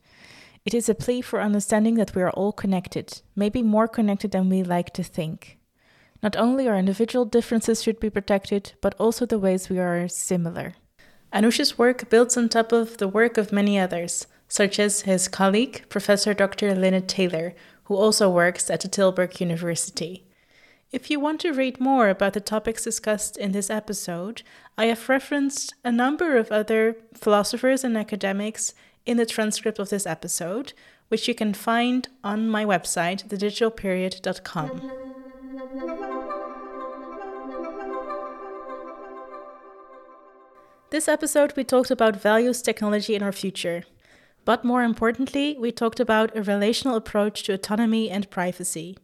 It 0.64 0.72
is 0.72 0.88
a 0.88 0.94
plea 0.94 1.20
for 1.20 1.42
understanding 1.42 1.96
that 1.96 2.14
we 2.14 2.22
are 2.22 2.30
all 2.30 2.52
connected, 2.52 3.20
maybe 3.36 3.62
more 3.62 3.88
connected 3.88 4.30
than 4.30 4.48
we 4.48 4.62
like 4.62 4.92
to 4.94 5.02
think. 5.02 5.58
Not 6.22 6.36
only 6.36 6.68
our 6.68 6.76
individual 6.76 7.26
differences 7.26 7.82
should 7.82 8.00
be 8.00 8.10
protected, 8.10 8.72
but 8.80 8.94
also 8.98 9.26
the 9.26 9.38
ways 9.38 9.68
we 9.68 9.78
are 9.78 10.08
similar. 10.08 10.74
Anuj's 11.32 11.78
work 11.78 12.08
builds 12.08 12.36
on 12.36 12.48
top 12.48 12.72
of 12.72 12.96
the 12.96 13.08
work 13.08 13.38
of 13.38 13.52
many 13.52 13.78
others, 13.78 14.26
such 14.50 14.80
as 14.80 15.02
his 15.02 15.28
colleague, 15.28 15.84
Professor 15.88 16.34
Dr. 16.34 16.74
Linnet 16.74 17.06
Taylor, 17.06 17.54
who 17.84 17.94
also 17.94 18.28
works 18.28 18.68
at 18.68 18.80
the 18.80 18.88
Tilburg 18.88 19.40
University. 19.40 20.24
If 20.90 21.08
you 21.08 21.20
want 21.20 21.40
to 21.42 21.52
read 21.52 21.78
more 21.78 22.08
about 22.08 22.32
the 22.32 22.40
topics 22.40 22.82
discussed 22.82 23.36
in 23.36 23.52
this 23.52 23.70
episode, 23.70 24.42
I 24.76 24.86
have 24.86 25.08
referenced 25.08 25.74
a 25.84 25.92
number 25.92 26.36
of 26.36 26.50
other 26.50 26.96
philosophers 27.14 27.84
and 27.84 27.96
academics 27.96 28.74
in 29.06 29.18
the 29.18 29.24
transcript 29.24 29.78
of 29.78 29.88
this 29.88 30.04
episode, 30.04 30.72
which 31.06 31.28
you 31.28 31.34
can 31.34 31.54
find 31.54 32.08
on 32.24 32.48
my 32.48 32.64
website, 32.64 33.28
thedigitalperiod.com. 33.28 34.90
This 40.90 41.06
episode, 41.06 41.52
we 41.56 41.62
talked 41.62 41.92
about 41.92 42.16
values, 42.16 42.62
technology, 42.62 43.14
and 43.14 43.22
our 43.22 43.30
future. 43.30 43.84
But 44.44 44.64
more 44.64 44.82
importantly, 44.82 45.56
we 45.58 45.70
talked 45.70 46.00
about 46.00 46.36
a 46.36 46.42
relational 46.42 46.96
approach 46.96 47.42
to 47.44 47.52
autonomy 47.52 48.10
and 48.10 48.30
privacy. 48.30 48.96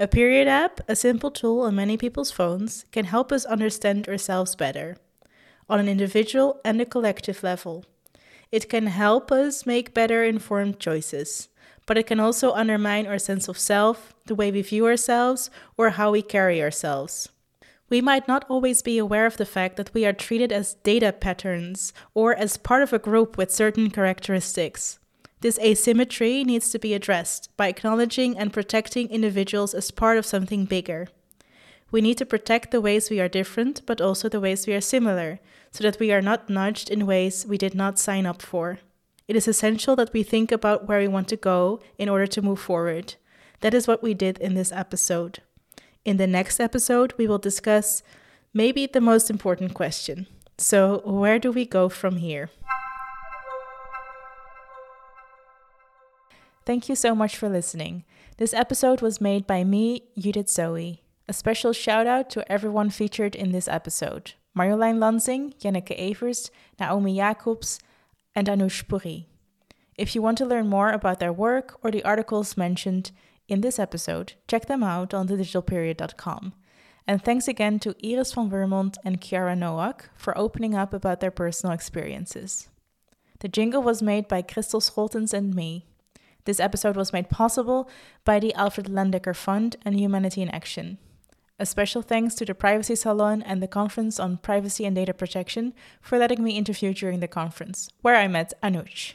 A 0.00 0.08
period 0.08 0.48
app, 0.48 0.80
a 0.88 0.96
simple 0.96 1.30
tool 1.30 1.60
on 1.62 1.76
many 1.76 1.96
people's 1.96 2.30
phones, 2.30 2.84
can 2.92 3.04
help 3.04 3.30
us 3.30 3.44
understand 3.44 4.08
ourselves 4.08 4.56
better, 4.56 4.96
on 5.68 5.80
an 5.80 5.88
individual 5.88 6.60
and 6.64 6.80
a 6.80 6.86
collective 6.86 7.42
level. 7.42 7.84
It 8.52 8.68
can 8.68 8.86
help 8.86 9.32
us 9.32 9.66
make 9.66 9.94
better 9.94 10.24
informed 10.24 10.78
choices, 10.78 11.48
but 11.84 11.98
it 11.98 12.06
can 12.06 12.20
also 12.20 12.52
undermine 12.52 13.06
our 13.06 13.18
sense 13.18 13.48
of 13.48 13.58
self, 13.58 14.14
the 14.26 14.34
way 14.34 14.50
we 14.50 14.62
view 14.62 14.86
ourselves, 14.86 15.50
or 15.76 15.90
how 15.90 16.10
we 16.10 16.22
carry 16.22 16.62
ourselves. 16.62 17.28
We 17.88 18.00
might 18.00 18.26
not 18.26 18.44
always 18.48 18.82
be 18.82 18.98
aware 18.98 19.26
of 19.26 19.36
the 19.36 19.46
fact 19.46 19.76
that 19.76 19.94
we 19.94 20.04
are 20.04 20.12
treated 20.12 20.50
as 20.50 20.74
data 20.74 21.12
patterns 21.12 21.92
or 22.14 22.34
as 22.34 22.56
part 22.56 22.82
of 22.82 22.92
a 22.92 22.98
group 22.98 23.38
with 23.38 23.52
certain 23.52 23.90
characteristics. 23.90 24.98
This 25.40 25.58
asymmetry 25.60 26.42
needs 26.42 26.70
to 26.70 26.78
be 26.78 26.94
addressed 26.94 27.56
by 27.56 27.68
acknowledging 27.68 28.36
and 28.36 28.52
protecting 28.52 29.08
individuals 29.08 29.74
as 29.74 29.92
part 29.92 30.18
of 30.18 30.26
something 30.26 30.64
bigger. 30.64 31.06
We 31.92 32.00
need 32.00 32.18
to 32.18 32.26
protect 32.26 32.72
the 32.72 32.80
ways 32.80 33.10
we 33.10 33.20
are 33.20 33.28
different, 33.28 33.82
but 33.86 34.00
also 34.00 34.28
the 34.28 34.40
ways 34.40 34.66
we 34.66 34.74
are 34.74 34.80
similar, 34.80 35.38
so 35.70 35.84
that 35.84 36.00
we 36.00 36.10
are 36.10 36.22
not 36.22 36.50
nudged 36.50 36.90
in 36.90 37.06
ways 37.06 37.46
we 37.46 37.58
did 37.58 37.74
not 37.74 38.00
sign 38.00 38.26
up 38.26 38.42
for. 38.42 38.80
It 39.28 39.36
is 39.36 39.46
essential 39.46 39.94
that 39.96 40.12
we 40.12 40.24
think 40.24 40.50
about 40.50 40.88
where 40.88 40.98
we 40.98 41.08
want 41.08 41.28
to 41.28 41.36
go 41.36 41.80
in 41.98 42.08
order 42.08 42.26
to 42.26 42.42
move 42.42 42.58
forward. 42.58 43.14
That 43.60 43.74
is 43.74 43.86
what 43.86 44.02
we 44.02 44.14
did 44.14 44.38
in 44.38 44.54
this 44.54 44.72
episode. 44.72 45.42
In 46.06 46.18
the 46.18 46.26
next 46.28 46.60
episode, 46.60 47.14
we 47.18 47.26
will 47.26 47.36
discuss 47.36 48.04
maybe 48.54 48.86
the 48.86 49.00
most 49.00 49.28
important 49.28 49.74
question. 49.74 50.28
So, 50.56 51.02
where 51.04 51.40
do 51.40 51.50
we 51.50 51.66
go 51.66 51.88
from 51.88 52.18
here? 52.18 52.48
Thank 56.64 56.88
you 56.88 56.94
so 56.94 57.12
much 57.16 57.36
for 57.36 57.48
listening. 57.48 58.04
This 58.36 58.54
episode 58.54 59.02
was 59.02 59.20
made 59.20 59.48
by 59.48 59.64
me, 59.64 60.02
Judith 60.16 60.46
Zoë. 60.46 61.00
A 61.26 61.32
special 61.32 61.72
shout 61.72 62.06
out 62.06 62.30
to 62.30 62.52
everyone 62.52 62.90
featured 62.90 63.34
in 63.34 63.50
this 63.50 63.66
episode 63.66 64.34
Marjolein 64.56 64.98
Lanzing, 64.98 65.54
Jenneke 65.58 65.98
Evers, 65.98 66.52
Naomi 66.78 67.16
Jacobs, 67.16 67.80
and 68.32 68.46
Anuj 68.46 68.86
Puri. 68.86 69.26
If 69.98 70.14
you 70.14 70.22
want 70.22 70.38
to 70.38 70.46
learn 70.46 70.68
more 70.68 70.90
about 70.90 71.18
their 71.18 71.32
work 71.32 71.80
or 71.82 71.90
the 71.90 72.04
articles 72.04 72.56
mentioned 72.56 73.10
in 73.48 73.60
this 73.60 73.78
episode, 73.78 74.34
check 74.48 74.66
them 74.66 74.82
out 74.82 75.14
on 75.14 75.28
thedigitalperiod.com. 75.28 76.52
And 77.06 77.22
thanks 77.22 77.46
again 77.46 77.78
to 77.80 77.94
Iris 78.04 78.32
van 78.32 78.50
Vermont 78.50 78.98
and 79.04 79.20
Kiara 79.20 79.56
Nowak 79.56 80.10
for 80.16 80.36
opening 80.36 80.74
up 80.74 80.92
about 80.92 81.20
their 81.20 81.30
personal 81.30 81.72
experiences. 81.72 82.68
The 83.38 83.48
jingle 83.48 83.82
was 83.82 84.02
made 84.02 84.26
by 84.26 84.42
Kristel 84.42 84.82
Scholtens 84.82 85.32
and 85.32 85.54
me. 85.54 85.86
This 86.46 86.58
episode 86.58 86.96
was 86.96 87.12
made 87.12 87.28
possible 87.28 87.88
by 88.24 88.40
the 88.40 88.54
Alfred 88.54 88.86
Landecker 88.86 89.36
Fund 89.36 89.76
and 89.84 89.98
Humanity 89.98 90.42
in 90.42 90.48
Action. 90.48 90.98
A 91.58 91.66
special 91.66 92.02
thanks 92.02 92.34
to 92.36 92.44
the 92.44 92.54
Privacy 92.54 92.94
Salon 92.94 93.42
and 93.42 93.62
the 93.62 93.68
Conference 93.68 94.20
on 94.20 94.36
Privacy 94.38 94.84
and 94.84 94.94
Data 94.94 95.14
Protection 95.14 95.74
for 96.00 96.18
letting 96.18 96.42
me 96.42 96.56
interview 96.56 96.92
during 96.92 97.20
the 97.20 97.28
conference, 97.28 97.88
where 98.02 98.16
I 98.16 98.28
met 98.28 98.52
Anuj. 98.62 99.14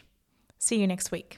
See 0.58 0.80
you 0.80 0.88
next 0.88 1.12
week. 1.12 1.38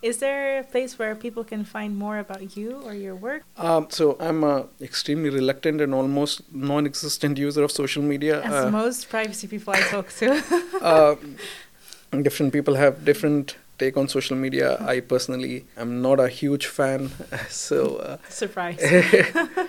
Is 0.00 0.18
there 0.18 0.60
a 0.60 0.64
place 0.64 0.98
where 0.98 1.14
people 1.16 1.42
can 1.44 1.64
find 1.64 1.96
more 1.96 2.18
about 2.18 2.56
you 2.56 2.80
or 2.84 2.94
your 2.94 3.16
work? 3.16 3.42
Um, 3.56 3.88
so 3.90 4.16
I'm 4.20 4.44
a 4.44 4.66
extremely 4.80 5.28
reluctant 5.28 5.80
and 5.80 5.92
almost 5.92 6.42
non-existent 6.52 7.36
user 7.36 7.64
of 7.64 7.72
social 7.72 8.02
media. 8.02 8.40
As 8.42 8.52
Uh, 8.52 8.70
most 8.70 9.08
privacy 9.08 9.48
people 9.48 9.74
I 9.74 9.80
talk 9.80 10.08
to. 10.20 10.26
uh, 10.80 11.16
different 12.22 12.52
people 12.52 12.76
have 12.76 13.04
different 13.04 13.56
take 13.78 13.96
on 13.96 14.08
social 14.08 14.36
media. 14.36 14.76
I 14.80 15.00
personally 15.00 15.66
am 15.76 16.00
not 16.00 16.20
a 16.20 16.28
huge 16.28 16.66
fan, 16.66 17.10
so 17.48 17.96
uh, 17.96 18.16
Surprise. 18.28 18.80